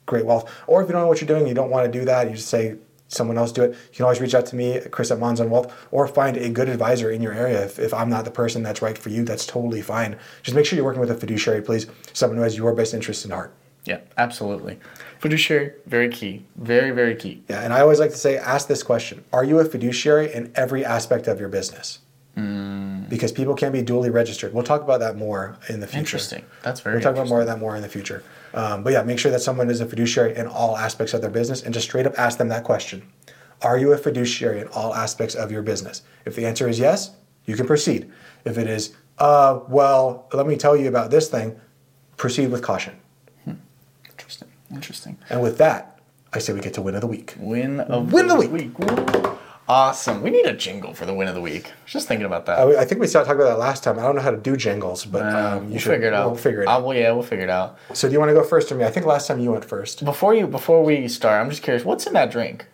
great 0.06 0.26
wealth. 0.26 0.50
Or 0.66 0.82
if 0.82 0.88
you 0.88 0.92
don't 0.92 1.02
know 1.02 1.08
what 1.08 1.20
you're 1.20 1.28
doing, 1.28 1.46
you 1.46 1.54
don't 1.54 1.70
want 1.70 1.90
to 1.90 1.98
do 1.98 2.04
that, 2.04 2.28
you 2.28 2.36
just 2.36 2.48
say 2.48 2.76
someone 3.08 3.38
else 3.38 3.52
do 3.52 3.62
it. 3.62 3.70
You 3.70 3.96
can 3.96 4.04
always 4.04 4.20
reach 4.20 4.34
out 4.34 4.46
to 4.46 4.56
me, 4.56 4.80
Chris 4.90 5.10
at 5.10 5.18
Mons 5.18 5.40
on 5.40 5.50
Wealth, 5.50 5.72
or 5.90 6.06
find 6.06 6.36
a 6.36 6.48
good 6.48 6.68
advisor 6.68 7.10
in 7.10 7.22
your 7.22 7.32
area. 7.32 7.64
If, 7.64 7.78
if 7.78 7.94
I'm 7.94 8.10
not 8.10 8.24
the 8.24 8.30
person 8.30 8.62
that's 8.62 8.82
right 8.82 8.98
for 8.98 9.08
you, 9.08 9.24
that's 9.24 9.46
totally 9.46 9.82
fine. 9.82 10.18
Just 10.42 10.54
make 10.54 10.66
sure 10.66 10.76
you're 10.76 10.84
working 10.84 11.00
with 11.00 11.10
a 11.10 11.14
fiduciary, 11.14 11.62
please, 11.62 11.86
someone 12.12 12.36
who 12.36 12.42
has 12.42 12.56
your 12.56 12.74
best 12.74 12.92
interests 12.94 13.24
in 13.24 13.30
heart. 13.30 13.54
yeah. 13.84 14.00
Absolutely. 14.16 14.78
Fiduciary, 15.24 15.72
very 15.86 16.10
key. 16.10 16.44
Very 16.56 16.90
very 16.90 17.16
key. 17.16 17.42
Yeah, 17.48 17.62
and 17.62 17.72
I 17.72 17.80
always 17.80 17.98
like 17.98 18.10
to 18.10 18.18
say, 18.18 18.36
ask 18.36 18.68
this 18.68 18.82
question: 18.82 19.24
Are 19.32 19.42
you 19.42 19.58
a 19.58 19.64
fiduciary 19.64 20.30
in 20.30 20.52
every 20.54 20.84
aspect 20.84 21.28
of 21.28 21.40
your 21.40 21.48
business? 21.48 22.00
Because 23.08 23.32
people 23.32 23.54
can 23.54 23.72
be 23.72 23.80
duly 23.80 24.10
registered. 24.10 24.52
We'll 24.52 24.64
talk 24.64 24.82
about 24.82 25.00
that 25.00 25.16
more 25.16 25.56
in 25.70 25.80
the 25.80 25.86
future. 25.86 26.00
Interesting. 26.00 26.44
That's 26.62 26.80
very. 26.80 26.96
We'll 26.96 27.04
talk 27.04 27.14
about 27.14 27.28
more 27.28 27.40
of 27.40 27.46
that 27.46 27.58
more 27.58 27.74
in 27.74 27.80
the 27.80 27.88
future. 27.88 28.22
Um, 28.52 28.82
but 28.82 28.92
yeah, 28.92 29.02
make 29.02 29.18
sure 29.18 29.30
that 29.30 29.40
someone 29.40 29.70
is 29.70 29.80
a 29.80 29.86
fiduciary 29.86 30.36
in 30.36 30.46
all 30.46 30.76
aspects 30.76 31.14
of 31.14 31.22
their 31.22 31.30
business, 31.30 31.62
and 31.62 31.72
just 31.72 31.86
straight 31.86 32.06
up 32.06 32.18
ask 32.18 32.36
them 32.36 32.48
that 32.48 32.64
question: 32.64 33.02
Are 33.62 33.78
you 33.78 33.94
a 33.94 33.96
fiduciary 33.96 34.60
in 34.60 34.68
all 34.68 34.94
aspects 34.94 35.34
of 35.34 35.50
your 35.50 35.62
business? 35.62 36.02
If 36.26 36.36
the 36.36 36.44
answer 36.44 36.68
is 36.68 36.78
yes, 36.78 37.12
you 37.46 37.56
can 37.56 37.66
proceed. 37.66 38.12
If 38.44 38.58
it 38.58 38.68
is, 38.68 38.94
uh, 39.18 39.60
well, 39.68 40.28
let 40.34 40.46
me 40.46 40.56
tell 40.58 40.76
you 40.76 40.86
about 40.86 41.10
this 41.10 41.28
thing, 41.30 41.58
proceed 42.18 42.50
with 42.50 42.60
caution. 42.60 43.00
Interesting. 44.74 45.16
And 45.30 45.40
with 45.42 45.58
that, 45.58 45.98
I 46.32 46.38
say 46.40 46.52
we 46.52 46.60
get 46.60 46.74
to 46.74 46.82
win 46.82 46.94
of 46.94 47.00
the 47.00 47.06
week. 47.06 47.34
Win 47.38 47.80
of 47.80 48.12
Win 48.12 48.30
of 48.30 48.40
the 48.40 48.48
week. 48.48 48.72
Awesome. 49.66 50.20
We 50.20 50.28
need 50.28 50.44
a 50.44 50.52
jingle 50.52 50.92
for 50.92 51.06
the 51.06 51.14
win 51.14 51.26
of 51.26 51.34
the 51.34 51.40
week. 51.40 51.72
Just 51.86 52.06
thinking 52.06 52.26
about 52.26 52.44
that. 52.46 52.58
I, 52.58 52.82
I 52.82 52.84
think 52.84 53.00
we 53.00 53.06
started 53.06 53.26
talking 53.26 53.40
about 53.40 53.52
that 53.54 53.58
last 53.58 53.82
time. 53.82 53.98
I 53.98 54.02
don't 54.02 54.14
know 54.14 54.20
how 54.20 54.30
to 54.30 54.36
do 54.36 54.56
jingles, 54.56 55.06
but 55.06 55.22
Uh, 55.22 55.56
um, 55.56 55.64
you 55.64 55.70
we'll 55.70 55.78
should 55.78 55.92
figure 55.92 56.08
it 56.08 56.12
out. 56.12 56.26
We'll 56.32 56.36
figure 56.38 56.62
it 56.62 56.68
Uh, 56.68 56.72
out. 56.72 56.84
well, 56.84 56.94
yeah, 56.94 57.12
we'll 57.12 57.22
figure 57.22 57.44
it 57.44 57.50
out. 57.50 57.78
So 57.94 58.06
do 58.06 58.12
you 58.12 58.18
want 58.18 58.28
to 58.28 58.34
go 58.34 58.44
first 58.44 58.70
or 58.70 58.74
me? 58.74 58.84
I 58.84 58.90
think 58.90 59.06
last 59.06 59.26
time 59.26 59.40
you 59.40 59.52
went 59.52 59.64
first. 59.64 60.04
Before 60.04 60.34
you, 60.34 60.46
before 60.46 60.84
we 60.84 61.08
start, 61.08 61.40
I'm 61.40 61.48
just 61.48 61.62
curious. 61.62 61.82
What's 61.82 62.06
in 62.06 62.12
that 62.12 62.30
drink? 62.30 62.66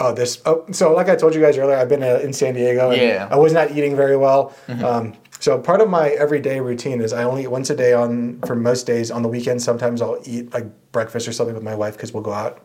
Oh, 0.00 0.12
this. 0.14 0.40
Oh, 0.46 0.64
so 0.70 0.92
like 0.94 1.08
I 1.08 1.16
told 1.16 1.34
you 1.34 1.40
guys 1.40 1.56
earlier, 1.58 1.76
I've 1.76 1.88
been 1.88 2.02
uh, 2.02 2.20
in 2.22 2.32
San 2.32 2.54
Diego. 2.54 2.90
And 2.90 3.00
Yeah. 3.00 3.28
I 3.30 3.36
was 3.36 3.52
not 3.52 3.72
eating 3.72 3.96
very 3.96 4.16
well. 4.16 4.54
Um, 4.68 5.14
so 5.40 5.58
part 5.58 5.80
of 5.80 5.88
my 5.88 6.10
everyday 6.10 6.60
routine 6.60 7.00
is 7.00 7.12
I 7.12 7.22
only 7.24 7.42
eat 7.42 7.48
once 7.48 7.70
a 7.70 7.76
day 7.76 7.92
on 7.92 8.40
for 8.46 8.54
most 8.54 8.86
days. 8.86 9.10
On 9.10 9.22
the 9.22 9.28
weekends, 9.28 9.64
sometimes 9.64 10.02
I'll 10.02 10.20
eat 10.24 10.52
like 10.52 10.66
breakfast 10.92 11.26
or 11.28 11.32
something 11.32 11.54
with 11.54 11.64
my 11.64 11.74
wife 11.74 11.94
because 11.94 12.12
we'll 12.12 12.22
go 12.22 12.32
out. 12.32 12.64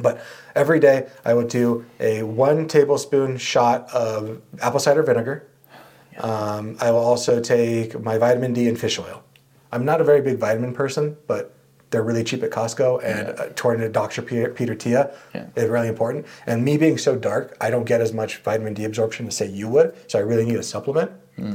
But 0.00 0.22
every 0.54 0.78
day 0.78 1.08
I 1.24 1.34
would 1.34 1.48
do 1.48 1.84
a 1.98 2.22
one 2.22 2.68
tablespoon 2.68 3.36
shot 3.38 3.90
of 3.92 4.40
apple 4.62 4.78
cider 4.80 5.02
vinegar. 5.02 5.48
Um, 6.18 6.76
I 6.80 6.90
will 6.90 6.98
also 6.98 7.40
take 7.40 8.00
my 8.00 8.18
vitamin 8.18 8.52
D 8.52 8.68
and 8.68 8.78
fish 8.78 8.98
oil. 8.98 9.22
I'm 9.72 9.84
not 9.84 10.00
a 10.00 10.04
very 10.04 10.20
big 10.20 10.38
vitamin 10.38 10.72
person, 10.72 11.16
but 11.26 11.54
they're 11.90 12.02
really 12.02 12.24
cheap 12.24 12.42
at 12.42 12.50
Costco. 12.50 13.02
And 13.02 13.28
uh, 13.38 13.44
according 13.50 13.82
to 13.82 13.88
Dr. 13.88 14.22
Peter, 14.22 14.50
Peter 14.50 14.74
Attia, 14.74 15.14
Yeah. 15.34 15.46
it's 15.56 15.68
really 15.70 15.88
important. 15.88 16.26
And 16.46 16.64
me 16.64 16.76
being 16.76 16.98
so 16.98 17.16
dark, 17.16 17.56
I 17.60 17.70
don't 17.70 17.84
get 17.84 18.00
as 18.00 18.12
much 18.12 18.38
vitamin 18.38 18.74
D 18.74 18.84
absorption 18.84 19.26
as 19.26 19.36
say 19.36 19.46
you 19.46 19.68
would. 19.68 19.94
So 20.10 20.18
I 20.18 20.22
really 20.22 20.44
need 20.44 20.56
a 20.56 20.62
supplement. 20.62 21.10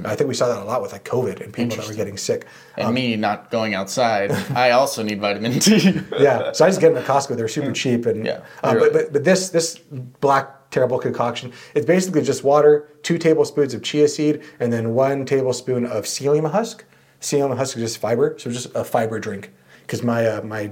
I 0.05 0.15
think 0.15 0.29
we 0.29 0.33
saw 0.33 0.47
that 0.47 0.61
a 0.61 0.63
lot 0.63 0.81
with 0.81 0.93
like 0.93 1.03
COVID 1.03 1.41
and 1.41 1.51
people 1.53 1.75
that 1.75 1.85
were 1.85 1.93
getting 1.93 2.15
sick. 2.15 2.45
And 2.77 2.95
me 2.95 3.17
not 3.17 3.51
going 3.51 3.73
outside, 3.73 4.31
I 4.55 4.71
also 4.71 5.03
need 5.03 5.19
vitamin 5.19 5.59
D. 5.59 5.99
yeah, 6.19 6.53
so 6.53 6.63
I 6.63 6.69
just 6.69 6.79
get 6.79 6.93
them 6.93 7.03
at 7.03 7.05
Costco. 7.05 7.35
They're 7.35 7.49
super 7.49 7.73
cheap, 7.73 8.05
and 8.05 8.25
Yeah, 8.25 8.45
uh, 8.63 8.75
but, 8.75 8.93
but 8.93 9.11
but 9.11 9.25
this 9.25 9.49
this 9.49 9.77
black 10.21 10.69
terrible 10.71 10.99
concoction, 10.99 11.51
it's 11.75 11.85
basically 11.85 12.21
just 12.21 12.45
water, 12.45 12.87
two 13.03 13.17
tablespoons 13.17 13.73
of 13.73 13.83
chia 13.83 14.07
seed, 14.07 14.41
and 14.61 14.71
then 14.71 14.93
one 14.93 15.25
tablespoon 15.25 15.85
of 15.85 16.05
psyllium 16.05 16.49
husk. 16.49 16.85
Psyllium 17.19 17.57
husk 17.57 17.75
is 17.75 17.83
just 17.83 17.97
fiber, 17.97 18.35
so 18.39 18.49
just 18.51 18.73
a 18.75 18.85
fiber 18.85 19.19
drink. 19.19 19.51
Because 19.83 20.03
my 20.03 20.25
uh, 20.25 20.41
my 20.43 20.71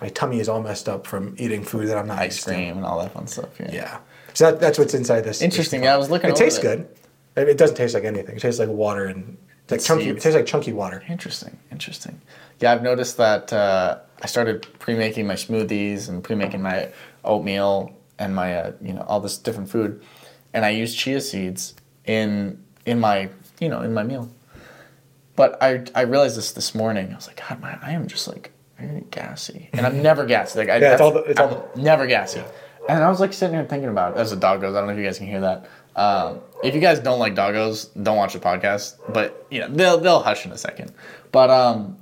my 0.00 0.08
tummy 0.08 0.40
is 0.40 0.48
all 0.48 0.62
messed 0.62 0.88
up 0.88 1.06
from 1.06 1.34
eating 1.38 1.62
food 1.62 1.88
that 1.88 1.98
I'm 1.98 2.06
not 2.08 2.18
Ice 2.18 2.42
to. 2.44 2.50
cream 2.50 2.76
and 2.78 2.84
all 2.86 2.98
that 3.00 3.12
fun 3.12 3.26
stuff. 3.26 3.50
Yeah. 3.60 3.70
Yeah, 3.72 3.98
so 4.34 4.50
that, 4.50 4.60
that's 4.60 4.78
what's 4.78 4.94
inside 4.94 5.20
this. 5.22 5.42
Interesting. 5.42 5.80
this 5.82 5.86
Yeah, 5.86 5.94
I 5.94 5.98
was 5.98 6.10
looking 6.10 6.30
It 6.30 6.36
tastes 6.36 6.58
it. 6.58 6.62
good. 6.62 6.88
It 7.36 7.48
it 7.50 7.58
doesn't 7.58 7.76
taste 7.76 7.94
like 7.94 8.04
anything. 8.04 8.36
It 8.36 8.40
tastes 8.40 8.58
like 8.58 8.68
water 8.68 9.04
and 9.06 9.36
like 9.70 9.80
chunky. 9.82 10.08
It 10.08 10.20
tastes 10.20 10.34
like 10.36 10.46
chunky 10.46 10.72
water. 10.72 11.02
Interesting. 11.08 11.56
Interesting. 11.70 12.20
Yeah, 12.60 12.72
I've 12.72 12.82
noticed 12.82 13.16
that 13.18 13.52
uh, 13.52 13.98
I 14.22 14.26
started 14.26 14.66
pre-making 14.78 15.26
my 15.26 15.34
smoothies 15.34 16.08
and 16.08 16.22
pre-making 16.22 16.62
my 16.62 16.88
oatmeal 17.24 17.94
and 18.18 18.34
my 18.34 18.56
uh, 18.56 18.72
you 18.80 18.92
know 18.92 19.02
all 19.02 19.20
this 19.20 19.36
different 19.38 19.68
food, 19.70 20.02
and 20.52 20.64
I 20.64 20.70
use 20.70 20.94
chia 20.94 21.20
seeds 21.20 21.74
in 22.04 22.62
in 22.86 22.98
my 23.00 23.30
you 23.60 23.68
know 23.68 23.80
in 23.82 23.92
my 23.94 24.02
meal. 24.02 24.28
But 25.36 25.62
I 25.62 25.84
I 25.94 26.02
realized 26.02 26.36
this 26.36 26.52
this 26.52 26.74
morning. 26.74 27.10
I 27.12 27.16
was 27.16 27.26
like, 27.26 27.40
God, 27.48 27.60
my, 27.60 27.78
I 27.82 27.92
am 27.92 28.06
just 28.06 28.28
like 28.28 28.52
very 28.78 29.04
gassy, 29.10 29.70
and 29.72 29.86
I'm 29.86 30.02
never 30.02 30.26
gassy. 30.26 30.58
Like 30.58 30.68
I, 30.68 30.76
Yeah, 30.78 30.92
it's 30.92 31.00
all 31.00 31.12
the- 31.12 31.22
it's 31.24 31.40
I'm 31.40 31.56
never 31.76 32.06
gassy. 32.06 32.42
And 32.88 33.02
I 33.02 33.08
was 33.08 33.20
like 33.20 33.32
sitting 33.32 33.54
here 33.54 33.64
thinking 33.64 33.88
about 33.88 34.16
it 34.16 34.18
as 34.20 34.30
the 34.30 34.36
dog 34.36 34.60
goes. 34.60 34.74
I 34.74 34.78
don't 34.80 34.88
know 34.88 34.92
if 34.94 34.98
you 34.98 35.04
guys 35.04 35.16
can 35.18 35.28
hear 35.28 35.40
that. 35.42 35.66
Um, 35.94 36.40
if 36.64 36.74
you 36.74 36.80
guys 36.80 36.98
don't 36.98 37.20
like 37.20 37.34
doggos, 37.36 37.90
don't 38.02 38.16
watch 38.16 38.32
the 38.32 38.40
podcast. 38.40 38.96
But 39.12 39.46
you 39.50 39.60
know 39.60 39.68
they'll 39.68 39.98
they'll 39.98 40.20
hush 40.22 40.44
in 40.46 40.52
a 40.52 40.58
second. 40.58 40.92
But 41.30 41.48
um, 41.50 41.96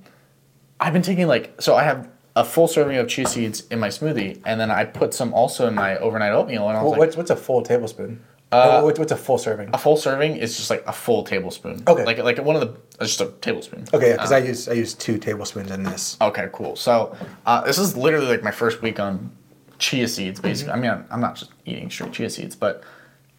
I've 0.81 0.93
been 0.93 1.03
taking 1.03 1.26
like 1.28 1.61
so 1.61 1.74
I 1.76 1.85
have 1.85 2.09
a 2.35 2.45
full 2.45 2.66
serving 2.68 2.97
of 2.97 3.09
chia 3.09 3.26
seeds 3.26 3.66
in 3.68 3.78
my 3.78 3.89
smoothie, 3.89 4.41
and 4.47 4.59
then 4.61 4.70
I 4.70 4.85
put 4.85 5.12
some 5.12 5.35
also 5.35 5.68
in 5.68 5.74
my 5.74 5.99
overnight 5.99 6.33
oatmeal, 6.33 6.68
and 6.68 6.78
I 6.78 6.83
was 6.83 6.91
Well, 6.91 6.91
like, 6.93 6.99
what's 7.01 7.16
what's 7.16 7.31
a 7.31 7.37
full 7.37 7.62
tablespoon? 7.62 8.24
Uh, 8.53 8.80
what's, 8.82 8.98
what's 8.98 9.12
a 9.12 9.16
full 9.16 9.38
serving? 9.38 9.70
a 9.72 9.78
full 9.78 9.96
serving 9.96 10.36
is 10.36 10.57
just 10.57 10.70
like 10.70 10.82
a 10.86 10.92
full 10.92 11.22
tablespoon. 11.22 11.82
Okay. 11.86 12.05
Like 12.05 12.18
like 12.18 12.38
one 12.38 12.57
of 12.57 12.62
the 12.62 13.05
just 13.05 13.20
a 13.20 13.26
tablespoon. 13.40 13.84
Okay, 13.94 14.12
because 14.12 14.32
I 14.32 14.38
use 14.38 14.68
I 14.68 14.72
use 14.72 14.94
two 14.94 15.18
tablespoons 15.18 15.70
in 15.70 15.82
this. 15.84 16.16
Okay, 16.20 16.48
cool. 16.53 16.74
So 16.76 17.16
uh, 17.46 17.61
this 17.62 17.78
is 17.78 17.96
literally 17.96 18.26
like 18.26 18.42
my 18.42 18.51
first 18.51 18.82
week 18.82 18.98
on 18.98 19.30
chia 19.78 20.09
seeds. 20.09 20.40
Basically, 20.40 20.72
I 20.72 20.76
mean, 20.76 20.90
I'm, 20.90 21.07
I'm 21.11 21.20
not 21.20 21.36
just 21.36 21.53
eating 21.64 21.90
straight 21.90 22.12
chia 22.12 22.28
seeds, 22.30 22.57
but 22.57 22.82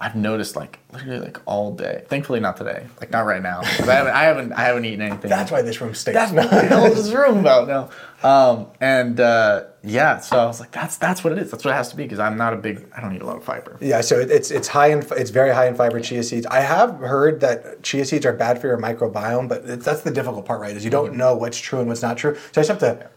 I've 0.02 0.16
noticed 0.16 0.56
like 0.56 0.80
literally 0.92 1.20
like 1.20 1.38
all 1.46 1.72
day. 1.76 2.04
Thankfully, 2.08 2.40
not 2.40 2.58
today. 2.58 2.88
Like 3.00 3.12
not 3.12 3.28
right 3.28 3.42
now. 3.42 3.60
I 3.62 3.66
haven't 3.66 4.14
I 4.14 4.24
haven't 4.24 4.52
I 4.54 4.62
haven't 4.62 4.86
eaten 4.86 5.02
anything. 5.02 5.30
That's 5.30 5.52
why 5.52 5.62
this 5.62 5.80
room 5.80 5.94
stinks. 5.94 6.16
That's 6.20 6.32
what 6.32 6.50
the 6.50 6.68
hell 6.68 6.86
is 6.86 6.96
this 7.06 7.14
room 7.14 7.38
about 7.38 7.68
now? 7.68 7.90
Um, 8.28 8.68
and 8.80 9.20
uh, 9.20 9.66
yeah, 9.84 10.18
so 10.20 10.40
I 10.40 10.46
was 10.46 10.60
like, 10.60 10.72
that's 10.72 10.98
that's 10.98 11.24
what 11.24 11.34
it 11.34 11.40
is. 11.40 11.52
That's 11.52 11.64
what 11.64 11.72
it 11.72 11.76
has 11.76 11.90
to 11.90 11.96
be 11.96 12.04
because 12.04 12.20
I'm 12.20 12.36
not 12.36 12.54
a 12.54 12.58
big. 12.58 12.86
I 12.98 13.02
don't 13.02 13.16
eat 13.16 13.22
a 13.22 13.26
lot 13.26 13.38
of 13.38 13.44
fiber. 13.44 13.78
Yeah, 13.80 14.02
so 14.02 14.20
it- 14.20 14.32
it's 14.32 14.50
it's 14.52 14.68
high 14.68 14.88
in 14.88 15.06
it's 15.18 15.30
very 15.30 15.54
high 15.54 15.68
in 15.68 15.76
fiber 15.76 16.00
chia 16.00 16.24
seeds. 16.24 16.46
I 16.48 16.62
have 16.62 16.98
heard 16.98 17.40
that 17.42 17.84
chia 17.84 18.04
seeds 18.04 18.26
are 18.26 18.34
bad 18.34 18.60
for 18.60 18.68
your 18.68 18.78
microbiome, 18.80 19.48
but 19.48 19.64
it's, 19.66 19.86
that's 19.86 20.02
the 20.02 20.12
difficult 20.12 20.46
part, 20.46 20.62
right? 20.62 20.76
Is 20.76 20.84
you 20.84 20.90
don't 20.92 21.16
know 21.16 21.36
what's 21.36 21.60
true 21.60 21.80
and 21.80 21.88
what's 21.88 22.02
not 22.02 22.18
true. 22.18 22.36
So 22.54 22.62
I 22.62 22.64
just 22.66 22.70
have 22.70 22.80
to. 22.80 23.08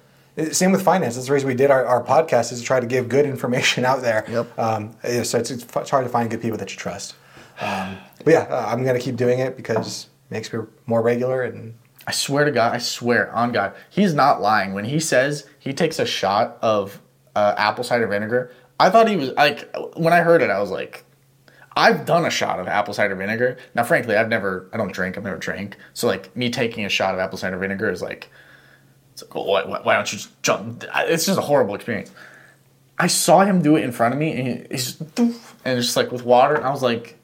Same 0.51 0.73
with 0.73 0.83
finance. 0.83 1.15
That's 1.15 1.29
the 1.29 1.33
reason 1.33 1.49
we 1.49 1.55
did 1.55 1.71
our, 1.71 1.85
our 1.87 2.03
podcast 2.03 2.51
is 2.51 2.61
to 2.61 2.65
try 2.65 2.81
to 2.81 2.87
give 2.87 3.09
good 3.09 3.25
information 3.25 3.85
out 3.85 4.03
there. 4.03 4.25
Yep. 4.29 4.59
Um, 4.59 4.97
so 5.23 5.39
it's, 5.39 5.51
it's 5.51 5.91
hard 5.91 6.05
to 6.05 6.11
find 6.11 6.29
good 6.31 6.43
people 6.43 6.59
that 6.59 6.73
you 6.73 6.77
trust. 6.77 7.15
Um, 7.61 7.99
but 8.25 8.33
yeah, 8.33 8.41
uh, 8.51 8.67
I'm 8.69 8.85
gonna 8.85 8.99
keep 8.99 9.17
doing 9.17 9.39
it 9.39 9.57
because 9.57 10.09
it 10.29 10.35
makes 10.35 10.53
me 10.53 10.61
more 10.87 11.03
regular 11.03 11.43
and 11.43 11.75
I 12.07 12.13
swear 12.13 12.45
to 12.45 12.51
God, 12.51 12.75
I 12.75 12.79
swear 12.79 13.33
on 13.35 13.53
God, 13.53 13.75
he's 13.89 14.13
not 14.13 14.41
lying 14.41 14.75
when 14.75 14.85
he 14.85 15.01
says 15.01 15.49
he 15.59 15.73
takes 15.73 15.99
a 15.99 16.05
shot 16.05 16.59
of 16.61 17.01
uh, 17.35 17.55
apple 17.57 17.85
cider 17.85 18.07
vinegar. 18.07 18.53
I 18.79 18.91
thought 18.91 19.09
he 19.09 19.17
was 19.17 19.31
like 19.31 19.75
when 19.97 20.13
I 20.13 20.21
heard 20.21 20.43
it, 20.43 20.51
I 20.51 20.61
was 20.61 20.71
like, 20.71 21.05
I've 21.77 22.07
done 22.07 22.25
a 22.25 22.31
shot 22.31 22.61
of 22.61 22.69
apple 22.69 22.95
cider 22.95 23.15
vinegar. 23.15 23.57
Now, 23.75 23.85
frankly, 23.85 24.17
I've 24.17 24.29
never, 24.29 24.69
I 24.73 24.77
don't 24.77 24.93
drink, 24.93 25.17
I've 25.17 25.25
never 25.25 25.39
drank. 25.39 25.77
So 25.93 26.07
like 26.07 26.35
me 26.37 26.51
taking 26.51 26.85
a 26.85 26.89
shot 26.89 27.15
of 27.15 27.21
apple 27.21 27.39
cider 27.39 27.57
vinegar 27.57 27.91
is 27.91 28.03
like, 28.03 28.31
it's 29.15 29.23
like, 29.23 29.35
well, 29.35 29.47
why, 29.47 29.63
why 29.63 29.95
don't 29.95 30.13
you 30.13 30.19
just 30.19 30.43
jump? 30.43 30.85
It's 30.95 31.27
just 31.27 31.39
a 31.39 31.43
horrible 31.43 31.77
experience. 31.77 32.11
I 32.99 33.07
saw 33.07 33.45
him 33.45 33.63
do 33.63 33.77
it 33.77 33.85
in 33.85 33.93
front 33.93 34.13
of 34.13 34.21
me, 34.21 34.33
and 34.33 34.67
he's 34.71 34.97
just, 34.97 35.19
and 35.19 35.35
it's 35.65 35.87
just 35.87 35.97
like 35.97 36.13
with 36.13 36.25
water. 36.25 36.57
And 36.57 36.65
I 36.65 36.71
was 36.71 36.83
like, 36.83 37.17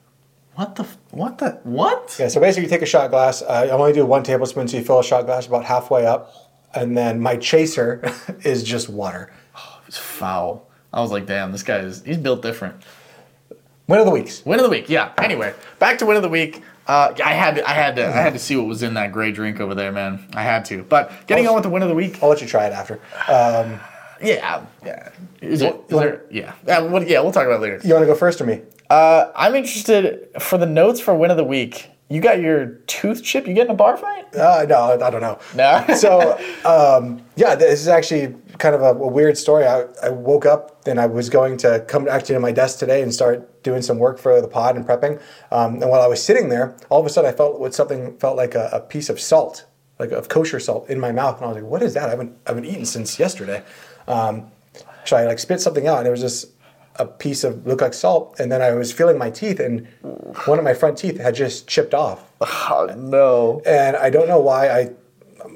what 0.55 0.77
the, 0.77 0.85
what 1.11 1.39
the, 1.39 1.61
what? 1.65 2.17
Yeah, 2.19 2.29
so 2.29 2.41
basically, 2.41 2.65
you 2.65 2.71
take 2.71 2.83
a 2.83 2.87
shot 2.87 3.11
glass. 3.11 3.43
Uh, 3.43 3.69
I 3.69 3.71
only 3.71 3.93
do 3.93 4.07
one 4.07 4.23
tablespoon, 4.23 4.69
so 4.69 4.77
you 4.77 4.85
fill 4.85 5.01
a 5.01 5.05
shot 5.05 5.27
glass 5.27 5.47
about 5.47 5.65
halfway 5.65 6.07
up, 6.07 6.53
and 6.75 6.97
then 6.97 7.21
my 7.21 7.37
chaser 7.37 8.03
is 8.45 8.63
just 8.63 8.89
water. 8.89 9.33
It's 9.89 9.99
foul. 9.99 10.69
I 10.93 11.01
was 11.01 11.11
like, 11.11 11.27
damn, 11.27 11.51
this 11.51 11.65
guy 11.65 11.79
is 11.79 12.05
he's 12.05 12.19
built 12.19 12.43
different. 12.43 12.81
Win 13.89 13.99
of 13.99 14.07
the 14.07 14.13
weeks. 14.13 14.47
Win 14.47 14.61
of 14.61 14.65
the 14.65 14.71
week, 14.71 14.89
yeah. 14.89 15.13
Anyway, 15.19 15.53
back 15.81 15.99
to 15.99 16.07
win 16.07 16.17
of 16.17 16.23
the 16.23 16.29
week. 16.29 16.63
Uh, 16.91 17.15
I 17.25 17.35
had 17.35 17.55
to, 17.55 17.71
I 17.71 17.73
had 17.73 17.95
to, 17.97 18.07
I 18.09 18.11
had 18.11 18.33
to 18.33 18.41
see 18.41 18.57
what 18.57 18.67
was 18.67 18.83
in 18.83 18.95
that 18.95 19.13
gray 19.13 19.31
drink 19.31 19.61
over 19.61 19.77
there, 19.77 19.93
man. 19.93 20.27
I 20.35 20.43
had 20.43 20.65
to. 20.65 20.83
But 20.83 21.13
getting 21.29 21.47
on 21.47 21.55
with 21.55 21.63
the 21.63 21.71
win 21.71 21.83
of 21.83 21.89
the 21.89 21.95
week, 21.95 22.21
I'll 22.21 22.29
let 22.29 22.41
you 22.41 22.49
try 22.49 22.67
it 22.67 22.73
after. 22.73 22.95
Um, 23.29 23.79
yeah, 24.21 24.65
yeah. 24.85 25.11
Is 25.41 25.63
it? 25.63 25.73
Is 25.89 25.97
there, 25.97 26.25
yeah, 26.33 26.53
yeah. 26.67 26.81
What, 26.81 27.09
yeah, 27.09 27.21
we'll 27.21 27.31
talk 27.31 27.47
about 27.47 27.59
it 27.59 27.63
later. 27.63 27.81
you 27.85 27.95
want 27.95 28.03
to 28.03 28.07
go 28.07 28.17
first 28.17 28.41
or 28.41 28.45
me? 28.45 28.63
Uh, 28.91 29.31
I'm 29.37 29.55
interested 29.55 30.31
for 30.41 30.59
the 30.59 30.67
notes 30.67 31.01
for 31.01 31.15
win 31.15 31.31
of 31.31 31.37
the 31.37 31.45
week. 31.45 31.89
You 32.09 32.21
got 32.21 32.41
your 32.41 32.67
tooth 32.89 33.23
chip. 33.23 33.47
You 33.47 33.55
getting 33.55 33.71
a 33.71 33.77
bar 33.77 33.97
fight? 33.97 34.35
Uh, 34.35 34.67
no, 34.69 35.01
I 35.01 35.11
don't 35.11 35.21
know. 35.21 35.39
No. 35.55 35.95
so, 35.97 36.41
um, 36.65 37.23
yeah, 37.37 37.55
this 37.55 37.81
is 37.81 37.87
actually 37.87 38.35
kind 38.59 38.75
of 38.75 38.83
a, 38.83 39.01
a 39.01 39.07
weird 39.07 39.39
story. 39.39 39.65
I, 39.65 39.85
I 40.03 40.09
woke 40.09 40.45
up 40.45 40.89
and 40.89 41.01
I 41.01 41.07
was 41.07 41.31
going 41.31 41.57
to 41.59 41.85
come 41.87 42.09
actually 42.09 42.35
to 42.35 42.41
my 42.41 42.51
desk 42.51 42.81
today 42.81 43.03
and 43.03 43.15
start 43.15 43.49
doing 43.63 43.83
some 43.83 43.99
work 43.99 44.19
for 44.19 44.41
the 44.41 44.49
pod 44.49 44.77
and 44.77 44.87
prepping. 44.87 45.21
Um, 45.51 45.75
and 45.83 45.91
while 45.91 46.01
I 46.03 46.07
was 46.07 46.23
sitting 46.23 46.49
there, 46.49 46.75
all 46.89 47.01
of 47.01 47.07
a 47.07 47.11
sudden 47.11 47.31
I 47.31 47.37
felt 47.37 47.61
what 47.61 47.75
something 47.75 48.17
felt 48.19 48.37
like 48.37 48.55
a, 48.55 48.69
a 48.73 48.81
piece 48.81 49.09
of 49.09 49.21
salt, 49.21 49.67
like 49.99 50.13
of 50.13 50.29
kosher 50.29 50.61
salt, 50.61 50.89
in 50.89 50.99
my 50.99 51.13
mouth, 51.13 51.37
and 51.37 51.45
I 51.45 51.49
was 51.49 51.57
like, 51.63 51.71
"What 51.71 51.83
is 51.83 51.95
that? 51.95 52.07
I 52.09 52.11
haven't 52.11 52.37
I 52.47 52.51
haven't 52.51 52.65
eaten 52.67 52.87
since 52.87 53.19
yesterday." 53.19 53.63
Um, 54.09 54.51
so 55.05 55.17
I 55.17 55.25
like 55.25 55.39
spit 55.39 55.61
something 55.61 55.87
out, 55.87 55.99
and 55.99 56.07
it 56.07 56.11
was 56.11 56.21
just 56.21 56.47
a 56.97 57.07
piece 57.07 57.45
of 57.45 57.67
looked 57.67 57.81
like 57.83 57.95
salt. 57.95 58.39
And 58.41 58.51
then 58.51 58.61
I 58.63 58.73
was 58.73 58.93
feeling 58.93 59.19
my 59.19 59.31
teeth, 59.31 59.61
and 59.61 59.87
one 60.47 60.59
of 60.59 60.65
my 60.65 60.75
front 60.75 60.99
teeth 60.99 61.19
had 61.19 61.35
just 61.35 61.67
chipped 61.69 61.95
off. 61.95 62.25
Oh 62.73 62.87
no. 62.97 63.61
And 63.67 63.97
I 63.97 64.09
don't 64.11 64.29
know 64.29 64.41
why 64.41 64.69
I. 64.71 64.91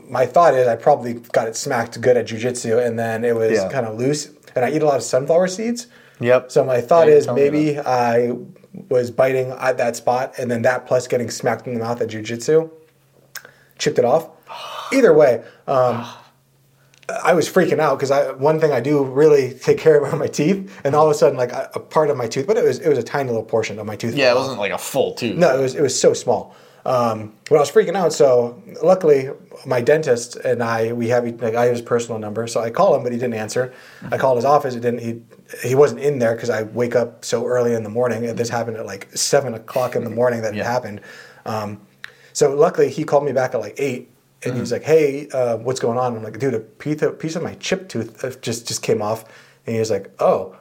My 0.08 0.26
thought 0.26 0.54
is 0.54 0.66
I 0.68 0.76
probably 0.76 1.14
got 1.14 1.46
it 1.48 1.56
smacked 1.56 2.00
good 2.00 2.16
at 2.16 2.26
jujitsu, 2.26 2.84
and 2.84 2.98
then 2.98 3.24
it 3.24 3.34
was 3.34 3.52
Yeah. 3.52 3.68
kind 3.70 3.86
of 3.86 3.98
loose. 3.98 4.30
And 4.54 4.64
I 4.64 4.70
eat 4.70 4.82
a 4.82 4.86
lot 4.86 4.96
of 4.96 5.02
sunflower 5.02 5.48
seeds. 5.48 5.86
Yep. 6.20 6.50
So 6.50 6.64
my 6.64 6.80
thought 6.80 7.08
Yeah, 7.08 7.14
is 7.14 7.28
maybe 7.28 7.78
I 7.78 8.32
was 8.88 9.10
biting 9.10 9.50
at 9.50 9.76
that 9.78 9.96
spot, 9.96 10.34
and 10.38 10.50
then 10.50 10.62
that 10.62 10.86
plus 10.86 11.06
getting 11.06 11.30
smacked 11.30 11.66
in 11.66 11.74
the 11.74 11.80
mouth 11.80 12.00
at 12.00 12.08
jujitsu 12.08 12.70
chipped 13.78 13.98
it 13.98 14.04
off. 14.04 14.28
Either 14.92 15.12
way, 15.12 15.42
um, 15.66 16.06
I 17.22 17.34
was 17.34 17.48
freaking 17.48 17.80
out 17.80 17.98
because 17.98 18.10
I 18.10 18.32
one 18.32 18.58
thing 18.60 18.72
I 18.72 18.80
do 18.80 19.04
really 19.04 19.52
take 19.54 19.78
care 19.78 19.98
of 19.98 20.12
are 20.12 20.16
my 20.16 20.26
teeth, 20.26 20.80
and 20.84 20.94
all 20.94 21.06
of 21.06 21.10
a 21.10 21.14
sudden, 21.14 21.36
like 21.36 21.52
a, 21.52 21.70
a 21.74 21.80
part 21.80 22.10
of 22.10 22.16
my 22.16 22.26
tooth, 22.26 22.46
but 22.46 22.56
it 22.56 22.64
was 22.64 22.78
it 22.78 22.88
was 22.88 22.98
a 22.98 23.02
tiny 23.02 23.28
little 23.28 23.44
portion 23.44 23.78
of 23.78 23.86
my 23.86 23.96
tooth. 23.96 24.14
Yeah, 24.14 24.32
it 24.32 24.36
wasn't 24.36 24.58
like 24.58 24.72
a 24.72 24.78
full 24.78 25.12
tooth. 25.14 25.36
No, 25.36 25.58
it 25.58 25.62
was 25.62 25.74
it 25.74 25.82
was 25.82 25.98
so 25.98 26.14
small. 26.14 26.54
Um, 26.86 27.32
but 27.48 27.56
I 27.56 27.60
was 27.60 27.70
freaking 27.70 27.96
out. 27.96 28.12
So 28.12 28.62
luckily, 28.82 29.30
my 29.64 29.80
dentist 29.80 30.36
and 30.36 30.62
I 30.62 30.92
we 30.92 31.08
have 31.08 31.24
like 31.40 31.54
I 31.54 31.64
have 31.64 31.72
his 31.72 31.82
personal 31.82 32.18
number. 32.18 32.46
So 32.46 32.60
I 32.60 32.70
call 32.70 32.94
him, 32.94 33.02
but 33.02 33.12
he 33.12 33.18
didn't 33.18 33.34
answer. 33.34 33.72
I 34.10 34.18
called 34.18 34.36
his 34.36 34.44
office. 34.44 34.74
It 34.74 34.80
didn't. 34.80 35.00
He 35.00 35.22
he 35.66 35.74
wasn't 35.74 36.00
in 36.00 36.18
there 36.18 36.34
because 36.34 36.50
I 36.50 36.64
wake 36.64 36.94
up 36.94 37.24
so 37.24 37.46
early 37.46 37.74
in 37.74 37.82
the 37.84 37.90
morning. 37.90 38.26
And 38.26 38.38
this 38.38 38.50
happened 38.50 38.76
at 38.76 38.86
like 38.86 39.08
seven 39.16 39.54
o'clock 39.54 39.96
in 39.96 40.04
the 40.04 40.10
morning 40.10 40.42
that 40.42 40.54
it 40.54 40.64
happened. 40.64 41.00
Um, 41.46 41.80
so 42.32 42.54
luckily, 42.54 42.90
he 42.90 43.04
called 43.04 43.24
me 43.24 43.32
back 43.32 43.54
at 43.54 43.60
like 43.60 43.74
eight. 43.78 44.10
And 44.42 44.58
he's 44.58 44.72
like, 44.72 44.82
"Hey, 44.82 45.26
uh, 45.30 45.56
what's 45.56 45.80
going 45.80 45.96
on?" 45.96 46.14
I'm 46.14 46.22
like, 46.22 46.38
"Dude, 46.38 46.52
a 46.52 46.60
piece 46.60 47.00
of, 47.00 47.18
piece 47.18 47.34
of 47.34 47.42
my 47.42 47.54
chip 47.54 47.88
tooth 47.88 48.22
uh, 48.22 48.30
just 48.42 48.68
just 48.68 48.82
came 48.82 49.00
off." 49.00 49.24
And 49.66 49.72
he 49.74 49.80
was 49.80 49.90
like, 49.90 50.10
"Oh." 50.18 50.54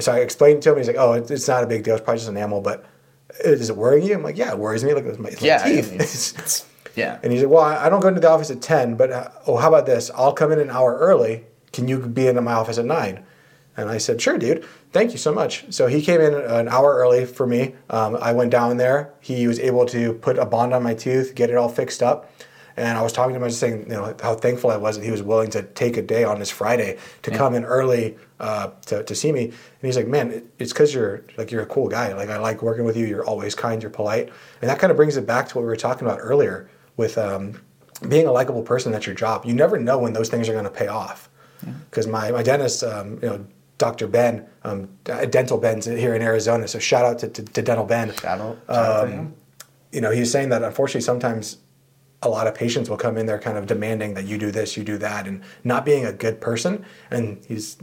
So 0.00 0.10
I 0.12 0.18
explained 0.18 0.62
to 0.62 0.72
him. 0.72 0.78
He's 0.78 0.88
like, 0.88 0.96
"Oh, 0.98 1.12
it's, 1.12 1.30
it's 1.30 1.46
not 1.46 1.62
a 1.62 1.66
big 1.68 1.84
deal. 1.84 1.94
It's 1.94 2.02
probably 2.02 2.18
just 2.18 2.28
enamel, 2.28 2.60
but 2.60 2.84
is 3.44 3.70
it 3.70 3.76
worrying 3.76 4.06
you?" 4.06 4.14
I'm 4.14 4.22
like, 4.22 4.36
"Yeah, 4.38 4.50
it 4.52 4.58
worries 4.58 4.84
me. 4.84 4.94
Like, 4.94 5.04
at 5.06 5.18
my, 5.18 5.28
it's 5.30 5.40
my 5.40 5.46
Yeah, 5.46 5.62
I 5.64 5.68
teeth." 5.72 5.90
mean, 5.90 6.00
it's- 6.00 6.66
Yeah. 6.94 7.18
and 7.22 7.32
he's 7.32 7.42
like, 7.42 7.50
"Well, 7.50 7.62
I 7.64 7.88
don't 7.88 8.00
go 8.00 8.08
into 8.08 8.20
the 8.20 8.30
office 8.30 8.50
at 8.50 8.60
ten, 8.60 8.94
but 8.96 9.10
uh, 9.12 9.28
oh, 9.46 9.56
how 9.56 9.68
about 9.68 9.86
this? 9.86 10.10
I'll 10.14 10.32
come 10.32 10.52
in 10.52 10.58
an 10.58 10.70
hour 10.70 10.96
early. 10.98 11.44
Can 11.72 11.86
you 11.88 11.98
be 11.98 12.26
in 12.26 12.42
my 12.42 12.54
office 12.54 12.78
at 12.78 12.86
9? 12.86 13.24
And 13.76 13.88
I 13.90 13.98
said, 13.98 14.20
"Sure, 14.20 14.38
dude. 14.38 14.64
Thank 14.92 15.12
you 15.12 15.18
so 15.18 15.32
much." 15.32 15.64
So 15.70 15.86
he 15.86 16.02
came 16.02 16.20
in 16.20 16.34
an 16.34 16.66
hour 16.68 16.96
early 16.96 17.24
for 17.26 17.46
me. 17.46 17.74
Um, 17.90 18.16
I 18.20 18.32
went 18.32 18.50
down 18.50 18.76
there. 18.78 19.12
He 19.20 19.46
was 19.46 19.60
able 19.60 19.86
to 19.86 20.14
put 20.14 20.38
a 20.38 20.46
bond 20.46 20.74
on 20.74 20.82
my 20.82 20.94
tooth, 20.94 21.34
get 21.36 21.50
it 21.50 21.56
all 21.56 21.68
fixed 21.68 22.02
up. 22.02 22.30
And 22.76 22.96
I 22.96 23.02
was 23.02 23.12
talking 23.12 23.32
to 23.32 23.36
him, 23.36 23.42
I 23.42 23.46
was 23.46 23.58
saying, 23.58 23.82
you 23.82 23.96
know, 23.96 24.14
how 24.22 24.34
thankful 24.36 24.70
I 24.70 24.76
was 24.76 24.96
that 24.98 25.04
he 25.04 25.10
was 25.10 25.20
willing 25.22 25.50
to 25.50 25.62
take 25.62 25.96
a 25.96 26.02
day 26.02 26.22
on 26.22 26.38
this 26.38 26.48
Friday 26.50 26.96
to 27.22 27.30
come 27.32 27.54
in 27.56 27.64
early 27.64 28.16
uh, 28.40 28.70
to, 28.86 29.02
to 29.04 29.14
see 29.14 29.32
me. 29.32 29.44
And 29.44 29.54
he's 29.82 29.96
like, 29.96 30.06
man, 30.06 30.30
it, 30.30 30.46
it's 30.58 30.72
because 30.72 30.94
you're 30.94 31.24
like 31.36 31.50
you're 31.50 31.62
a 31.62 31.66
cool 31.66 31.88
guy. 31.88 32.12
Like 32.14 32.28
I 32.28 32.38
like 32.38 32.62
working 32.62 32.84
with 32.84 32.96
you. 32.96 33.06
You're 33.06 33.24
always 33.24 33.54
kind. 33.54 33.82
You're 33.82 33.90
polite. 33.90 34.30
And 34.60 34.70
that 34.70 34.78
kind 34.78 34.90
of 34.90 34.96
brings 34.96 35.16
it 35.16 35.26
back 35.26 35.48
to 35.48 35.56
what 35.56 35.62
we 35.62 35.66
were 35.68 35.76
talking 35.76 36.06
about 36.06 36.18
earlier 36.20 36.68
with 36.96 37.18
um, 37.18 37.60
being 38.08 38.26
a 38.26 38.32
likable 38.32 38.62
person 38.62 38.94
at 38.94 39.06
your 39.06 39.14
job. 39.14 39.44
You 39.44 39.54
never 39.54 39.78
know 39.78 39.98
when 39.98 40.12
those 40.12 40.28
things 40.28 40.48
are 40.48 40.52
going 40.52 40.64
to 40.64 40.70
pay 40.70 40.88
off. 40.88 41.28
Because 41.90 42.06
my 42.06 42.30
my 42.30 42.42
dentist, 42.42 42.84
um, 42.84 43.18
you 43.22 43.28
know. 43.28 43.46
Dr. 43.78 44.08
Ben, 44.08 44.44
um, 44.64 44.88
Dental 45.04 45.56
Ben's 45.56 45.84
here 45.86 46.12
in 46.12 46.20
Arizona, 46.20 46.66
so 46.66 46.80
shout 46.80 47.04
out 47.04 47.20
to, 47.20 47.28
to, 47.28 47.44
to 47.44 47.62
Dental 47.62 47.84
Ben 47.84 48.12
Shout 48.14 48.40
out- 48.40 48.58
shout 48.66 48.68
out 48.68 49.00
to 49.00 49.02
um, 49.04 49.10
him. 49.12 49.34
you 49.92 50.00
know, 50.00 50.10
he's 50.10 50.32
saying 50.32 50.48
that 50.48 50.64
unfortunately 50.64 51.02
sometimes 51.02 51.58
a 52.22 52.28
lot 52.28 52.48
of 52.48 52.56
patients 52.56 52.90
will 52.90 52.96
come 52.96 53.16
in 53.16 53.26
there 53.26 53.38
kind 53.38 53.56
of 53.56 53.68
demanding 53.68 54.14
that 54.14 54.24
you 54.24 54.36
do 54.36 54.50
this, 54.50 54.76
you 54.76 54.82
do 54.82 54.98
that, 54.98 55.28
and 55.28 55.42
not 55.62 55.84
being 55.84 56.04
a 56.04 56.12
good 56.12 56.40
person. 56.40 56.84
And 57.12 57.40
he's, 57.46 57.76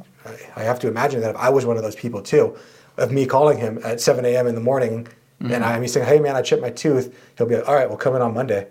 I- 0.56 0.64
have 0.64 0.80
to 0.80 0.88
imagine 0.88 1.22
that 1.22 1.32
if 1.32 1.36
I 1.38 1.50
was 1.50 1.66
one 1.66 1.78
of 1.78 1.84
those 1.84 1.96
people 1.96 2.22
too, 2.22 2.58
of 2.98 3.12
me 3.12 3.26
calling 3.26 3.58
him 3.58 3.80
at 3.84 4.00
7 4.00 4.24
a.m. 4.26 4.48
in 4.48 4.56
the 4.56 4.62
morning 4.62 5.08
and 5.40 5.50
mm-hmm. 5.50 5.64
I'm 5.64 5.82
he's 5.82 5.94
saying, 5.94 6.08
hey 6.08 6.20
man, 6.20 6.36
I 6.36 6.42
chipped 6.42 6.62
my 6.62 6.70
tooth, 6.70 7.14
he'll 7.38 7.48
be 7.48 7.56
like, 7.56 7.68
all 7.68 7.76
right, 7.76 7.90
well, 7.90 7.98
come 7.98 8.16
in 8.16 8.22
on 8.22 8.34
Monday. 8.34 8.68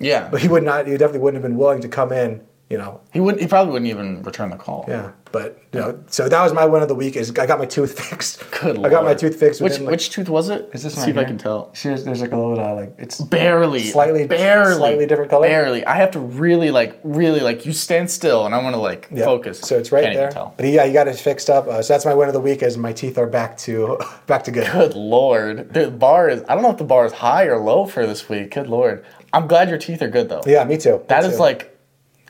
Yeah. 0.00 0.28
But 0.30 0.40
he 0.40 0.48
would 0.48 0.62
not, 0.62 0.86
he 0.86 0.92
definitely 0.92 1.20
wouldn't 1.20 1.42
have 1.42 1.50
been 1.50 1.58
willing 1.58 1.82
to 1.82 1.88
come 1.88 2.10
in, 2.12 2.40
you 2.70 2.78
know, 2.78 3.00
He 3.12 3.20
wouldn't. 3.20 3.42
He 3.42 3.48
probably 3.48 3.72
wouldn't 3.72 3.90
even 3.90 4.22
return 4.22 4.48
the 4.50 4.56
call. 4.56 4.84
yeah. 4.88 5.10
But, 5.32 5.60
you 5.72 5.78
know, 5.78 6.02
so 6.08 6.28
that 6.28 6.42
was 6.42 6.52
my 6.52 6.64
win 6.64 6.82
of 6.82 6.88
the 6.88 6.94
week 6.96 7.14
is 7.14 7.30
I 7.38 7.46
got 7.46 7.60
my 7.60 7.64
tooth 7.64 7.96
fixed. 8.10 8.42
Good 8.50 8.84
I 8.84 8.88
got 8.88 9.04
my 9.04 9.14
tooth 9.14 9.36
fixed. 9.38 9.60
Which 9.60 9.78
like- 9.78 9.88
which 9.90 10.10
tooth 10.10 10.28
was 10.28 10.48
it? 10.48 10.68
Is 10.72 10.82
this 10.82 10.94
See 10.94 11.00
one 11.02 11.10
if 11.10 11.16
I 11.18 11.24
can 11.24 11.38
tell. 11.38 11.72
See, 11.72 11.88
there's, 11.88 12.04
there's 12.04 12.20
like 12.20 12.32
a 12.32 12.36
little, 12.36 12.58
uh, 12.58 12.74
like, 12.74 12.94
it's 12.98 13.20
Barely, 13.20 13.84
Slightly- 13.84 14.26
barely, 14.26 14.74
slightly 14.74 15.06
different 15.06 15.30
color? 15.30 15.46
Barely. 15.46 15.84
I 15.86 15.94
have 15.96 16.10
to 16.12 16.20
really 16.20 16.72
like, 16.72 16.98
really 17.04 17.38
like. 17.40 17.64
You 17.64 17.72
stand 17.72 18.10
still, 18.10 18.44
and 18.44 18.54
I 18.56 18.62
want 18.62 18.74
to 18.74 18.80
like 18.80 19.06
Yeah. 19.12 19.24
focus. 19.24 19.60
So 19.60 19.78
it's 19.78 19.92
right 19.92 20.02
Can't 20.04 20.16
there. 20.16 20.30
tell. 20.32 20.54
But 20.56 20.66
yeah, 20.66 20.82
you 20.84 20.92
got 20.92 21.06
it 21.06 21.14
fixed 21.16 21.48
up. 21.48 21.68
Uh, 21.68 21.80
so 21.82 21.92
that's 21.94 22.04
my 22.04 22.14
win 22.14 22.26
of 22.28 22.34
the 22.34 22.40
week. 22.40 22.62
Is 22.64 22.76
my 22.76 22.92
teeth 22.92 23.16
are 23.16 23.26
back 23.28 23.56
to 23.58 23.98
back 24.26 24.42
to 24.44 24.50
good. 24.50 24.66
Good 24.72 24.94
lord, 24.94 25.72
the 25.74 25.90
bar 25.92 26.28
is. 26.28 26.42
I 26.48 26.54
don't 26.54 26.62
know 26.64 26.70
if 26.72 26.78
the 26.78 26.84
bar 26.84 27.06
is 27.06 27.12
high 27.12 27.44
or 27.44 27.58
low 27.58 27.86
for 27.86 28.04
this 28.04 28.28
week. 28.28 28.52
Good 28.54 28.66
lord, 28.68 29.04
I'm 29.32 29.46
glad 29.46 29.68
your 29.68 29.78
teeth 29.78 30.02
are 30.02 30.08
good 30.10 30.28
though. 30.28 30.42
Yeah, 30.44 30.64
me 30.64 30.76
too. 30.76 31.04
That 31.06 31.22
me 31.22 31.28
is 31.28 31.36
too. 31.36 31.40
like, 31.42 31.76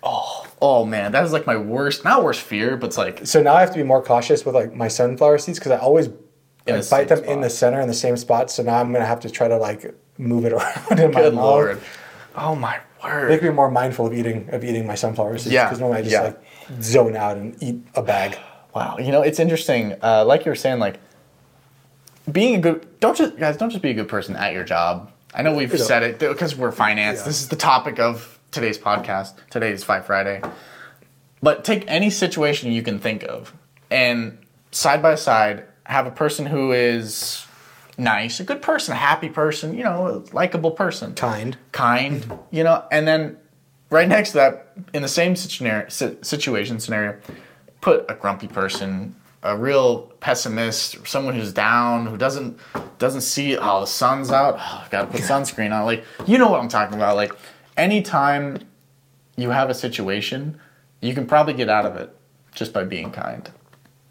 oh, 0.02 0.46
Oh 0.62 0.84
man, 0.84 1.12
that 1.12 1.24
is 1.24 1.32
like 1.32 1.46
my 1.46 1.56
worst, 1.56 2.04
not 2.04 2.22
worst 2.22 2.40
fear, 2.42 2.76
but 2.76 2.88
it's 2.88 2.98
like 2.98 3.26
So 3.26 3.42
now 3.42 3.54
I 3.54 3.60
have 3.60 3.70
to 3.72 3.78
be 3.78 3.82
more 3.84 4.02
cautious 4.02 4.44
with 4.44 4.54
like 4.54 4.74
my 4.74 4.88
sunflower 4.88 5.38
seeds 5.38 5.58
because 5.58 5.72
I 5.72 5.78
always 5.78 6.08
like, 6.08 6.82
the 6.82 6.88
bite 6.90 7.08
them 7.08 7.18
same 7.20 7.28
in 7.30 7.40
the 7.40 7.50
center 7.50 7.80
in 7.80 7.88
the 7.88 7.94
same 7.94 8.16
spot. 8.16 8.50
So 8.50 8.62
now 8.62 8.78
I'm 8.78 8.92
gonna 8.92 9.06
have 9.06 9.20
to 9.20 9.30
try 9.30 9.48
to 9.48 9.56
like 9.56 9.94
move 10.18 10.44
it 10.44 10.52
around 10.54 10.98
in 11.00 11.12
my 11.12 11.22
good 11.22 11.34
mouth. 11.34 11.44
lord. 11.44 11.80
Oh 12.36 12.54
my 12.54 12.78
word. 13.02 13.28
Make 13.30 13.42
me 13.42 13.48
more 13.50 13.70
mindful 13.70 14.06
of 14.06 14.12
eating 14.12 14.48
of 14.50 14.62
eating 14.64 14.86
my 14.86 14.94
sunflower 14.94 15.38
seeds. 15.38 15.52
Yeah, 15.52 15.64
Because 15.64 15.80
normally 15.80 16.00
I 16.00 16.02
just 16.02 16.12
yeah. 16.12 16.22
like 16.22 16.82
zone 16.82 17.16
out 17.16 17.36
and 17.38 17.60
eat 17.62 17.82
a 17.94 18.02
bag. 18.02 18.38
Wow, 18.72 18.98
you 18.98 19.10
know, 19.10 19.22
it's 19.22 19.40
interesting. 19.40 19.96
Uh, 20.00 20.24
like 20.24 20.44
you 20.44 20.50
were 20.52 20.54
saying, 20.54 20.78
like 20.78 21.00
being 22.30 22.54
a 22.54 22.60
good 22.60 22.86
don't 23.00 23.16
just 23.16 23.36
guys 23.36 23.56
don't 23.56 23.70
just 23.70 23.82
be 23.82 23.90
a 23.90 23.94
good 23.94 24.08
person 24.08 24.36
at 24.36 24.52
your 24.52 24.64
job. 24.64 25.10
I 25.34 25.42
know 25.42 25.54
we've 25.54 25.72
You 25.72 25.78
know. 25.78 25.84
said 25.84 26.02
it 26.02 26.18
because 26.18 26.54
we're 26.56 26.72
finance. 26.72 27.18
Yeah. 27.20 27.24
This 27.24 27.40
is 27.42 27.48
the 27.48 27.56
topic 27.56 27.98
of 27.98 28.38
today's 28.50 28.78
podcast. 28.78 29.34
Today's 29.50 29.84
Fi 29.84 30.00
Friday. 30.00 30.42
But 31.42 31.64
take 31.64 31.84
any 31.88 32.10
situation 32.10 32.72
you 32.72 32.82
can 32.82 32.98
think 32.98 33.22
of, 33.24 33.54
and 33.90 34.38
side 34.72 35.02
by 35.02 35.14
side, 35.14 35.64
have 35.84 36.06
a 36.06 36.10
person 36.10 36.46
who 36.46 36.72
is 36.72 37.46
nice, 37.96 38.40
a 38.40 38.44
good 38.44 38.62
person, 38.62 38.92
a 38.92 38.96
happy 38.96 39.28
person, 39.28 39.76
you 39.76 39.82
know, 39.82 40.06
a 40.06 40.34
likable 40.34 40.70
person, 40.70 41.14
Kind. 41.14 41.56
kind, 41.72 42.38
you 42.50 42.62
know, 42.62 42.84
and 42.92 43.06
then 43.08 43.36
right 43.90 44.08
next 44.08 44.32
to 44.32 44.38
that, 44.38 44.72
in 44.92 45.02
the 45.02 45.08
same 45.08 45.34
situation 45.34 46.80
scenario, 46.80 47.18
put 47.80 48.04
a 48.08 48.14
grumpy 48.14 48.46
person, 48.46 49.14
a 49.42 49.56
real 49.56 50.02
pessimist, 50.20 51.06
someone 51.06 51.34
who's 51.34 51.52
down, 51.52 52.06
who 52.06 52.16
doesn't 52.16 52.58
doesn't 52.98 53.22
see 53.22 53.56
oh 53.56 53.80
the 53.80 53.86
sun's 53.86 54.30
out, 54.30 54.56
oh, 54.58 54.80
I've 54.84 54.90
got 54.90 55.02
to 55.02 55.06
put 55.06 55.22
sunscreen 55.22 55.72
on. 55.72 55.86
Like 55.86 56.04
you 56.26 56.36
know 56.36 56.50
what 56.50 56.60
I'm 56.60 56.68
talking 56.68 56.96
about. 56.96 57.16
Like 57.16 57.32
anytime 57.76 58.58
you 59.36 59.50
have 59.50 59.70
a 59.70 59.74
situation, 59.74 60.58
you 61.00 61.14
can 61.14 61.26
probably 61.26 61.54
get 61.54 61.68
out 61.68 61.86
of 61.86 61.96
it 61.96 62.14
just 62.54 62.72
by 62.72 62.84
being 62.84 63.10
kind. 63.10 63.50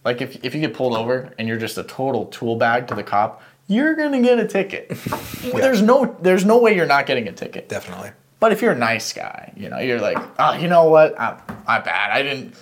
Like 0.05 0.21
if 0.21 0.43
if 0.43 0.55
you 0.55 0.61
get 0.61 0.73
pulled 0.73 0.95
over 0.95 1.33
and 1.37 1.47
you're 1.47 1.57
just 1.57 1.77
a 1.77 1.83
total 1.83 2.25
tool 2.27 2.55
bag 2.55 2.87
to 2.87 2.95
the 2.95 3.03
cop, 3.03 3.41
you're 3.67 3.95
gonna 3.95 4.21
get 4.21 4.39
a 4.39 4.47
ticket. 4.47 4.89
There's 5.53 5.81
no 5.81 6.15
there's 6.21 6.45
no 6.45 6.57
way 6.59 6.75
you're 6.75 6.85
not 6.87 7.05
getting 7.05 7.27
a 7.27 7.31
ticket. 7.31 7.69
Definitely. 7.69 8.11
But 8.39 8.53
if 8.53 8.61
you're 8.61 8.71
a 8.71 8.77
nice 8.77 9.11
guy, 9.11 9.51
you 9.57 9.67
know, 9.67 9.79
you're 9.79 9.99
like, 9.99 10.17
oh, 10.39 10.53
you 10.53 10.69
know 10.69 10.85
what? 10.89 11.19
I, 11.19 11.37
my 11.67 11.79
bad. 11.79 12.11
I 12.11 12.23
didn't. 12.23 12.55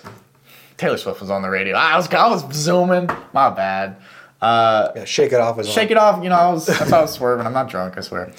Taylor 0.76 0.96
Swift 0.96 1.20
was 1.20 1.30
on 1.30 1.42
the 1.42 1.48
radio. 1.48 1.76
I 1.76 1.96
was 1.96 2.12
I 2.12 2.28
was 2.28 2.52
zooming. 2.52 3.08
My 3.32 3.50
bad. 3.50 3.96
Uh, 4.40 4.90
Yeah, 4.96 5.04
shake 5.04 5.32
it 5.32 5.40
off 5.40 5.58
as 5.58 5.68
shake 5.68 5.90
it 5.92 5.96
off. 5.96 6.22
You 6.22 6.30
know, 6.30 6.36
I 6.36 6.52
was 6.52 6.66
that's 6.66 6.90
how 6.90 6.98
I 6.98 7.02
was 7.02 7.12
swerving. 7.12 7.46
I'm 7.46 7.52
not 7.52 7.68
drunk, 7.68 7.96
I 7.96 8.00
swear. 8.00 8.32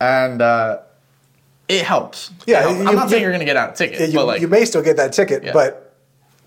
And 0.00 0.40
uh, 0.40 0.78
it 1.68 1.82
helps. 1.84 2.30
It 2.46 2.52
Yeah, 2.52 2.60
helps. 2.62 2.78
you- 2.80 2.88
I'm 2.88 2.94
not 2.96 3.10
saying 3.10 3.20
you- 3.22 3.26
you're 3.28 3.32
gonna 3.32 3.44
get 3.44 3.56
out 3.56 3.70
a 3.70 3.74
ticket, 3.74 4.00
Yeah, 4.00 4.06
you, 4.06 4.14
but 4.14 4.26
like 4.26 4.40
you 4.40 4.48
may 4.48 4.64
still 4.64 4.82
get 4.82 4.96
that 4.98 5.12
ticket, 5.12 5.44
Yeah. 5.44 5.52
but 5.52 5.94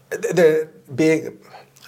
the, 0.10 0.70
being. 0.94 1.38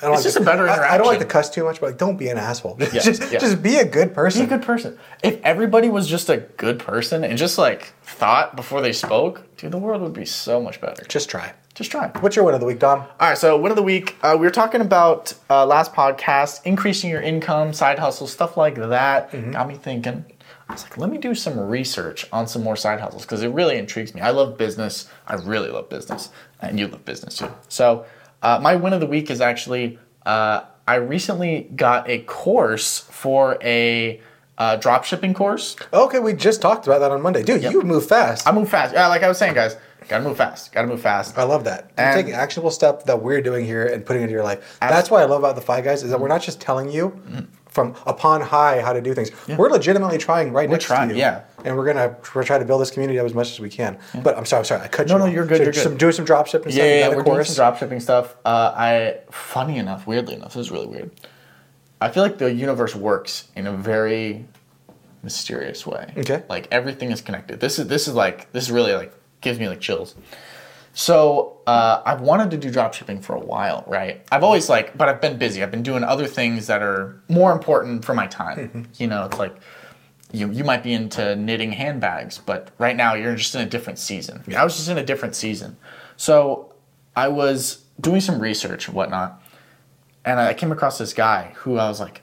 I 0.01 0.05
don't 0.05 0.13
It's 0.13 0.19
like 0.19 0.23
just 0.23 0.37
to, 0.37 0.43
a 0.43 0.45
better 0.45 0.69
I, 0.69 0.95
I 0.95 0.97
don't 0.97 1.07
like 1.07 1.19
to 1.19 1.25
cuss 1.25 1.49
too 1.49 1.65
much, 1.65 1.81
but 1.81 1.87
like, 1.87 1.97
don't 1.97 2.15
be 2.15 2.29
an 2.29 2.37
asshole. 2.37 2.77
Yeah, 2.79 2.87
just, 3.01 3.21
just 3.31 3.61
be 3.61 3.75
a 3.75 3.85
good 3.85 4.13
person. 4.13 4.41
be 4.41 4.45
a 4.53 4.57
good 4.57 4.65
person. 4.65 4.97
If 5.21 5.41
everybody 5.43 5.89
was 5.89 6.07
just 6.07 6.29
a 6.29 6.37
good 6.37 6.79
person 6.79 7.25
and 7.25 7.37
just 7.37 7.57
like 7.57 7.93
thought 8.03 8.55
before 8.55 8.79
they 8.81 8.93
spoke, 8.93 9.43
dude, 9.57 9.71
the 9.73 9.77
world 9.77 10.01
would 10.01 10.13
be 10.13 10.23
so 10.25 10.61
much 10.61 10.79
better. 10.79 11.03
Just 11.09 11.29
try. 11.29 11.51
Just 11.75 11.91
try. 11.91 12.07
What's 12.21 12.37
your 12.37 12.45
win 12.45 12.53
of 12.55 12.61
the 12.61 12.65
week, 12.65 12.79
Dom? 12.79 12.99
All 13.01 13.07
right, 13.29 13.37
so 13.37 13.57
win 13.57 13.71
of 13.73 13.75
the 13.75 13.83
week. 13.83 14.15
Uh, 14.23 14.35
we 14.39 14.45
were 14.45 14.51
talking 14.51 14.79
about 14.79 15.33
uh, 15.49 15.65
last 15.65 15.93
podcast, 15.93 16.61
increasing 16.65 17.09
your 17.09 17.21
income, 17.21 17.73
side 17.73 17.99
hustle, 17.99 18.27
stuff 18.27 18.55
like 18.55 18.75
that. 18.75 19.31
Got 19.51 19.67
me 19.67 19.75
thinking. 19.75 20.25
I 20.69 20.73
was 20.73 20.83
like, 20.83 20.97
let 20.97 21.09
me 21.09 21.17
do 21.17 21.33
some 21.33 21.59
research 21.59 22.27
on 22.31 22.47
some 22.47 22.63
more 22.63 22.75
side 22.75 22.99
hustles 22.99 23.23
because 23.23 23.41
it 23.41 23.47
really 23.49 23.77
intrigues 23.77 24.13
me. 24.13 24.21
I 24.21 24.29
love 24.29 24.55
business. 24.57 25.09
I 25.27 25.35
really 25.35 25.69
love 25.69 25.89
business, 25.89 26.29
and 26.61 26.79
you 26.79 26.87
love 26.87 27.03
business 27.05 27.37
too. 27.37 27.51
So, 27.69 28.05
uh, 28.43 28.59
my 28.61 28.75
win 28.75 28.93
of 28.93 28.99
the 28.99 29.07
week 29.07 29.31
is 29.31 29.41
actually 29.41 29.97
uh, 30.27 30.61
I 30.87 30.95
recently 30.95 31.69
got 31.75 32.07
a 32.07 32.19
course 32.19 32.99
for 32.99 33.57
a 33.63 34.21
uh, 34.59 34.75
drop 34.75 35.05
shipping 35.05 35.33
course. 35.33 35.75
Okay, 35.91 36.19
we 36.19 36.33
just 36.33 36.61
talked 36.61 36.85
about 36.85 36.99
that 36.99 37.11
on 37.11 37.21
Monday. 37.21 37.41
Dude, 37.43 37.63
you 37.63 37.81
move 37.81 38.05
fast. 38.07 38.47
I 38.47 38.51
move 38.51 38.69
fast. 38.69 38.93
Yeah, 38.93 39.07
like 39.07 39.23
I 39.23 39.27
was 39.27 39.37
saying, 39.39 39.55
guys, 39.55 39.75
gotta 40.07 40.23
move 40.23 40.37
fast. 40.37 40.71
Gotta 40.71 40.87
move 40.87 41.01
fast. 41.01 41.35
I 41.37 41.43
love 41.43 41.63
that. 41.63 41.91
And- 41.97 42.15
taking 42.15 42.33
actionable 42.33 42.69
step 42.71 43.03
that 43.05 43.21
we're 43.23 43.41
doing 43.41 43.65
here 43.65 43.87
and 43.87 44.05
putting 44.05 44.21
it 44.21 44.25
into 44.25 44.33
your 44.33 44.43
life. 44.43 44.77
That's 44.81 45.09
what 45.09 45.21
I 45.23 45.25
love 45.25 45.39
about 45.41 45.55
the 45.55 45.61
Fi 45.61 45.81
Guys 45.81 46.03
is 46.03 46.11
that 46.11 46.19
we're 46.19 46.27
not 46.27 46.41
just 46.43 46.61
telling 46.61 46.91
you 46.91 47.09
Mm-hmm. 47.09 47.45
From 47.69 47.95
upon 48.05 48.41
high 48.41 48.81
how 48.81 48.93
to 48.93 49.01
do 49.01 49.13
things. 49.13 49.31
We're 49.47 49.69
legitimately 49.69 50.17
trying 50.17 50.51
right 50.51 50.69
next 50.69 50.85
trying, 50.85 51.09
to 51.09 51.15
you. 51.15 51.21
yeah. 51.21 51.43
And 51.63 51.77
we're 51.77 51.85
gonna 51.85 52.17
we're 52.35 52.43
trying 52.43 52.59
to 52.61 52.65
build 52.65 52.81
this 52.81 52.91
community 52.91 53.19
up 53.19 53.25
as 53.25 53.33
much 53.33 53.51
as 53.51 53.59
we 53.59 53.69
can. 53.69 53.97
But 54.23 54.37
I'm 54.37 54.45
sorry, 54.45 54.59
I'm 54.59 54.65
sorry, 54.65 54.81
I 54.81 54.87
cut 54.87 55.07
No, 55.07 55.13
you. 55.13 55.19
no, 55.19 55.25
off. 55.27 55.33
you're 55.33 55.45
good, 55.45 55.57
So 55.57 55.63
you're 55.63 55.71
good. 55.73 55.83
Some, 55.83 55.97
doing 55.97 56.11
some 56.13 56.25
drop 56.25 56.47
shipping 56.47 56.71
stuff. 56.71 56.83
Yeah, 56.83 56.99
yeah, 56.99 57.07
we're 57.09 57.15
doing 57.15 57.25
course. 57.25 57.47
some 57.47 57.55
drop 57.55 57.77
shipping 57.77 57.99
stuff. 57.99 58.35
Uh, 58.43 58.73
I, 58.75 59.17
funny 59.31 59.77
enough, 59.77 60.07
weirdly 60.07 60.33
enough, 60.35 60.53
this 60.55 60.65
is 60.65 60.71
really 60.71 60.87
weird. 60.87 61.11
I 62.01 62.09
feel 62.09 62.23
like 62.23 62.37
the 62.37 62.51
universe 62.51 62.95
works 62.95 63.49
in 63.55 63.67
a 63.67 63.73
very 63.73 64.45
mysterious 65.21 65.85
way. 65.85 66.13
Okay. 66.17 66.43
Like 66.49 66.67
everything 66.71 67.11
is 67.11 67.21
connected. 67.21 67.59
This 67.59 67.77
is 67.79 67.87
this 67.87 68.07
is 68.07 68.13
like 68.13 68.51
this 68.51 68.63
is 68.65 68.71
really 68.71 68.93
like 68.93 69.13
gives 69.41 69.59
me 69.59 69.67
like 69.67 69.79
chills. 69.79 70.15
So 70.93 71.61
uh, 71.67 72.01
I've 72.05 72.21
wanted 72.21 72.51
to 72.51 72.57
do 72.57 72.71
drop 72.71 72.93
shipping 72.93 73.21
for 73.21 73.35
a 73.35 73.39
while, 73.39 73.83
right? 73.87 74.25
I've 74.31 74.43
always 74.43 74.69
like, 74.69 74.97
but 74.97 75.07
I've 75.07 75.21
been 75.21 75.37
busy. 75.37 75.63
I've 75.63 75.71
been 75.71 75.83
doing 75.83 76.03
other 76.03 76.27
things 76.27 76.67
that 76.67 76.81
are 76.81 77.21
more 77.29 77.51
important 77.51 78.03
for 78.03 78.13
my 78.13 78.27
time. 78.27 78.89
You 78.97 79.07
know, 79.07 79.25
it's 79.25 79.37
like 79.37 79.55
you 80.31 80.51
you 80.51 80.63
might 80.63 80.83
be 80.83 80.93
into 80.93 81.35
knitting 81.35 81.71
handbags, 81.71 82.37
but 82.37 82.71
right 82.77 82.95
now 82.95 83.13
you're 83.13 83.35
just 83.35 83.55
in 83.55 83.61
a 83.61 83.65
different 83.65 83.99
season. 83.99 84.43
I 84.55 84.63
was 84.63 84.75
just 84.75 84.89
in 84.89 84.97
a 84.97 85.05
different 85.05 85.35
season. 85.35 85.77
So 86.17 86.73
I 87.15 87.27
was 87.27 87.85
doing 88.01 88.21
some 88.21 88.39
research 88.39 88.87
and 88.87 88.95
whatnot, 88.95 89.41
and 90.25 90.39
I 90.39 90.53
came 90.53 90.71
across 90.71 90.97
this 90.97 91.13
guy 91.13 91.53
who 91.55 91.77
I 91.77 91.87
was 91.87 91.99
like, 91.99 92.21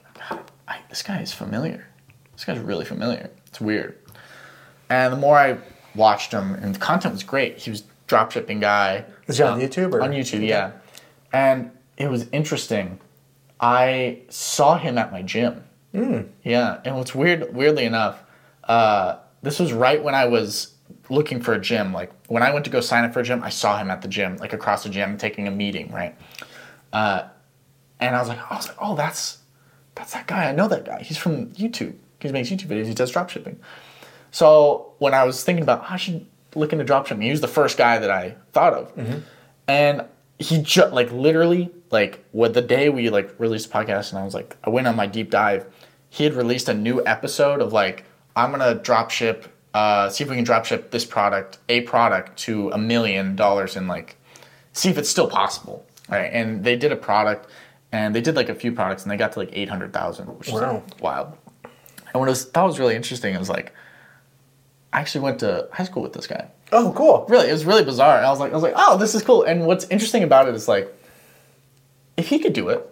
I, 0.68 0.80
this 0.88 1.02
guy 1.02 1.20
is 1.20 1.32
familiar. 1.32 1.86
This 2.34 2.44
guy's 2.44 2.58
really 2.58 2.84
familiar. 2.84 3.30
It's 3.46 3.60
weird. 3.60 3.98
And 4.88 5.12
the 5.12 5.16
more 5.16 5.36
I 5.36 5.58
watched 5.94 6.32
him, 6.32 6.54
and 6.54 6.74
the 6.74 6.78
content 6.78 7.14
was 7.14 7.22
great. 7.22 7.58
He 7.58 7.70
was 7.70 7.84
drop 8.06 8.30
shipping 8.32 8.60
guy. 8.60 9.04
Is 9.26 9.38
he 9.38 9.44
on 9.44 9.54
Um, 9.54 9.60
YouTube 9.60 9.92
or- 9.92 10.02
on 10.02 10.10
YouTube? 10.12 10.46
Yeah. 10.46 10.72
And 11.32 11.70
it 11.96 12.08
was 12.10 12.26
interesting. 12.32 13.00
I 13.60 14.18
saw 14.28 14.78
him 14.78 14.98
at 14.98 15.12
my 15.12 15.22
gym. 15.22 15.62
Yeah, 16.44 16.78
and 16.84 16.96
what's 16.96 17.14
weird, 17.14 17.54
weirdly 17.54 17.86
enough, 17.86 18.22
uh, 18.64 19.16
this 19.42 19.58
was 19.58 19.72
right 19.72 20.02
when 20.02 20.14
I 20.14 20.26
was 20.26 20.74
looking 21.08 21.40
for 21.40 21.54
a 21.54 21.58
gym. 21.60 21.94
Like 21.94 22.12
when 22.28 22.42
I 22.42 22.52
went 22.52 22.66
to 22.66 22.70
go 22.70 22.80
sign 22.82 23.02
up 23.04 23.14
for 23.14 23.20
a 23.20 23.22
gym, 23.22 23.42
I 23.42 23.48
saw 23.48 23.78
him 23.78 23.90
at 23.90 24.02
the 24.02 24.08
gym, 24.08 24.36
like 24.36 24.52
across 24.52 24.82
the 24.82 24.90
gym, 24.90 25.16
taking 25.16 25.48
a 25.48 25.50
meeting, 25.50 25.90
right? 25.90 26.14
Uh, 26.92 27.22
and 27.98 28.14
I 28.14 28.18
was 28.20 28.28
like, 28.28 28.38
I 28.50 28.56
was 28.56 28.68
like, 28.68 28.76
oh, 28.78 28.94
that's 28.94 29.38
that's 29.94 30.12
that 30.12 30.26
guy. 30.26 30.44
I 30.50 30.52
know 30.52 30.68
that 30.68 30.84
guy. 30.84 31.02
He's 31.02 31.16
from 31.16 31.46
YouTube. 31.52 31.94
He 32.20 32.30
makes 32.30 32.50
YouTube 32.50 32.66
videos. 32.66 32.86
He 32.86 32.92
does 32.94 33.10
drop 33.10 33.30
shipping. 33.30 33.58
So 34.30 34.92
when 34.98 35.14
I 35.14 35.24
was 35.24 35.42
thinking 35.44 35.62
about, 35.62 35.90
I 35.90 35.96
should 35.96 36.26
look 36.56 36.70
to 36.70 36.84
drop 36.84 37.06
shipping. 37.06 37.22
He 37.22 37.30
was 37.30 37.40
the 37.40 37.48
first 37.48 37.76
guy 37.78 37.98
that 37.98 38.10
I 38.10 38.34
thought 38.52 38.72
of, 38.74 39.22
and 39.68 40.04
he 40.38 40.60
just 40.62 40.92
like 40.92 41.10
literally 41.12 41.70
like 41.90 42.24
what 42.32 42.54
the 42.54 42.62
day 42.62 42.88
we 42.88 43.10
like 43.10 43.34
released 43.38 43.70
the 43.70 43.78
podcast, 43.78 44.10
and 44.10 44.18
I 44.18 44.24
was 44.24 44.34
like, 44.34 44.56
I 44.64 44.70
went 44.70 44.86
on 44.86 44.96
my 44.96 45.06
deep 45.06 45.30
dive. 45.30 45.66
He 46.08 46.24
had 46.24 46.34
released 46.34 46.68
a 46.68 46.74
new 46.74 47.04
episode 47.06 47.60
of 47.60 47.72
like, 47.72 48.04
I'm 48.34 48.50
gonna 48.50 48.74
drop 48.74 49.10
ship, 49.10 49.46
uh, 49.74 50.08
see 50.08 50.24
if 50.24 50.30
we 50.30 50.36
can 50.36 50.44
drop 50.44 50.64
ship 50.64 50.90
this 50.90 51.04
product, 51.04 51.58
a 51.68 51.82
product 51.82 52.36
to 52.40 52.70
a 52.70 52.78
million 52.78 53.36
dollars 53.36 53.76
in 53.76 53.86
like 53.88 54.16
see 54.72 54.88
if 54.90 54.98
it's 54.98 55.08
still 55.10 55.28
possible. 55.28 55.86
Right. 56.08 56.30
And 56.32 56.62
they 56.62 56.76
did 56.76 56.92
a 56.92 56.96
product 56.96 57.48
and 57.92 58.14
they 58.14 58.20
did 58.20 58.36
like 58.36 58.48
a 58.48 58.54
few 58.54 58.72
products 58.72 59.02
and 59.02 59.10
they 59.10 59.16
got 59.16 59.32
to 59.32 59.38
like 59.40 59.50
800,000, 59.52 60.26
which 60.38 60.48
is 60.48 60.54
Wow. 60.54 60.74
like, 60.86 61.00
wild. 61.02 61.32
And 61.64 62.20
what 62.20 62.26
I 62.26 62.30
was, 62.30 62.48
that 62.50 62.62
was 62.62 62.78
really 62.78 62.94
interesting. 62.94 63.34
It 63.34 63.38
was 63.38 63.48
like, 63.48 63.72
I 64.96 65.00
actually 65.00 65.20
went 65.20 65.40
to 65.40 65.68
high 65.72 65.84
school 65.84 66.02
with 66.02 66.14
this 66.14 66.26
guy. 66.26 66.48
Oh, 66.72 66.90
cool. 66.96 67.26
Really, 67.28 67.50
it 67.50 67.52
was 67.52 67.66
really 67.66 67.84
bizarre. 67.84 68.16
And 68.16 68.24
I 68.24 68.30
was 68.30 68.40
like, 68.40 68.50
I 68.50 68.54
was 68.54 68.62
like, 68.62 68.72
oh, 68.76 68.96
this 68.96 69.14
is 69.14 69.22
cool. 69.22 69.42
And 69.42 69.66
what's 69.66 69.84
interesting 69.90 70.22
about 70.22 70.48
it 70.48 70.54
is 70.54 70.68
like, 70.68 70.90
if 72.16 72.28
he 72.28 72.38
could 72.38 72.54
do 72.54 72.70
it, 72.70 72.90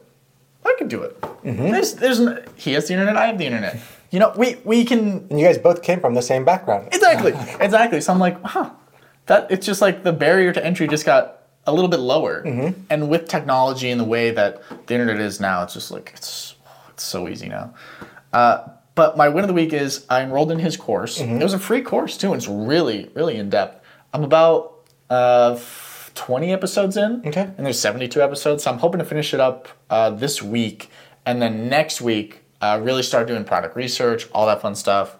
I 0.67 0.75
could 0.79 0.89
do 0.89 1.03
it. 1.03 1.17
There's, 1.43 1.95
there's, 1.95 2.21
he 2.57 2.75
has 2.75 2.89
the 2.89 2.93
internet, 2.93 3.17
I 3.17 3.27
have 3.27 3.39
the 3.39 3.47
internet. 3.47 3.81
You 4.11 4.19
know, 4.19 4.35
we, 4.37 4.57
we 4.65 4.85
can 4.85 5.27
And 5.31 5.41
you 5.41 5.47
guys 5.47 5.57
both 5.57 5.83
came 5.83 5.99
from 5.99 6.13
the 6.13 6.21
same 6.21 6.45
background. 6.45 6.89
Exactly. 6.93 7.33
exactly. 7.61 8.03
So 8.03 8.13
I'm 8.13 8.19
like, 8.19 8.41
huh. 8.43 8.71
That 9.27 9.51
it's 9.51 9.65
just 9.65 9.81
like 9.81 10.03
the 10.03 10.13
barrier 10.13 10.53
to 10.53 10.65
entry 10.65 10.87
just 10.87 11.07
got 11.07 11.41
a 11.67 11.73
little 11.73 11.89
bit 11.89 12.01
lower. 12.01 12.43
And 12.91 13.09
with 13.09 13.29
technology 13.29 13.91
and 13.91 13.99
the 13.99 14.05
way 14.05 14.31
that 14.31 14.63
the 14.87 14.95
internet 14.95 15.19
is 15.21 15.41
now, 15.41 15.63
it's 15.63 15.73
just 15.73 15.91
like 15.91 16.13
it's 16.15 16.55
it's 16.91 17.03
so 17.03 17.29
easy 17.29 17.49
now. 17.49 17.73
Uh, 18.35 18.69
but 18.95 19.17
my 19.17 19.29
win 19.29 19.45
of 19.45 19.49
the 19.49 19.55
week 19.55 19.73
is 19.73 20.07
I 20.09 20.23
enrolled 20.23 20.51
in 20.53 20.59
his 20.59 20.77
course. 20.77 21.21
It 21.21 21.43
was 21.43 21.55
a 21.55 21.59
free 21.59 21.83
course 21.83 22.17
too. 22.17 22.29
And 22.33 22.37
it's 22.37 22.49
really 22.49 23.11
really 23.15 23.37
in 23.37 23.51
depth. 23.51 23.85
I'm 24.13 24.25
about 24.25 24.75
uh, 25.11 25.59
20 26.15 26.53
episodes 26.53 26.97
in. 26.97 27.23
Okay. 27.27 27.51
And 27.57 27.67
there's 27.67 27.79
72 27.79 28.23
episodes, 28.23 28.63
so 28.63 28.71
I'm 28.71 28.79
hoping 28.79 29.01
to 29.01 29.05
finish 29.05 29.35
it 29.35 29.41
up 29.41 29.69
uh, 29.91 30.11
this 30.11 30.41
week, 30.43 30.91
and 31.27 31.43
then 31.43 31.69
next 31.69 32.01
week 32.01 32.41
uh, 32.61 32.81
really 32.83 33.03
start 33.03 33.27
doing 33.27 33.45
product 33.45 33.77
research, 33.77 34.29
all 34.33 34.47
that 34.47 34.63
fun 34.63 34.75
stuff. 34.75 35.17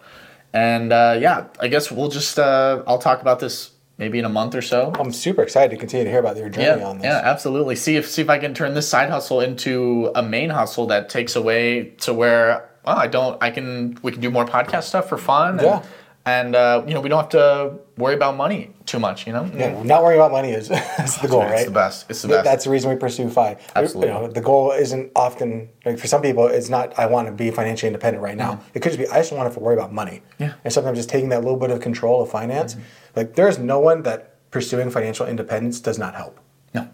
And 0.53 0.93
uh, 0.93 1.17
yeah, 1.19 1.47
I 1.59 1.67
guess 1.67 1.91
we'll 1.91 2.07
just 2.09 2.39
uh, 2.39 2.81
I'll 2.87 2.97
talk 2.97 3.21
about 3.21 3.39
this 3.41 3.71
maybe 3.97 4.19
in 4.19 4.25
a 4.25 4.29
month 4.29 4.55
or 4.55 4.61
so. 4.61 4.93
I'm 4.97 5.11
super 5.11 5.41
excited 5.43 5.71
to 5.71 5.77
continue 5.77 6.05
to 6.05 6.09
hear 6.09 6.19
about 6.19 6.37
your 6.37 6.49
journey 6.49 6.79
Yeah, 6.81 6.87
on 6.87 6.97
this. 6.99 7.05
yeah, 7.05 7.21
absolutely. 7.23 7.75
See 7.75 7.97
if 7.97 8.09
see 8.09 8.21
if 8.21 8.29
I 8.29 8.39
can 8.39 8.53
turn 8.53 8.73
this 8.73 8.87
side 8.87 9.09
hustle 9.09 9.41
into 9.41 10.11
a 10.15 10.23
main 10.23 10.49
hustle 10.49 10.87
that 10.87 11.09
takes 11.09 11.35
away 11.35 11.89
to 12.01 12.13
where 12.13 12.69
I 12.85 13.07
don't. 13.07 13.41
I 13.41 13.51
can 13.51 13.97
we 14.01 14.11
can 14.11 14.21
do 14.21 14.29
more 14.29 14.45
podcast 14.45 14.83
stuff 14.83 15.09
for 15.09 15.17
fun. 15.17 15.59
And, 15.59 15.61
Yeah. 15.61 15.83
And 16.27 16.55
uh, 16.55 16.83
you 16.87 16.95
know 16.95 17.01
we 17.01 17.09
don't 17.09 17.19
have 17.19 17.29
to 17.29 17.77
worry 17.97 18.15
about 18.15 18.35
money 18.35 18.71
too 18.87 18.97
much. 18.97 19.27
You 19.27 19.33
know. 19.33 19.49
Yeah, 19.55 19.83
not 19.83 20.01
worrying 20.01 20.19
about 20.19 20.31
money 20.31 20.53
is 20.53 20.69
that's 20.97 21.17
the 21.17 21.27
goal, 21.27 21.41
right? 21.43 21.53
It's 21.53 21.65
the 21.65 21.71
best. 21.71 22.05
It's 22.09 22.21
the 22.23 22.29
best. 22.29 22.43
That's 22.43 22.63
the 22.63 22.71
reason 22.71 22.89
we 22.89 22.95
pursue 22.95 23.29
FI. 23.29 23.57
Absolutely. 23.75 24.11
You 24.11 24.13
know, 24.15 24.27
the 24.27 24.41
goal 24.41 24.71
isn't 24.71 25.11
often 25.15 25.69
like 25.85 25.99
for 25.99 26.07
some 26.07 26.23
people, 26.23 26.47
it's 26.47 26.67
not 26.67 26.97
I 26.97 27.05
want 27.05 27.27
to 27.27 27.31
be 27.31 27.51
financially 27.51 27.89
independent 27.89 28.23
right 28.23 28.35
now. 28.35 28.59
It 28.73 28.79
could 28.81 28.91
just 28.91 28.97
be 28.97 29.07
I 29.07 29.19
just 29.19 29.29
don't 29.29 29.37
want 29.37 29.45
to 29.45 29.49
have 29.51 29.57
to 29.57 29.63
worry 29.63 29.75
about 29.75 29.93
money. 29.93 30.23
Mm-hmm. 30.23 30.43
Yeah. 30.43 30.49
Mm-hmm. 30.49 30.59
And 30.63 30.73
sometimes 30.73 30.97
just 30.97 31.09
taking 31.09 31.29
that 31.29 31.41
little 31.43 31.59
bit 31.59 31.69
of 31.69 31.79
control 31.79 32.23
of 32.23 32.31
finance. 32.31 32.75
Like 33.15 33.35
there's 33.35 33.59
no 33.59 33.79
one 33.79 34.01
that 34.01 34.49
pursuing 34.49 34.89
financial 34.89 35.27
independence 35.27 35.79
does 35.79 35.99
not 35.99 36.15
help. 36.15 36.39
No. 36.73 36.89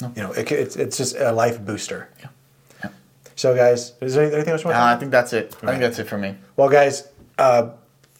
No. 0.00 0.12
You 0.14 0.22
know, 0.22 0.32
it, 0.32 0.52
it's 0.52 0.76
it's 0.76 0.96
just 0.96 1.16
a 1.16 1.32
life 1.32 1.60
booster. 1.60 2.08
Yeah. 2.20 2.28
So 3.36 3.54
guys, 3.54 3.92
is 4.00 4.14
there 4.14 4.24
anything 4.24 4.52
else 4.52 4.62
you 4.62 4.70
want 4.70 4.76
to 4.76 4.82
Uh, 4.82 4.94
I 4.94 4.96
think 4.96 5.12
that's 5.12 5.32
it. 5.32 5.54
I 5.62 5.66
think 5.66 5.80
that's 5.80 5.98
it 5.98 6.04
for 6.08 6.18
me. 6.18 6.34
Well, 6.56 6.68
guys, 6.68 7.08
uh, 7.38 7.70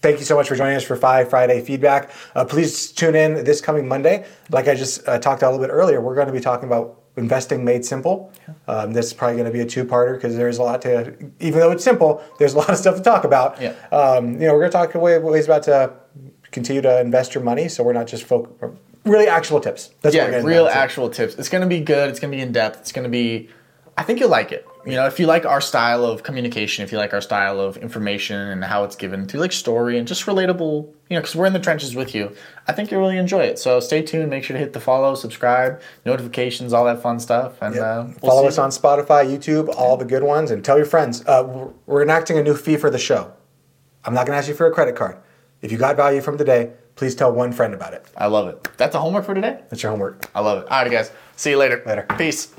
thank 0.03 0.19
you 0.19 0.25
so 0.25 0.37
much 0.37 0.49
for 0.49 0.57
joining 0.57 0.77
us 0.77 0.85
for 0.85 0.95
Fi 0.95 1.25
Friday 1.25 1.61
Feedback. 1.63 2.11
Uh, 2.35 2.45
please 2.45 2.93
tune 2.93 3.15
in 3.15 3.43
this 3.45 3.61
coming 3.61 3.89
Monday. 3.89 4.27
Like 4.51 4.69
I 4.69 4.75
just 4.75 5.09
uh, 5.09 5.19
talked 5.19 5.43
a 5.43 5.51
little 5.51 5.65
bit 5.65 5.73
earlier, 5.73 6.01
we're 6.01 6.15
going 6.15 6.29
to 6.29 6.33
be 6.33 6.41
talking 6.41 6.69
about 6.69 7.01
investing 7.17 7.65
made 7.65 7.83
simple. 7.85 8.31
Um, 8.69 8.93
this 8.93 9.07
is 9.07 9.15
probably 9.15 9.37
going 9.37 9.47
to 9.47 9.53
be 9.53 9.61
a 9.61 9.67
two-parter 9.67 10.17
because 10.17 10.37
there's 10.37 10.59
a 10.59 10.63
lot 10.63 10.83
to. 10.83 11.15
Even 11.41 11.61
though 11.61 11.71
it's 11.71 11.83
simple, 11.83 12.23
there's 12.39 12.53
a 12.53 12.59
lot 12.59 12.69
of 12.71 12.77
stuff 12.85 12.97
to 12.97 13.03
talk 13.03 13.25
about. 13.25 13.61
Yeah. 13.61 13.75
Um, 13.91 14.35
you 14.35 14.47
know, 14.47 14.53
we're 14.53 14.69
going 14.69 14.73
to 14.73 14.77
talk 14.77 14.95
way, 14.95 15.19
ways 15.19 15.47
about 15.47 15.63
to 15.65 15.95
continue 16.51 16.83
to 16.83 17.01
invest 17.01 17.35
your 17.35 17.45
money, 17.45 17.69
so 17.69 17.83
we're 17.83 17.93
not 17.93 18.07
just 18.07 18.25
folk. 18.25 18.59
Really, 19.05 19.29
actual 19.29 19.61
tips. 19.61 19.91
That's 20.01 20.17
what 20.17 20.31
yeah, 20.31 20.43
real 20.43 20.67
actual 20.67 21.09
tips. 21.09 21.37
It's 21.37 21.49
gonna 21.49 21.67
be 21.67 21.81
good. 21.81 22.11
It's 22.11 22.19
gonna 22.19 22.33
be 22.33 22.41
in 22.41 22.51
depth. 22.51 22.81
It's 22.81 22.93
gonna 22.93 23.09
be. 23.09 23.49
I 23.99 24.03
think 24.03 24.21
you'll 24.21 24.29
like 24.29 24.53
it. 24.53 24.67
You 24.85 24.93
know, 24.93 25.07
if 25.07 25.19
you 25.19 25.27
like 25.27 25.47
our 25.47 25.61
style 25.61 26.05
of 26.05 26.23
communication, 26.23 26.85
if 26.85 26.93
you 26.93 26.99
like 26.99 27.15
our 27.15 27.21
style 27.23 27.59
of 27.61 27.77
information 27.79 28.37
and 28.37 28.63
how 28.63 28.85
it's 28.85 28.95
given 28.95 29.27
through 29.27 29.41
like 29.41 29.53
story 29.53 29.99
and 29.99 30.07
just 30.07 30.27
relatable, 30.27 30.87
you 31.09 31.17
know, 31.17 31.21
because 31.23 31.35
we're 31.35 31.47
in 31.47 31.55
the 31.55 31.59
trenches 31.59 31.95
with 31.97 32.15
you, 32.15 32.37
I 32.69 32.73
think 32.73 32.91
you'll 32.91 33.01
really 33.01 33.17
enjoy 33.17 33.41
it. 33.45 33.59
So 33.59 33.81
stay 33.81 34.03
tuned. 34.03 34.29
Make 34.31 34.45
sure 34.45 34.55
to 34.55 34.61
hit 34.61 34.75
the 34.75 34.81
follow, 34.81 35.15
subscribe, 35.15 35.81
notifications, 36.05 36.73
all 36.75 36.85
that 36.85 37.01
fun 37.03 37.19
stuff. 37.19 37.61
And 37.63 37.79
uh, 37.79 38.05
we'll 38.23 38.31
Follow 38.31 38.47
us 38.47 38.59
you. 38.59 38.63
on 38.65 38.71
Spotify, 38.71 39.25
YouTube, 39.27 39.75
all 39.75 39.97
the 39.97 40.05
good 40.05 40.23
ones, 40.23 40.51
and 40.51 40.65
tell 40.65 40.77
your 40.77 40.87
friends. 40.87 41.25
Uh, 41.27 41.43
we're- 41.47 41.71
we're 41.87 42.03
enacting 42.03 42.37
a 42.39 42.43
new 42.43 42.55
fee 42.55 42.77
for 42.77 42.91
the 42.91 42.99
show. 42.99 43.33
I'm 44.05 44.13
not 44.15 44.27
going 44.27 44.35
to 44.35 44.39
ask 44.39 44.49
you 44.49 44.55
for 44.55 44.67
a 44.67 44.73
credit 44.73 44.95
card. 44.95 45.17
If 45.63 45.73
you 45.73 45.79
got 45.79 45.97
value 45.97 46.21
from 46.21 46.37
today, 46.39 46.73
please 46.97 47.15
tell 47.15 47.33
one 47.33 47.51
friend 47.51 47.73
about 47.75 47.95
it. 47.95 48.05
I 48.17 48.27
love 48.27 48.47
it. 48.49 48.69
That's 48.77 48.95
a 48.95 49.01
homework 49.01 49.25
for 49.25 49.35
today. 49.35 49.63
That's 49.71 49.83
your 49.83 49.91
homework. 49.91 50.27
I 50.35 50.41
love 50.41 50.59
it. 50.63 50.71
All 50.71 50.83
right, 50.83 50.91
guys. 50.93 51.11
See 51.35 51.51
you 51.51 51.57
later. 51.57 51.83
Later. 51.87 52.07
Peace. 52.19 52.53